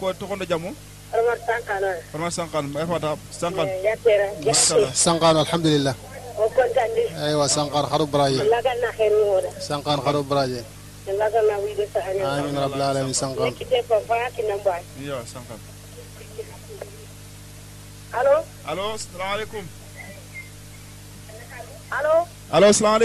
ko 0.00 0.12
togondo 0.16 0.44
jamu? 0.48 0.72
Hormat 1.12 1.40
sankan 1.42 1.82
hormat 2.14 2.32
sankan 2.32 2.64
eh, 2.72 2.80
ay 2.80 2.86
fata 2.88 3.10
sankan 3.34 3.66
eh, 3.68 3.82
yattera 3.84 4.26
machallah 4.46 4.92
sankan 5.04 5.34
alhamdulillah. 5.44 5.94
O 6.40 6.48
kontandi 6.56 7.04
aywa 7.20 7.44
sankan 7.50 7.84
haru 7.90 8.06
braje 8.08 8.40
sankan 9.60 9.98
haru 10.00 10.22
braje 10.24 10.64
آمين 12.38 12.58
رب 12.58 12.74
العالمين. 12.74 13.14
نمبر 14.50 14.80
yo 15.06 15.16
sankan 15.34 15.58
ألو. 18.20 18.36
allo 18.70 18.94
assalamu 18.94 19.34
alaikum 19.34 19.64
ألو. 22.00 22.26
allo 22.52 22.66
assalamu 22.66 22.96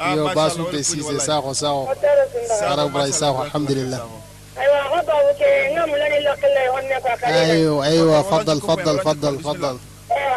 ايو 0.00 0.28
باسو 0.28 0.70
تي 0.70 0.82
سيسي 0.82 1.18
ساهو 1.18 1.52
ساهو 1.52 1.94
ساهو 2.60 2.88
براج 2.88 3.22
الحمد 3.22 3.70
لله 3.70 4.25
أيوة 4.58 4.86
غضب 4.98 5.36
نعم 5.74 5.94
فاكرين 7.00 7.34
أيوه 7.34 7.86
أيوه 7.86 8.22
فضل 8.22 8.60
فضل 8.60 8.98
فضل 9.00 9.40
فضل. 9.40 9.78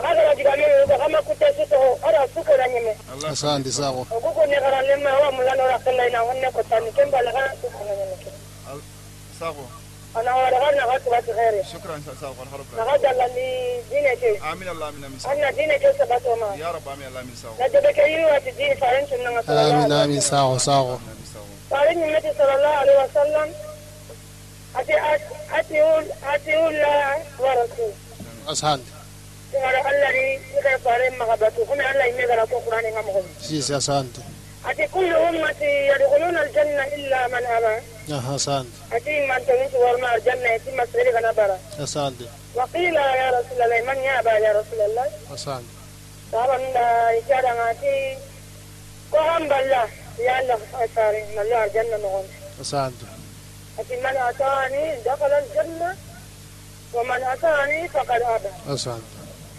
هذا 0.06 0.32
رجل 0.32 0.48
أمين 0.48 0.92
وغما 0.92 1.22
كنت 1.22 1.44
سوته 1.58 1.98
أرى 2.10 2.28
سكر 2.36 2.66
أنيمي 2.66 2.94
Allah 3.14 3.32
asante 3.32 3.72
saho 3.72 4.06
وكوكو 4.12 4.44
نغرى 4.46 4.88
لما 4.96 5.12
هو 5.12 5.32
ملان 5.32 5.60
ورا 5.60 5.76
قلة 5.78 6.04
ينا 6.06 6.20
هن 6.22 6.50
كتاني 6.50 6.92
كم 6.92 7.10
بلغا 7.12 7.48
سكر 7.64 7.82
أنيمي 7.82 8.16
sago 9.40 9.66
أنا 10.18 10.36
ورغا 10.36 10.72
نغات 10.76 11.10
بات 11.10 11.30
غيري. 11.30 11.64
واتدين 18.26 18.76
فارن 18.76 19.08
شننا 19.08 19.42
صلى 19.42 19.62
الله 19.62 19.88
amin 19.88 19.92
عليه 19.92 20.06
amin 20.06 20.18
وسلم 20.18 20.22
saho 20.22 20.60
saho 20.60 20.94
amin 20.96 21.26
sago 21.34 21.72
فارن 21.72 22.04
النبي 22.04 22.34
صلى 22.38 22.56
الله 22.56 22.68
عليه 22.68 23.04
وسلم 23.04 23.54
أتي 24.76 24.94
أتي 25.60 25.82
أتي 26.34 26.58
الله 26.68 27.24
ورسول. 27.40 27.92
asante 28.48 28.90
تمر 29.54 29.76
الله 29.90 30.12
لي 30.12 30.40
يغير 30.56 30.78
فارن 30.80 31.18
مغبته 31.20 31.66
كنا 31.66 31.92
الله 31.92 32.06
يمغرى 32.06 32.42
القرآن 32.42 32.86
يغمغم 32.86 33.24
sise 33.42 33.72
asante 33.82 34.22
أتي 34.66 34.88
كل 34.88 35.14
أمتي 35.16 35.88
يدخلون 35.88 36.38
الجنة 36.38 36.84
إلا 36.84 37.28
من 37.28 37.46
أبى. 37.46 37.82
ah 38.10 38.36
asante 38.38 38.94
أتي 38.96 39.28
من 39.28 39.46
تنسى 39.48 39.78
ورما 39.78 40.16
الجنة 40.16 40.50
يتم 40.50 40.78
مسيرك 40.78 41.16
نبرا 41.24 41.60
asante 41.84 42.24
وقيل 42.56 42.96
يا 42.96 43.30
رسول 43.40 43.62
الله 43.62 43.94
من 43.94 43.98
يأبى 44.04 44.30
يا 44.30 44.52
رسول 44.52 44.82
الله؟ 44.82 45.10
asante 45.36 45.74
طبعا 46.34 46.60
إشارة 47.20 47.72
أتي. 47.72 48.18
قام 49.12 49.48
بالله. 49.50 49.88
يا 50.20 50.40
الله 50.40 50.56
من 51.36 51.40
الله 51.42 51.66
الجنة 51.66 51.98
نغم. 51.98 52.26
asante 52.62 53.06
أتي 53.80 53.96
من 53.96 54.18
أتاني 54.18 54.96
دخل 55.06 55.32
الجنة 55.34 55.96
ومن 56.94 57.24
أتاني 57.24 57.88
فقد 57.90 58.22
أبى 58.22 58.50
asante 58.76 59.02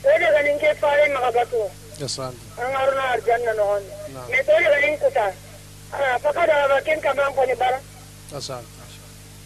تولي 0.05 0.27
غنين 0.31 0.59
كيف 0.59 0.81
فاري 0.81 1.13
مغبطو 1.15 1.69
asante 2.05 2.61
أنا 2.61 2.85
أرنا 2.89 3.15
الجنة 3.15 3.53
نعم. 3.53 4.31
ما 4.31 4.43
تولي 4.43 4.69
غنين 4.69 4.97
كتا 4.97 5.35
آه، 5.95 6.17
فقد 6.17 6.51
أبى 6.51 6.81
كن 6.95 7.01
كمان 7.01 7.33
قولي 7.33 7.55
برا 7.55 7.81
asante 8.39 8.65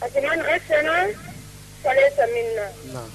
أتي 0.02 0.20
من 0.20 0.42
غسنا 0.42 1.06
فليس 1.84 2.18
منا 2.18 2.72
نعم 2.94 3.10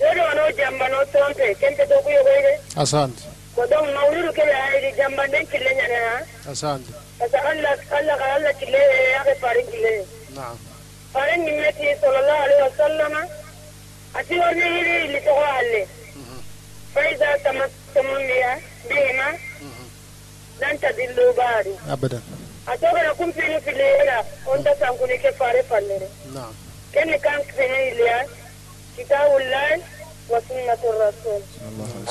Yoro 0.00 0.22
ano 0.30 0.52
jamba 0.58 0.88
no 0.88 1.04
trompe 1.12 1.54
kente 1.60 1.84
to 1.90 1.96
kuyo 2.04 2.22
goire 2.26 2.54
asante 2.82 3.22
ko 3.54 3.66
don 3.70 3.86
mauluru 3.94 4.30
ke 4.32 4.42
ay 4.42 4.94
jamba 4.98 5.26
den 5.32 5.44
kille 5.50 5.70
nyane 5.78 5.98
ha 6.06 6.16
asante 6.52 6.92
asa 7.24 7.38
Allah 7.50 7.74
Allah 7.98 8.16
ka 8.20 8.26
Allah 8.36 8.52
kille 8.60 8.82
ya 9.14 9.20
ke 9.26 9.34
parin 9.42 9.66
kille 9.72 9.94
نعم 10.38 10.56
fare 11.12 11.36
nimmeti 11.36 11.86
sallallahu 12.00 12.42
alaihi 12.42 12.62
wasallam 12.62 13.12
ati 14.14 14.38
warne 14.38 14.64
hili 14.64 15.08
li 15.08 15.18
ale 15.18 15.46
alle 15.58 15.88
fa 16.94 17.10
iza 17.10 17.38
tamassamu 17.44 18.14
biha 18.28 18.54
bihima 18.88 19.28
lan 20.60 20.72
mhm. 20.74 20.78
tadillu 20.80 21.32
bari 21.36 21.74
abadan 21.92 22.22
atogana 22.66 23.14
kumpinu 23.14 23.60
filera 23.60 24.24
onta 24.46 24.76
sankuni 24.76 25.18
ke 25.18 25.32
fare 25.32 25.62
fallere 25.62 26.08
na'am. 26.34 26.54
Kenne 26.92 27.18
kan 27.18 27.40
kene 27.56 27.78
ilya 27.90 28.24
kitabullahi 28.96 29.82
wa 30.28 30.40
sunnatu 30.48 30.88
rasul 31.00 31.42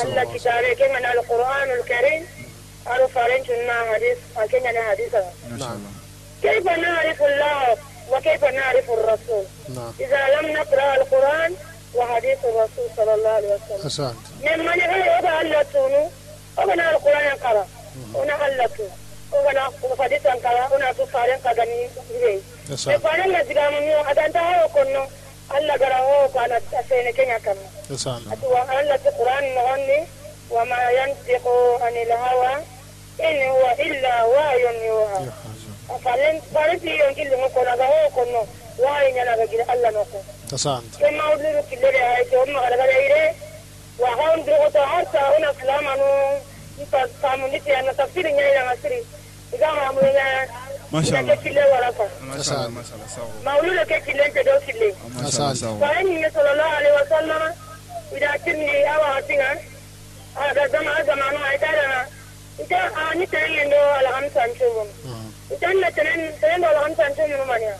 alla 0.01 0.25
kitabe 0.25 0.75
ke 0.75 0.85
mana 0.93 1.09
alquranul 1.13 1.83
karim 1.85 2.23
aro 2.85 3.07
faren 3.07 3.43
tunna 3.43 3.77
hadis 3.93 4.17
akenya 4.35 4.71
na 4.71 4.81
hadisa 4.89 5.21
na'am 5.57 5.81
kayfa 6.41 6.73
na'rifu 6.77 7.25
allah 7.25 7.77
وكيف 8.11 8.45
نعرف 8.45 8.89
الرسول؟ 8.91 9.45
نعم. 9.75 9.93
إذا 9.99 10.27
لم 10.35 10.47
نقرأ 10.57 10.95
القرآن 10.95 11.55
وحديث 11.95 12.37
الرسول 12.45 12.87
صلى 12.97 13.13
الله 13.13 13.29
عليه 13.29 13.47
وسلم. 13.47 13.89
asante 13.89 14.45
مما 14.45 14.75
نقول 14.75 15.01
أبا 15.01 15.41
ألتونو 15.41 16.09
أبنا 16.57 16.91
القرآن 16.91 17.25
ينقرأ 17.25 17.67
أنا 18.15 18.47
ألتو 18.47 18.83
أبنا 19.33 19.71
حديث 19.99 20.25
ينقرأ 20.25 20.75
أنا 20.75 20.91
تفارن 20.91 21.37
قدني. 21.45 21.89
بيه 22.09 22.39
asante 22.75 22.97
فارن 22.97 23.41
نزغام 23.41 23.73
ميو 23.83 24.01
أدانتا 24.01 24.39
هو 24.39 24.67
كنو. 24.67 25.05
الله 25.57 25.73
قرأ 25.73 25.95
هو 25.95 26.27
كان 26.27 26.61
أسين 26.73 27.11
كنيا 27.11 27.39
asante 27.91 28.31
أتوا 28.31 28.79
ألا 28.79 28.95
القرآن 28.95 29.55
نغني؟ 29.55 30.07
وما 30.49 30.89
ينطق 30.89 31.47
عن 31.81 31.95
الهوى. 31.97 32.53
إن 33.23 33.47
هو 33.47 33.75
إلا 33.79 34.23
وحي 34.23 34.85
يوحى. 34.87 35.25
Falen 36.03 36.35
falen 36.53 36.79
ti 36.79 36.91
yon 36.99 37.13
kille 37.15 37.35
ngo 37.37 37.49
kona 37.55 37.73
ga 37.79 37.85
ho 37.91 37.99
kono 38.15 38.41
wai 38.83 39.11
nyana 39.13 39.33
ga 39.39 39.45
gira 39.51 39.65
alla 39.73 39.89
no 39.91 40.03
ko 40.11 40.19
asante 40.55 40.97
ke 40.99 41.09
ma 41.17 41.25
udlu 41.33 41.61
kille 41.69 41.87
re 41.95 42.01
ay 42.15 42.23
to 42.31 42.37
ma 42.53 42.61
ga 42.69 42.77
ga 42.77 42.85
ire 43.05 43.23
wa 44.01 44.09
ha 44.17 44.23
on 44.33 44.43
dro 44.45 44.67
to 44.75 44.81
harta 44.91 45.21
una 45.37 45.49
salama 45.59 45.93
no 45.95 46.07
ipa 46.83 46.99
samu 47.21 47.47
ni 47.47 47.59
ti 47.65 47.71
ana 47.73 47.93
tafsiri 47.93 48.31
nyaya 48.33 48.53
na 48.59 48.65
masiri 48.71 48.99
iga 49.55 49.69
ma 49.75 49.91
mu 49.95 50.01
nya 50.01 50.27
Masha 50.87 51.11
ke 51.11 51.19
Allah. 51.19 51.37
kille 51.43 51.63
wala 51.71 51.89
ko 51.99 52.03
mashallah 52.31 52.69
mashallah 52.71 53.07
sago 53.11 53.31
ma 53.43 53.51
udlu 53.59 53.83
ke 53.91 53.97
kille 54.07 54.25
te 54.35 54.41
do 54.43 54.53
kille 54.65 54.87
mashallah 55.19 55.51
Asante. 55.51 55.59
sago 55.59 55.79
falen 55.83 56.07
ni 56.21 56.29
sallallahu 56.35 56.73
alaihi 56.79 56.95
wasallam 56.99 57.41
ida 58.15 58.31
tinni 58.43 58.75
awa 58.93 59.09
tinga 59.27 59.49
aga 60.37 60.63
zama 60.71 60.93
zamanu 61.09 61.39
ay 61.49 61.57
tara 61.59 62.07
ita 62.63 62.79
ani 63.09 63.25
tare 63.27 63.61
ndo 63.67 63.79
alhamsan 63.99 64.49
ntanna 65.51 65.91
tenen 65.95 66.21
tenen 66.41 66.61
do 66.61 66.67
lagan 66.75 66.95
tan 66.95 67.11
tumu 67.15 67.45
mania 67.47 67.75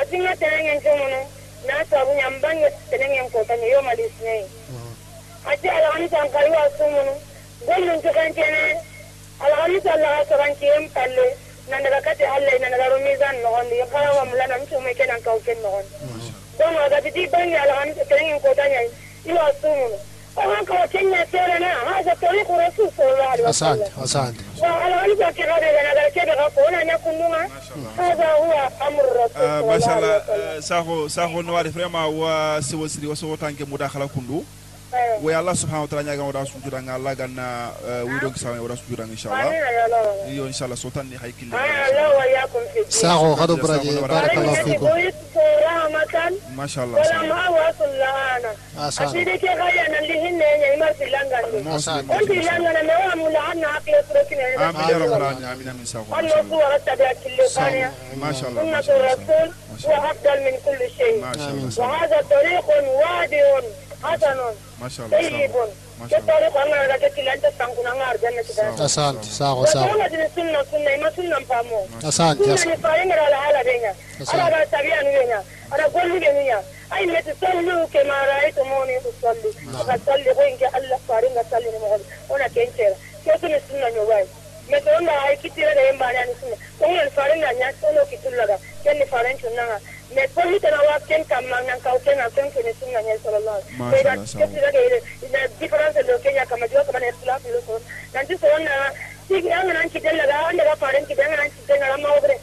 atinga 0.00 0.36
tenen 0.36 0.66
en 0.72 0.80
tumu 0.80 1.06
na 1.66 1.84
sabu 1.90 2.14
nyam 2.14 2.34
bange 2.40 2.68
tenen 2.90 3.10
en 3.18 3.30
ko 3.30 3.42
tan 3.44 3.58
yo 3.72 3.82
malis 3.82 4.12
nei 4.22 4.42
mm-hmm. 4.46 5.50
ati 5.50 5.68
alagan 5.68 6.08
tan 6.08 6.30
kai 6.30 6.48
wa 6.50 6.62
sumu 6.78 7.02
gol 7.66 7.82
nun 7.86 7.98
to 8.02 8.10
kan 8.14 8.30
tenen 8.38 8.76
alagan 9.42 9.80
tan 9.82 9.98
la 10.00 10.22
saban 10.30 10.54
kiem 10.62 10.86
palle 10.94 11.26
nan 11.70 11.82
daga 11.82 12.00
kati 12.06 12.24
halle 12.24 12.54
nan 12.62 12.70
daga 12.70 12.86
rumizan 12.94 13.36
no 13.42 13.48
on 13.58 13.66
yo 13.80 13.86
kala 13.90 14.14
wa 14.14 14.24
mulana 14.30 14.58
mtu 14.62 14.78
me 14.80 14.94
kenan 14.94 15.18
ka 15.22 15.34
uken 15.34 15.58
no 15.62 15.68
on 15.82 15.86
don 16.58 16.76
aga 16.86 17.02
ti 17.02 17.26
bange 17.26 17.58
alagan 17.58 17.90
tenen 18.08 18.34
en 18.34 18.40
ko 18.40 18.54
tan 18.54 18.70
yo 19.26 19.42
sumu 19.60 19.90
wananchi 20.38 20.72
wa 20.72 20.88
Kenya 20.88 21.26
tena 21.26 21.58
na 21.58 21.66
haza. 21.68 22.16
Asante, 23.48 23.84
asante. 24.04 24.44
Wa 24.62 24.80
ala 24.84 24.96
walipo 24.96 25.24
kigada 25.32 25.66
ya 25.66 25.82
nagalekeka 25.82 26.42
hapo 26.42 26.60
ona 26.68 26.84
nyakunuma. 26.84 27.48
Wa 32.18 32.62
siwasiri 32.62 33.06
wasotange 33.06 33.64
mudakhala 33.64 34.08
kundu 34.08 34.44
we 35.22 35.34
allah 35.34 35.54
subhanahu 35.54 35.84
wa 35.84 35.88
taala 35.90 36.02
ñagan 36.08 36.26
wada 36.30 36.46
sujuda 36.46 36.78
nga 36.82 36.94
allah 36.96 37.12
ganna 37.14 37.46
wiidon 38.08 38.32
kisama 38.32 38.56
wada 38.62 38.76
sujuda 38.76 39.02
nga 39.04 39.12
inchallah 39.12 39.52
iyo 40.32 40.46
inchallah 40.48 40.76
so 40.78 40.88
tan 40.90 41.06
ni 41.10 41.16
hay 41.20 41.32
kille 41.36 41.52
saxo 42.88 43.36
xado 43.36 43.54
braje 43.60 43.90
barakallahu 44.00 44.56
fikum. 44.64 44.88
machallah 46.56 46.98
asidi 48.88 49.34
ke 49.42 49.50
xayana 49.60 49.98
li 50.08 50.16
hinne 50.24 50.48
ñay 50.62 50.74
mar 50.80 50.92
silangandi 50.98 51.58
on 51.68 51.80
silangana 52.26 52.80
me 52.88 52.94
wa 53.04 53.14
mula 53.20 53.40
anna 53.52 53.68
aqle 53.78 53.98
surokine 54.08 54.44
amin 54.56 54.84
ya 54.88 54.96
rabbal 55.02 55.22
hasanun 64.02 64.54
maşallah 64.80 65.10
tayyibun 65.10 65.70
kettore 66.06 66.50
ko 66.50 66.58
angara 66.58 66.86
ga 66.86 66.98
kettila 66.98 67.32
anta 67.32 67.50
sankuna 67.58 67.90
nga 67.94 68.06
arjanna 68.06 68.42
kita 68.42 68.62
asante 68.84 69.26
sawa 69.26 69.66
sawa 69.66 69.88
ko 69.88 69.98
ngadini 69.98 70.28
sunna 70.34 70.60
sunna 70.70 70.90
ima 70.94 71.10
sunna 71.10 71.40
mpamo. 71.40 71.78
Asante 72.08 72.58
sunna 72.58 73.04
ni 73.04 73.12
ala 73.12 73.38
ala 73.48 73.60
denya 73.64 73.92
ala 74.32 74.50
ga 74.50 74.66
tabia 74.70 75.02
ni 75.02 76.20
denya 76.20 76.58
ay 76.90 77.04
leti 77.06 77.32
sallu 77.40 77.76
ke 77.90 78.00
ma 78.06 78.18
raitu 78.30 78.62
moni 78.64 78.94
usalli 79.02 79.50
ka 79.86 79.96
salli 80.06 80.30
ko 80.34 80.42
inge 80.46 80.66
alla 80.70 80.96
farin 81.06 81.34
ga 81.34 81.42
salli 81.50 81.68
ni 81.74 81.78
ona 82.30 82.48
kencera 82.54 82.96
ketu 83.24 83.46
ni 83.50 83.58
sunna 83.66 83.90
nyobai 83.90 84.26
meto 84.70 84.90
ay 84.94 85.36
kitira 85.42 85.74
de 85.74 85.82
yamba 85.90 86.06
ni 86.14 86.34
sunna. 86.40 86.56
Ko 86.78 86.86
ni 86.86 87.10
farin 87.10 87.40
ga 87.42 87.50
nya 87.58 87.68
solo 87.80 88.06
kitulaga 88.06 88.56
kenni 88.84 89.04
farin 89.10 89.36
chunnanga 89.42 89.80
me 90.14 90.24
polli 90.34 90.58
tana 90.60 90.80
wa 90.88 90.96
ken 91.08 91.22
kam 91.30 91.44
man 91.50 91.62
nan 91.66 91.80
ka 91.84 91.90
ken 92.04 92.18
ken 92.34 92.48
ken 92.54 92.66
sunna 92.80 93.00
ne 93.06 93.14
sallallahu 93.24 93.60
Ma 93.78 93.84
alaihi 93.92 94.04
wasallam 94.24 94.48
ke 94.48 94.54
tira 94.54 94.70
ke 94.72 94.80
ina 95.26 95.40
difference 95.60 95.98
lo 96.08 96.14
kenya 96.24 96.44
kama 96.50 96.66
jo 96.72 96.80
kama 96.86 96.98
ne 97.00 97.08
islam 97.12 97.40
lo 97.54 97.60
so 97.66 97.74
nan 98.14 98.24
ti 98.28 98.34
so 98.40 98.48
na 98.66 98.74
ti 99.28 99.36
an 99.52 99.66
nan 99.68 99.88
ki 99.92 100.00
dalla 100.00 100.24
ga 100.30 100.36
anda 100.48 100.64
ga 100.68 100.74
faran 100.82 101.04
ki 101.08 101.14
dan 101.18 101.30
nan 101.36 101.48
ki 101.54 101.60
dalla 101.68 101.96
ma 102.04 102.08
obre 102.16 102.36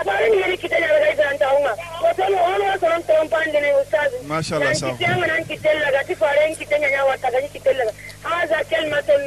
abare 0.00 0.26
ni 0.32 0.38
ni 0.52 0.56
ki 0.62 0.68
dalla 0.68 0.86
ga 1.04 1.10
ga 1.20 1.24
anta 1.32 1.48
uma 1.58 1.72
ko 2.00 2.08
to 2.18 2.24
no 2.32 2.38
ono 2.52 2.76
so 2.80 2.86
ran 2.92 3.02
to 3.08 3.14
pande 3.32 3.58
ne 3.64 3.70
ustaz 3.80 4.12
Masha 4.28 4.54
Allah, 4.56 4.68
nan 4.72 4.74
sawa. 4.82 4.96
ki 4.98 5.04
dan 5.04 5.20
nan 5.32 5.42
ki 5.48 5.56
dalla 5.64 5.88
ga 5.96 6.02
ti 6.08 6.14
faran 6.22 6.52
ki 6.60 6.64
dalla 6.70 6.88
ya 6.96 7.02
wa 7.08 7.16
ta 7.24 7.28
ga 7.32 7.40
ki 7.52 7.60
dalla 7.64 7.84
ga 7.88 7.94
hada 8.28 8.58
kalmatun 8.70 9.22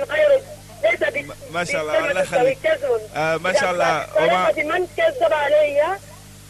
ب- 0.85 1.33
ما 1.51 1.63
شاء 1.63 1.81
الله، 1.81 2.11
الله 2.11 2.21
يخليك. 2.21 2.57
آه، 3.15 3.37
ما 3.37 3.53
شاء 3.53 3.71
الله. 3.71 4.05
وما- 4.21 4.51
من 4.53 4.87
كذب 4.97 5.33
علي 5.33 5.81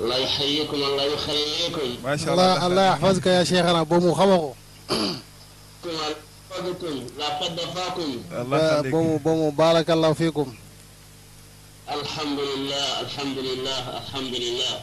الله 0.00 0.16
الله 0.16 0.18
يحييكم 0.18 0.74
الله 0.76 1.02
يخليكم. 1.04 1.88
ما 2.04 2.16
شاء 2.16 2.32
الله 2.32 2.52
الله. 2.56 2.66
الله 2.66 2.86
يحفظك 2.86 3.26
يا 3.26 3.44
شيخنا 3.44 3.82
بومو 3.82 4.14
خمقو 4.14 4.52
فضكم 6.50 7.06
لا 7.18 7.28
فاكم. 7.74 8.10
الله 8.32 8.58
يخليك. 8.78 8.92
بومو 8.92 9.16
بومو 9.16 9.50
بارك 9.50 9.90
الله 9.90 10.12
فيكم. 10.12 10.54
الحمد 11.90 12.38
لله 12.40 13.00
الحمد 13.00 13.38
لله 13.38 13.78
الحمم 13.98 14.34
لله 14.34 14.74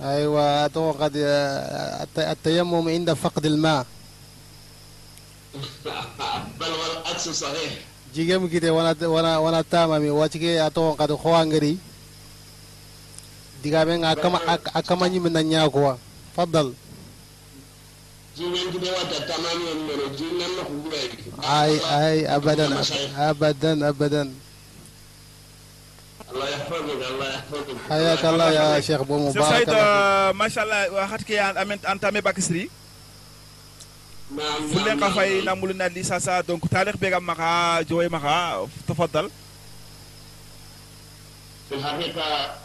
أيوه 0.00 0.64
أتوقع 0.66 1.06
الت- 1.06 2.18
التيمم 2.18 2.88
عند 2.88 3.12
فقد 3.12 3.46
الماء. 3.46 3.86
بل 6.60 6.70
والعكس 6.72 7.28
صحيح. 7.28 7.72
jigem 8.16 8.48
kite 8.48 8.70
wana 8.70 8.96
wana 9.08 9.40
wana 9.40 9.60
tamami 9.64 10.08
wachike 10.10 10.56
atoqad 10.60 11.10
khowangari 11.22 11.76
digabe 13.63 13.93
nga 14.01 14.09
akama 14.15 14.39
ak- 14.47 14.71
akama 14.73 15.05
nyimi 15.09 15.29
na 15.29 15.41
nyakwa 15.43 15.97
faddal 16.35 16.73
جينا 18.37 18.71
كده 18.73 18.89
وقت 18.95 19.13
تمام 19.27 19.59
من 19.91 19.99
جينا 20.15 20.45
نخبوي 20.55 21.03
ay 21.43 21.71
ay 21.83 22.17
abadan 22.31 22.71
abadan 23.19 23.77
abadan 23.83 24.27
الله 26.31 26.47
يحفظك 26.49 27.01
الله 27.11 27.27
يحفظك 27.35 27.75
حياك 27.91 28.23
الله 28.25 28.47
يا 28.55 28.79
شيخ 28.79 29.01
بومو 29.03 29.35
Cheikh 29.35 29.43
Saïd 29.43 29.67
بارك 29.67 29.67
الله 29.67 29.83
euh, 29.83 30.29
masha 30.33 30.61
Allah 30.63 30.81
wa 30.95 31.03
khatke 31.11 31.35
an 31.35 31.55
amen 31.59 31.77
entamé 31.91 32.19
bakisri 32.23 32.71
نعم 34.31 34.61
fulen 34.71 34.95
نعم 34.95 34.99
ka 35.03 35.09
fay 35.11 35.43
نعم 35.43 35.59
namulu 35.59 35.75
na 35.75 35.91
li 35.91 35.99
sasa 36.07 36.39
donc 36.39 36.63
tarikh 36.71 36.95
be 36.95 37.11
في 41.68 41.74
الحقيقة 41.74 42.22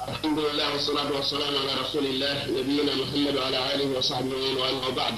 الحمد 0.08 0.40
لله 0.40 0.74
والصلاة 0.74 1.12
والسلام 1.12 1.54
على 1.58 1.82
رسول 1.82 2.06
الله 2.06 2.46
نبينا 2.46 2.96
محمد 2.96 3.36
وعلى 3.36 3.74
آله 3.76 3.98
وصحبه 3.98 4.62
وأما 4.62 4.90
بعد 4.96 5.14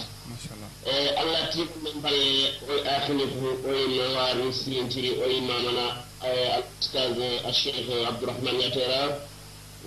Eh, 0.86 1.16
allah 1.16 1.48
tigi 1.48 1.64
men 1.80 1.96
balle 2.04 2.52
oy 2.68 2.80
akhiniku 2.84 3.56
oy 3.72 3.84
mawari 3.96 4.52
sirintiri 4.52 5.12
oy 5.26 5.40
mamana 5.48 6.04
eh, 6.28 6.60
al-ustaz 6.60 7.16
الشيخ 7.52 7.88
عبد 8.08 8.24
الرحمن 8.24 8.56
ياتيرا 8.60 9.04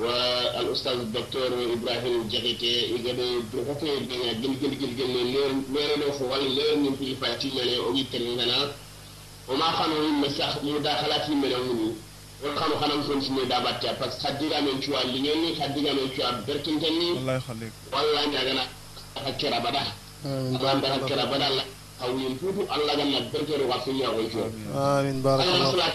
والأستاذ 0.00 0.92
الدكتور 0.92 1.48
إبراهيم 1.76 2.28
جغيتي 2.32 2.72
يقدر 2.96 3.18
برهتي 3.52 3.90
بنا 4.08 4.32
جل 4.40 4.54
جل 4.62 4.72
جل 4.80 4.92
جل 4.96 5.14
لير 5.72 5.96
لو 6.00 6.12
فوال 6.12 6.44
لير 6.56 6.76
من 6.76 6.96
في 6.96 7.12
فاتي 7.20 7.48
من 7.52 7.68
أوي 7.84 8.04
تلنا 8.12 8.72
وما 9.48 9.68
خانوا 9.70 10.00
مسخ 10.24 10.64
مداخلات 10.64 11.30
من 11.30 11.52
أمني 12.44 12.56
وخانوا 12.56 12.78
خانوا 12.80 12.96
نكون 12.96 13.20
سمي 13.20 13.44
دابتا 13.44 13.92
بس 14.00 14.12
خديرا 14.26 14.60
من 14.60 14.82
شو 14.82 14.92
اللي 14.98 15.54
خديرا 15.60 15.92
من 15.92 16.08
شو 16.16 16.22
بركنتني 16.48 17.08
Allah 17.16 17.40
yakhlik 17.40 17.72
والله 17.92 18.22
نجنا 18.26 18.64
حكرا 19.16 19.58
بدا 19.58 19.82
آمين 20.26 20.58
Allah 20.58 20.74
بارك 20.82 21.00
da 21.00 21.06
kira 21.08 21.22
الله 21.22 21.30
bada 21.32 21.46
Allah 21.46 21.64
kawin 22.00 22.38
tutu 22.38 22.62
Allah 22.70 22.92
ganna 22.96 23.20
berkere 23.32 23.64
wa 23.70 23.76
sun 23.84 23.96
ya 23.96 24.08
wancho 24.10 24.44
آمين 24.76 25.22
بارك 25.22 25.40
Allah 25.44 25.56
الله 25.56 25.72
masala 25.72 25.88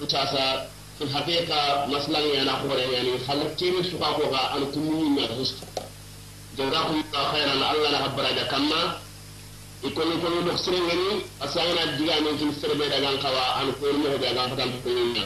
mutasa 0.00 0.66
fil 0.98 1.08
haqiqa 1.14 1.86
maslan 1.92 2.24
ya 2.34 2.42
na 2.44 2.52
hore 2.62 2.84
yani 2.94 3.12
khalat 3.26 3.56
tiri 3.58 3.84
su 3.90 3.98
ka 3.98 4.08
ko 4.18 4.24
ga 4.30 4.42
an 4.56 4.62
kunu 4.72 5.14
na 5.16 5.26
hus 5.36 5.50
jazakum 6.58 7.02
khairan 7.12 7.62
Allah 7.62 7.90
na 7.94 7.98
habbara 8.04 8.30
da 8.38 8.44
kamma 8.52 8.80
ikon 9.88 10.10
ko 10.22 10.26
no 10.28 10.38
do 10.46 10.52
sire 10.64 10.78
ngani 10.86 11.10
asana 11.44 11.82
diga 11.98 12.14
men 12.24 12.34
kin 12.38 12.50
sire 12.60 12.74
be 12.78 12.86
daga 12.92 13.10
kawa 13.24 13.44
an 13.60 13.68
ko 13.80 13.86
no 14.02 14.10
be 14.18 14.26
daga 14.26 14.42
fatan 14.50 14.70
ko 14.82 14.88
ni 14.90 15.22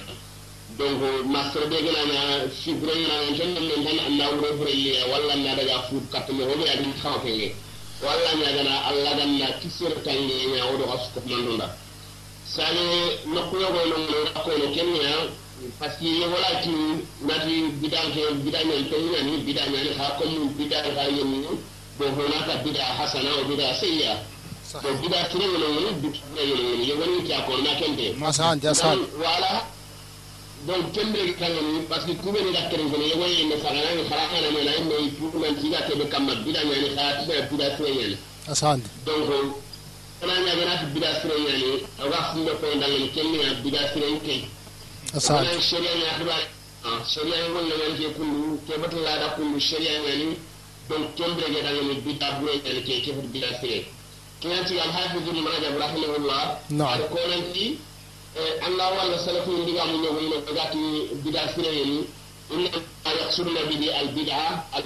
donc 0.78 1.00
master 1.26 1.66
be 1.68 1.76
gana 1.84 2.02
na 2.12 2.48
fibre 2.50 2.92
na 2.94 3.36
tan 3.38 3.52
men 3.54 3.84
tan 3.84 3.98
Allah 4.06 4.28
wuro 4.36 4.56
fure 4.58 4.98
walla 5.10 5.34
na 5.36 5.54
daga 5.56 5.82
fu 5.88 6.00
kat 6.12 6.28
mo 6.30 6.44
hobe 6.44 6.68
adi 6.68 6.92
khawa 7.02 7.18
ke 7.24 7.54
walla 8.02 8.30
ñagana 8.36 8.74
allah 8.88 9.16
ganna 9.16 9.46
kisir 9.60 9.92
tange 10.04 10.36
ña 10.52 10.64
wodo 10.70 10.84
asko 10.92 11.20
mandunda 11.26 11.76
sani 12.44 13.16
nokkuyogo 13.34 13.80
nongono 13.90 14.18
rakkono 14.34 14.66
kenneya 14.74 15.16
par 15.78 15.90
ce 15.90 15.98
que 15.98 16.04
yewolati 16.20 16.70
nati 17.24 17.54
bidanke 17.80 18.20
bidañan 18.44 18.84
toñani 18.90 19.36
bidañani 19.46 19.90
ha 19.98 20.16
comme 20.20 20.50
bida 20.58 20.76
ha 20.82 21.04
yenni 21.08 21.46
bon 21.98 22.08
honaka 22.12 22.56
bida 22.64 22.84
hasana 22.98 23.30
o 23.40 23.44
bida 23.48 23.72
seyya 23.80 24.20
to 24.82 24.88
bida 25.00 25.24
kireŋolongoni 25.32 25.90
bitaŋolongoni 26.02 26.88
yewoni 26.88 27.28
cakon 27.28 27.62
na 27.64 27.74
kente 27.80 28.14
asante 28.28 28.68
asante 28.68 29.08
wala 29.24 29.64
donc 30.64 30.92
kembere 30.92 31.32
kangani 31.34 31.84
parce 31.88 32.04
que 32.06 32.12
kubeni 32.16 32.50
ga 32.52 32.68
keren 32.70 32.90
kono 32.90 33.04
yego 33.04 33.26
yende 33.26 33.60
sagana 33.62 33.90
ni 33.94 34.02
kharana 34.08 34.38
na 34.40 34.64
na 34.64 34.72
inde 34.76 35.10
tukuman 35.18 35.54
tiga 35.60 35.80
tebe 35.86 36.08
kamma 36.08 36.34
bida 36.44 36.64
nyani 36.64 36.88
kha 36.96 37.22
tiba 37.22 37.42
bida 37.50 37.76
sire 37.76 37.90
nyani 37.94 38.16
asante 38.48 38.88
donc 39.04 39.28
kana 40.20 40.32
nya 40.40 40.54
gana 40.56 40.76
ti 40.80 40.86
bida 40.94 41.20
sire 41.20 41.34
nyani 41.38 41.86
aga 42.02 42.18
fundo 42.32 42.50
ko 42.56 42.66
ndalen 42.74 43.10
kenni 43.14 43.38
ya 43.44 43.54
bida 43.62 43.92
sire 43.92 44.10
nke 44.10 44.48
asante 45.14 45.46
kana 45.46 45.60
sharia 45.62 45.92
nya 45.94 46.10
khaba 46.18 46.36
ah 46.84 46.98
sharia 47.04 47.36
ngol 47.50 47.64
na 47.68 47.74
nyani 47.76 47.94
ke 48.00 48.08
kundu 48.16 48.58
ke 48.66 48.74
batala 48.80 49.18
da 49.18 49.28
kundu 49.36 49.60
sharia 49.60 49.92
nyani 50.02 50.36
donc 50.88 51.14
kembere 51.14 51.52
ga 51.54 51.60
dangani 51.62 51.94
bida 52.02 52.30
bure 52.40 52.52
nyani 52.64 52.82
ke 52.82 53.00
ke 53.04 53.12
bida 53.32 53.54
sire 53.60 53.86
kinanti 54.40 54.80
al 54.80 54.90
hafiz 54.90 55.22
ibn 55.30 55.46
rajab 55.46 55.78
rahimahullah 55.78 56.58
Na'am. 56.70 57.00
ko 57.08 57.18
nanti 57.30 57.78
Allah 58.66 58.88
walla 58.96 59.18
salafu 59.18 59.50
ndiga 59.52 59.84
mu 59.84 59.96
ñogo 60.02 60.20
no 60.20 60.36
gati 60.54 60.78
bida 61.24 61.48
fireyeni 61.54 62.04
inna 62.52 62.70
yaqsuduna 63.20 63.60
bihi 63.68 63.88
al 63.90 64.08
bid'a 64.14 64.64
al 64.72 64.82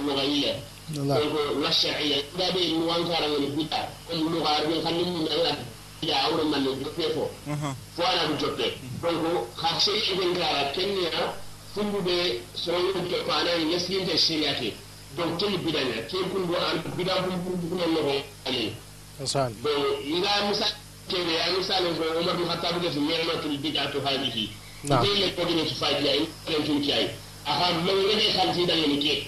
الله 0.97 1.19
donc 1.23 1.63
la 1.63 1.71
shar'iyya 1.71 2.17
da 2.37 2.51
be 2.51 2.59
mu 2.73 2.85
wankara 2.87 3.27
ngoni 3.29 3.47
bid'a 3.55 3.87
comme 4.09 4.29
lu 4.31 4.41
gar 4.43 4.65
bi 4.67 4.81
xamni 4.83 5.03
mu 5.05 5.23
na 5.23 5.55
bid'a 6.01 6.15
awro 6.25 6.43
man 6.43 6.63
no 6.63 6.75
fefo 6.97 7.29
aha 7.47 7.75
fo 7.95 8.03
ana 8.03 8.25
du 8.27 8.35
jotte 8.39 8.73
donc 9.01 9.47
ha 9.61 9.79
shari'a 9.79 10.15
ben 10.19 10.33
gara 10.33 10.71
kenya 10.73 11.33
fundu 11.73 12.01
be 12.03 12.41
soro 12.55 12.77
ko 12.93 12.99
ko 13.25 13.31
ana 13.31 13.51
yasinte 13.71 14.17
shari'ati 14.17 14.73
donc 15.15 15.37
ken 15.39 15.55
bidanya 15.63 16.03
ken 16.09 16.29
kun 16.31 16.45
do 16.47 16.55
an 16.55 16.81
bidam 16.97 17.23
bu 17.43 17.51
bu 17.55 17.75
no 17.75 17.85
no 17.87 18.11
ali 18.45 18.73
insan 19.21 19.53
bon 19.63 19.71
ila 20.03 20.29
misal 20.49 20.71
كيف 21.09 21.27
يعني 21.27 21.63
سالم 21.63 21.93
بن 21.93 22.03
عمر 22.17 22.33
بن 22.33 22.43
الخطاب 22.43 22.91
في 22.91 22.99
نعمة 22.99 23.45
البدعة 23.45 23.93
هذه 24.05 24.47
نعم 24.83 25.03
دي 25.03 25.25
لك 25.25 25.41
بوجي 25.41 25.61
نتي 25.61 25.75
فاجي 25.75 26.11
اي 26.11 26.19
كان 26.47 26.67
تمشي 26.67 26.97
اي 26.97 27.09
اها 27.47 27.71
لو 27.87 28.11
لدي 28.11 28.33
خمسين 28.33 28.67
دال 28.67 28.95
نكي 28.95 29.23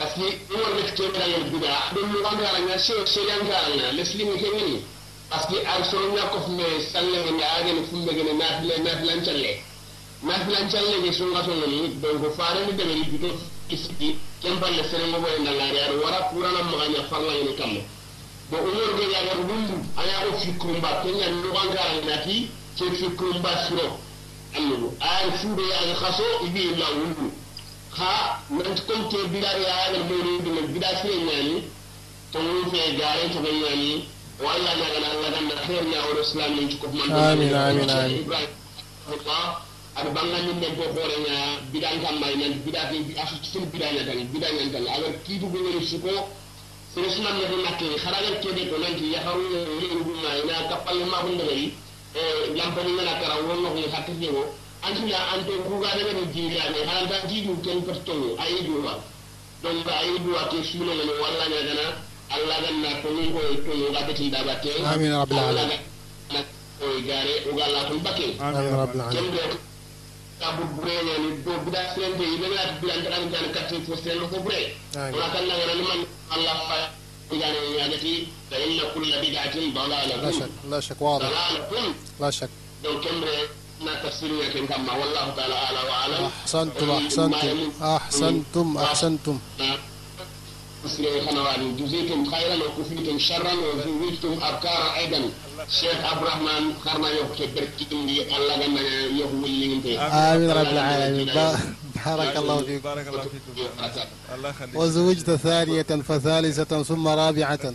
بس 0.00 0.12
هو 0.52 0.78
لك 0.78 0.94
كيف 0.94 1.12
دال 1.18 1.34
البدعة 1.34 1.94
دون 1.94 2.08
مغامرة 2.08 2.46
على 2.46 2.78
شيء 2.78 3.04
شيء 3.04 3.26
كان 3.26 3.96
لسليم 3.96 4.36
كمين 4.36 4.82
parce 5.30 5.46
que 5.46 5.56
an 5.66 5.82
soroña 5.90 6.22
kof 6.32 6.46
me 6.48 6.64
sallege 6.92 7.30
nde 7.32 7.44
agene 7.44 7.82
fumbe 7.90 8.10
gene 8.14 8.32
nafile 8.38 8.74
nafilancalle 8.84 9.52
nafilancalle 10.22 11.02
ge 11.02 11.12
sunga 11.12 11.42
songoni 11.44 11.78
donc 12.02 12.22
farani 12.36 12.72
deɓeni 12.72 13.04
duto 13.10 13.34
isiki 13.70 14.16
ken 14.42 14.58
palle 14.60 14.82
senengo 14.90 15.18
boye 15.20 15.38
ndallari 15.40 15.78
aɗo 15.78 16.04
wara 16.04 16.18
kurana 16.30 16.62
magaña 16.62 17.02
farlagene 17.10 17.52
kamma 17.58 17.80
bo 18.50 18.56
umar 18.58 18.90
ge 18.98 19.04
ya 19.12 19.20
gar 19.24 19.40
bundu 19.48 19.76
aya 19.96 20.16
ko 20.30 20.38
fikrumba 20.38 20.90
kenya 21.02 21.28
no 21.30 21.48
wanga 21.54 21.84
na 22.06 22.16
ti 22.24 22.50
ke 22.76 22.84
fikrumba 22.96 23.50
suro 23.68 23.98
annabu 24.56 24.92
ay 25.00 25.30
fuude 25.40 25.62
yaga 25.62 25.94
kaso 26.00 26.22
ibi 26.46 26.74
la 26.76 26.88
wulu 26.90 27.32
ha 27.98 28.40
nan 28.50 28.74
kon 28.86 29.08
te 29.08 29.18
bida 29.32 29.50
ya 29.58 29.92
ga 29.92 29.98
mo 30.04 30.14
ni 30.24 30.38
dum 30.44 30.72
bida 30.72 30.88
sire 31.00 31.16
nyani 31.24 31.62
to 32.32 32.38
mu 32.38 32.70
fe 32.70 32.96
gaare 32.98 33.28
to 33.32 33.40
nyani 33.40 34.08
walla 34.38 34.70
na 34.76 34.86
ga 34.92 34.98
Allah 35.10 35.30
dan 35.30 35.48
da 35.48 35.56
khair 35.66 35.84
ya 35.92 36.00
wa 36.04 36.20
islam 36.20 36.52
ni 36.56 36.76
ko 36.78 36.86
man 36.92 37.10
Amin, 37.12 37.54
amin, 37.54 37.90
amin. 37.90 38.26
ada 39.94 40.10
bangan 40.10 40.42
ni 40.46 40.52
men 40.58 40.74
ko 40.76 40.82
hore 40.90 41.16
nya 41.22 41.38
bida 41.72 41.88
ngam 41.96 42.18
may 42.20 42.34
nan 42.36 42.52
bida 42.66 42.90
bi 42.90 43.14
asu 43.14 43.36
sun 43.42 43.64
bida 43.70 43.86
nya 43.94 44.02
tan 44.04 44.26
bida 44.32 44.48
nya 44.50 44.72
tan 44.72 44.86
agar 44.90 45.14
ki 45.24 45.38
du 45.38 45.46
ngoni 45.46 45.86
suko 45.86 46.10
sere 46.94 47.08
sunan 47.10 47.34
ne 47.38 47.56
nakke 47.64 47.86
kharagal 48.02 48.34
ke 48.42 48.50
de 48.54 48.62
ko 48.70 48.76
nan 48.78 48.94
ki 48.98 49.06
ya 49.12 49.20
haru 49.26 49.42
ni 49.80 49.86
ndu 49.98 50.14
ma 50.22 50.30
ina 50.42 50.68
kapal 50.70 50.98
ma 51.10 51.18
bu 51.26 51.30
ndari 51.34 51.74
lampani 52.56 52.92
ngana 52.94 53.12
kara 53.20 53.34
wonno 53.46 53.68
ko 53.74 53.80
hatta 53.94 54.12
jego 54.20 54.42
antula 54.86 55.18
ante 55.34 55.52
kuga 55.66 55.90
daga 55.96 56.12
ni 56.18 56.24
jira 56.34 56.64
ne 56.70 56.80
halan 56.88 57.08
ta 57.10 57.16
jidu 57.28 57.58
ken 57.64 57.82
pertongo 57.82 58.36
ayi 58.38 58.62
duwa 58.62 58.94
donc 59.62 59.86
ayi 59.90 60.18
duwa 60.24 60.42
ke 60.50 60.62
suno 60.62 60.92
ngani 60.94 61.12
walla 61.22 61.44
nya 61.50 61.60
gana 61.68 61.86
alla 62.34 62.56
ganna 62.62 62.90
ko 63.02 63.08
ni 63.16 63.24
ko 63.34 63.40
to 63.64 63.72
ga 63.92 64.00
betin 64.06 64.30
da 64.30 64.40
batte 64.46 64.70
Amin 64.86 65.10
ya 65.10 65.18
rabbil 65.18 65.38
alamin. 65.38 65.80
o 66.84 66.86
gare 67.06 67.34
o 67.50 67.50
galla 67.58 67.80
ton 67.88 67.98
bakke 68.06 68.26
amin 68.38 68.70
rabbil 68.76 69.00
alamin 69.00 69.58
kembe 70.38 70.40
tabu 70.40 70.62
burenya 70.76 71.14
ni 71.18 71.42
do 71.44 71.52
bida 71.64 71.94
sende 71.94 72.24
yi 72.24 72.36
bela 72.38 72.62
bida 72.80 72.94
ndara 72.96 73.16
tan 73.32 73.52
katte 73.54 73.76
fo 73.86 73.96
sen 73.96 74.18
ko 74.30 74.36
bure 74.40 74.74
wala 74.94 75.28
kan 75.32 75.44
ngana 75.46 75.74
man 75.88 76.00
allah 76.34 76.56
fa 76.68 76.78
igane 77.34 77.58
yagati 77.78 78.28
fa 78.50 78.56
inna 78.58 78.84
kulla 78.94 79.16
bid'atin 79.22 79.74
dalalatun 79.74 80.32
شك 80.32 80.50
لا 80.70 80.80
شك 80.80 81.00
واضح 81.02 81.28
dalalatun 81.28 81.94
لا 82.20 82.30
شك 82.30 82.50
donc 82.82 83.00
kemre 83.02 83.36
na 83.84 83.92
tafsiru 84.02 84.36
yake 84.42 84.66
kamma 84.68 84.92
wallahu 84.92 85.30
ta'ala 85.36 85.56
ala 85.68 85.80
wa 85.90 85.96
alam 86.04 86.22
أحسنتم 86.44 86.90
أحسنتم 86.90 87.72
أحسنتم 87.82 88.76
أحسنتم 88.78 89.38
تفسير 90.84 91.24
خنواني 91.26 91.72
جزيتم 91.80 92.30
خيرا 92.30 92.56
وكفيتم 92.64 93.18
شرا 93.18 93.52
وزوجتم 93.52 94.32
أبكارا 94.42 94.96
أيضا 94.96 95.20
شيخ 95.70 96.04
عبد 96.04 96.22
الرحمن 96.22 96.74
دي 99.82 99.92
الله 100.06 100.34
آمين 100.34 100.50
رب 100.50 100.66
العالمين 100.66 101.26
با- 101.34 101.58
بارك 102.06 102.36
الله 102.36 102.62
فيك 102.62 102.82
بارك 102.82 103.08
الله 103.08 103.22
فيكم 103.22 103.68
الله 104.34 104.48
يخليك 104.48 104.74
وزوجت 104.74 105.30
ثانية 105.30 105.82
فثالثة 105.82 106.82
ثم 106.82 107.08
رابعة 107.08 107.74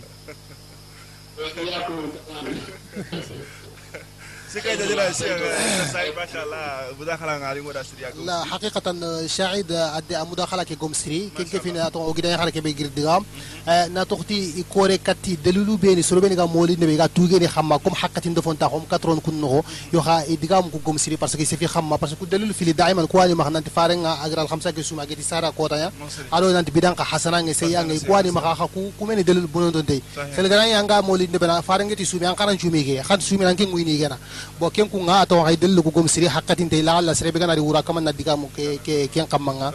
لا 8.26 8.44
حقيقة 8.44 9.26
شاهد 9.26 9.72
أدي 9.72 10.30
مداخلة 10.30 10.62
كي 10.62 10.74
قوم 10.74 10.92
سري. 10.92 11.30
كي 11.36 11.44
كيف 11.44 11.66
ناتو 11.66 12.04
أو 12.04 12.12
كده 12.12 12.34
يخلك 12.34 12.58
بيجر 12.58 12.86
دعام 12.86 13.24
ناتوختي 13.66 14.64
كوري 14.72 14.98
كتي 14.98 15.36
دلولو 15.44 15.76
بيني 15.76 16.02
سلو 16.02 16.20
بيني 16.20 16.36
كام 16.36 16.52
مولي 16.52 16.72
نبي 16.72 16.96
كاتو 16.96 17.26
جيني 17.26 17.48
خما. 17.48 17.76
كم 17.76 17.94
حقة 17.94 18.20
تندفون 18.20 18.58
تاهم 18.58 18.82
كترون 18.92 19.20
كنه 19.20 19.64
يوها 19.92 20.24
إدغام 20.32 20.68
كو 20.68 20.78
قوم 20.84 20.98
سري 20.98 21.16
بس 21.16 21.36
كي 21.36 21.44
سفي 21.44 21.66
خما. 21.66 21.96
بس 21.96 22.14
كو 22.14 22.24
دلولو 22.24 22.52
في 22.52 22.72
دائما 22.72 23.04
كواني 23.04 23.34
ما 23.34 23.44
خنان 23.44 23.64
تفارن 23.64 24.06
أجر 24.06 24.42
الخمسة 24.42 24.70
كي 24.70 24.82
سوما 24.82 25.04
كي 25.04 25.22
سارة 25.22 25.50
كوتا 25.50 25.76
يا. 25.76 25.92
ألو 26.34 26.50
نانت 26.50 26.70
بدان 26.70 26.94
كحسنا 26.94 27.40
نجي 27.40 27.54
سيان 27.54 27.88
نجي 27.88 28.06
كواني 28.06 28.30
ما 28.30 28.54
خا 28.54 28.66
كو 28.74 28.90
كو 28.98 29.04
مني 29.04 29.22
دلول 29.22 29.46
بنون 29.46 29.72
تنتي 29.72 30.02
سلغنا 30.36 30.66
يانغا 30.66 31.00
مولي 31.00 31.28
نبي 31.34 31.46
نا 31.46 31.60
فارن 31.60 31.94
كي 31.94 32.04
سومي 32.04 32.28
أنكارن 32.28 32.58
شومي 32.58 32.82
كي 32.82 33.02
خد 33.02 33.22
سومي 33.22 33.44
نانكي 33.44 33.66
مويني 33.66 33.98
كنا 33.98 34.18
bo 34.59 34.69
ken 34.75 34.87
ku 34.89 34.97
nga 35.07 35.25
to 35.29 35.35
hay 35.47 35.55
delu 35.57 35.81
ko 35.85 35.91
gom 35.95 36.07
siri 36.07 36.27
hakatin 36.35 36.69
te 36.69 36.81
la 36.81 37.01
la 37.01 37.13
sire 37.17 37.31
be 37.33 37.39
gana 37.39 37.55
ri 37.57 37.61
wura 37.67 37.81
kama 37.87 38.01
na 38.01 38.11
diga 38.11 38.33
mo 38.41 38.47
ke 38.55 38.65
ke 38.85 38.95
ken 39.13 39.27
kamanga 39.33 39.69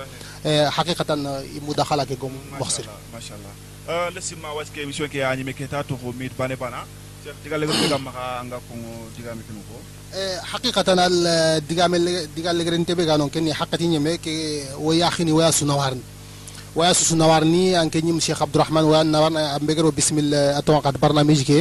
eh 0.44 0.64
haqiqatan 0.76 1.20
i 1.56 1.58
mudakhala 1.66 2.04
ke 2.10 2.14
gom 2.22 2.32
boxsir 2.58 2.86
ما 3.14 3.20
شاء 3.20 3.36
الله 3.38 3.52
euh 3.88 4.08
laissez-moi 4.14 4.50
watch 4.56 4.70
que 4.74 4.80
émission 4.80 5.06
qui 5.08 5.20
a 5.20 5.28
animé 5.30 5.52
que 5.52 5.64
ta 5.64 5.82
to 5.84 5.94
mit 6.18 6.32
bane 6.38 6.56
bana 6.56 6.80
diga 7.44 7.56
le 7.58 7.66
ga 7.66 7.98
ma 7.98 8.10
anga 8.40 8.56
ko 8.66 8.74
diga 9.16 9.34
mi 9.36 9.42
ko 9.68 9.76
eh 10.16 10.36
haqiqatan 10.52 10.98
al 10.98 11.16
diga 11.68 11.84
mel 11.92 12.04
diga 12.36 12.52
le 12.52 12.62
grente 12.64 12.92
be 12.98 13.04
ganon 13.04 13.28
ken 13.34 13.44
hakatin 13.60 13.92
yeme 13.96 14.12
ke 14.24 14.32
wo 14.84 14.90
yakhini 14.92 15.32
wa 15.38 15.52
sunawarni 15.58 16.02
wa 16.78 16.94
sunawarni 16.94 17.74
an 17.80 17.88
ken 17.92 18.06
yim 18.08 18.18
cheikh 18.26 18.40
abdurrahman 18.46 18.84
wa 18.92 18.98
nawarna 19.04 19.42
ambegero 19.58 19.90
bismillah 19.98 20.56
aton 20.58 20.80
qad 20.84 20.96
barnamij 21.02 21.40
ke 21.50 21.58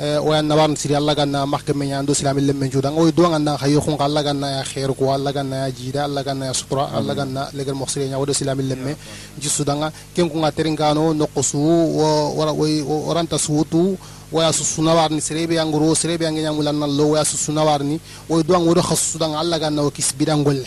وأن 0.00 0.48
نبان 0.48 0.76
سري 0.76 0.98
الله 0.98 1.14
كان 1.14 1.48
محكم 1.48 1.76
من 1.78 1.86
يندو 1.86 2.12
سلام 2.12 2.38
اللي 2.38 2.52
من 2.52 2.68
جودان 2.68 2.92
ويدو 2.92 3.36
أن 3.36 3.44
نا 3.44 3.56
خيو 3.56 3.80
خون 3.80 3.96
الله 4.06 4.22
كان 4.22 4.42
يا 4.42 4.62
خير 4.62 4.92
كوا 4.92 5.16
الله 5.16 5.30
كان 5.30 5.52
يا 5.52 5.68
جيدا 5.68 6.04
الله 6.06 6.22
كان 6.22 6.42
يا 6.42 6.52
سطرة 6.52 6.98
الله 6.98 7.14
كان 7.14 7.36
يا 7.36 7.48
لقر 7.56 7.74
مخسرين 7.74 8.10
يا 8.12 8.16
ود 8.16 8.30
سلام 8.32 8.60
اللي 8.60 8.74
من 8.74 8.96
جي 9.40 9.48
سودان 9.48 9.90
كم 10.16 10.28
كون 10.28 10.44
عترين 10.44 10.76
كانوا 10.76 11.14
نقصو 11.14 11.58
ورا 12.38 12.50
وي 12.50 12.82
وران 12.82 13.28
تسوتو 13.28 13.94
ويا 14.32 14.50
سسونا 14.52 14.92
وارني 14.92 15.20
سري 15.20 15.46
بيان 15.46 15.70
غرو 15.72 15.94
سري 15.94 16.16
بيان 16.20 16.34
جنام 16.36 16.58
ولنا 16.58 16.84
الله 16.84 17.04
ويا 17.04 17.22
سسونا 17.24 17.62
وارني 17.62 17.96
ويدو 18.28 18.56
أن 18.56 18.68
ود 18.68 18.80
خصو 18.80 19.04
سودان 19.12 19.32
الله 19.40 19.58
كان 19.58 19.78
يا 19.78 19.88
كيس 19.96 20.12
بيران 20.18 20.42
غل 20.42 20.60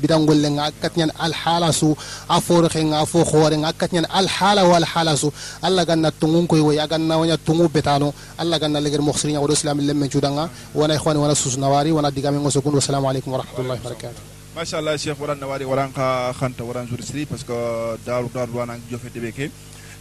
bidan 0.00 0.26
golle 0.26 0.48
nga 0.56 0.64
akatnyan 0.70 1.10
al 1.18 1.32
hala 1.32 1.72
su 1.72 1.88
afore 2.28 2.68
khe 2.68 2.80
nga 2.90 3.00
afo 3.04 3.24
khore 3.24 3.56
nga 3.58 3.68
akatnyan 3.72 4.06
al 4.10 4.26
hala 4.28 4.62
wal 4.64 4.84
hala 4.92 5.16
su 5.16 5.28
allah 5.62 5.84
ganna 5.84 6.10
tungun 6.10 6.46
koy 6.46 6.60
way 6.60 6.78
ganna 6.92 7.18
wanya 7.18 7.36
tungu 7.36 7.68
betano 7.68 8.12
allah 8.38 8.58
ganna 8.62 8.80
leger 8.80 9.00
mukhsirinya 9.02 9.40
wa 9.40 9.48
islam 9.52 9.78
lemme 9.80 10.06
chudanga 10.08 10.44
wana 10.74 10.94
ikhwani 10.94 11.18
wana 11.24 11.34
susnawari 11.34 11.90
wana 11.92 12.10
digame 12.10 12.38
ngoso 12.38 12.60
kun 12.62 12.74
wassalamu 12.74 13.08
alaikum 13.10 13.32
wa 13.32 13.38
rahmatullahi 13.42 13.80
wa 13.82 13.88
barakatuh 13.90 14.22
ما 14.56 14.64
شاء 14.64 14.80
الله 14.80 14.96
شيخ 14.96 15.20
وران 15.20 15.40
نواري 15.40 15.64
وران 15.64 15.92
خا 15.96 16.32
خانتا 16.32 16.64
وران 16.64 16.86
جور 16.88 17.00
سري 17.00 17.24
باسكو 17.28 17.96
دارو 18.06 18.28
دارو 18.32 18.64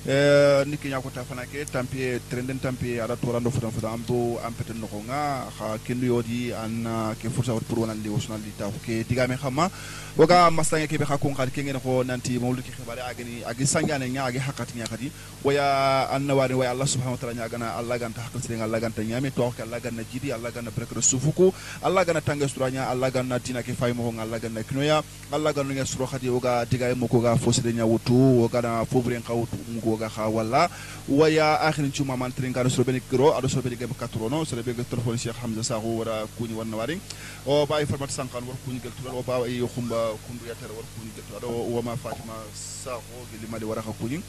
Eh, 0.05 0.61
ni 0.69 0.77
kenya 0.77 1.01
ko 1.01 1.09
ta 1.09 1.25
fana 1.25 1.49
ke 1.49 1.65
tampi 1.65 2.21
trenden 2.29 2.61
tampi 2.61 3.01
ada 3.01 3.17
torando 3.17 3.49
futan 3.49 3.73
futan 3.73 3.97
ambo 3.97 4.37
ampete 4.37 4.69
noko 4.77 5.01
nga 5.01 5.49
ha 5.49 5.81
kendu 5.81 6.05
yodi 6.05 6.53
an 6.53 6.85
ke 7.17 7.25
fursa 7.25 7.57
wat 7.57 7.65
pour 7.65 7.81
wonan 7.81 7.97
li 8.05 8.09
wosnal 8.13 8.37
li 8.37 8.53
taw 8.53 8.69
ke 8.85 9.01
diga 9.01 9.25
me 9.25 9.33
xama 9.33 9.65
waga 10.13 10.53
masanga 10.53 10.85
ke 10.85 11.01
be 11.01 11.09
ha 11.09 11.17
kongal 11.17 11.49
ke 11.49 11.65
ngene 11.65 11.81
ko 11.81 12.05
nanti 12.05 12.37
mawlu 12.37 12.61
ki 12.61 12.69
xibare 12.77 13.01
agani 13.01 13.41
agi 13.49 13.65
sangane 13.65 14.05
nya 14.05 14.29
agi 14.29 14.37
hakati 14.37 14.77
nya 14.77 14.85
kadi 14.85 15.09
waya 15.41 16.05
an 16.13 16.21
nawani 16.21 16.53
waya 16.53 16.69
allah 16.77 16.85
subhanahu 16.85 17.17
wa 17.17 17.21
ta'ala 17.25 17.33
nya 17.41 17.49
gana 17.49 17.73
allah 17.73 17.97
ganta 17.97 18.21
hakal 18.21 18.45
sire 18.45 18.61
allah 18.61 18.77
ganta 18.77 19.01
nyame 19.01 19.33
to 19.33 19.49
ke 19.57 19.65
allah 19.65 19.81
ganna 19.81 20.05
jidi 20.05 20.29
allah 20.29 20.53
gana 20.53 20.69
brekre 20.69 21.01
sufuku 21.01 21.49
allah 21.81 22.05
ganna 22.05 22.21
tanga 22.21 22.45
sura 22.45 22.69
nya 22.69 22.93
allah 22.93 23.09
ganna 23.09 23.41
dina 23.41 23.65
ke 23.65 23.73
fay 23.73 23.89
mo 23.89 24.05
nga 24.13 24.21
allah 24.21 24.37
ganna 24.37 24.61
kinoya 24.61 25.01
allah 25.33 25.49
ganna 25.49 25.73
nya 25.73 25.85
sura 25.89 26.05
khadi 26.05 26.29
waga 26.29 26.61
diga 26.69 26.93
mo 26.93 27.09
ko 27.09 27.25
ga 27.25 27.33
fosire 27.41 27.73
nya 27.73 27.89
wutu 27.89 28.45
waga 28.45 28.61
na 28.61 28.85
fobren 28.85 29.25
kawtu 29.25 29.57
ngo 29.81 29.94
ga 29.97 30.09
kha 30.09 30.27
walla 30.29 30.69
waya 31.09 31.59
akhirin 31.67 31.91
cuma 31.91 32.17
man 32.17 32.31
trin 32.31 32.53
karo 32.53 32.69
suro 32.69 32.83
beni 32.85 32.99
kro 32.99 33.33
ado 33.37 33.47
suro 33.47 33.61
beni 33.61 33.75
gem 33.75 33.89
katrono 33.93 34.45
suro 34.45 34.63
beni 34.63 34.83
telephone 34.85 35.17
cheikh 35.17 35.35
hamza 35.41 35.63
sahu 35.63 35.99
wara 35.99 36.25
kuni 36.37 36.53
wanna 36.53 36.77
wari 36.77 36.99
o 37.45 37.65
bayi 37.65 37.85
format 37.85 38.09
sankan 38.09 38.43
war 38.47 38.57
kuni 38.65 38.79
gel 38.79 38.91
tulal 38.99 39.15
o 39.19 39.23
bawa 39.23 39.47
yi 39.47 39.61
khumba 39.67 40.13
kundu 40.27 40.45
yatere 40.49 40.73
war 40.73 40.85
kuni 40.97 41.11
gel 41.15 41.23
tulal 41.29 41.45
o 41.51 41.75
wama 41.75 41.95
fatima 41.97 42.33
sahu 42.53 43.25
geli 43.31 43.47
mali 43.51 43.65
wara 43.65 43.81
kuni 43.81 44.21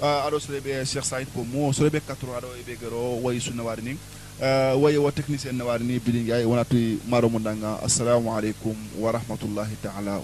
ado 0.00 0.38
suro 0.40 0.60
be 0.60 0.84
cheikh 0.84 1.04
said 1.04 1.26
ko 1.34 1.44
mo 1.44 1.72
suro 1.72 1.90
be 1.90 2.00
katro 2.00 2.34
ado 2.36 2.48
e 2.58 2.62
be 2.66 2.76
gero 2.80 3.20
wayi 3.22 3.40
sunna 3.40 3.62
wari 3.62 3.82
ni 3.82 3.94
waye 4.82 4.98
wa 4.98 5.12
technicien 5.12 5.54
na 5.56 5.64
wari 5.64 5.84
ni 5.84 5.98
bidin 6.00 6.26
yayi 6.26 6.44
wonatu 6.44 6.76
maro 7.08 7.28
mundanga 7.28 7.78
assalamu 7.84 8.32
alaikum 8.34 8.74
wa 8.98 9.12
rahmatullahi 9.12 9.76
ta'ala 9.82 10.18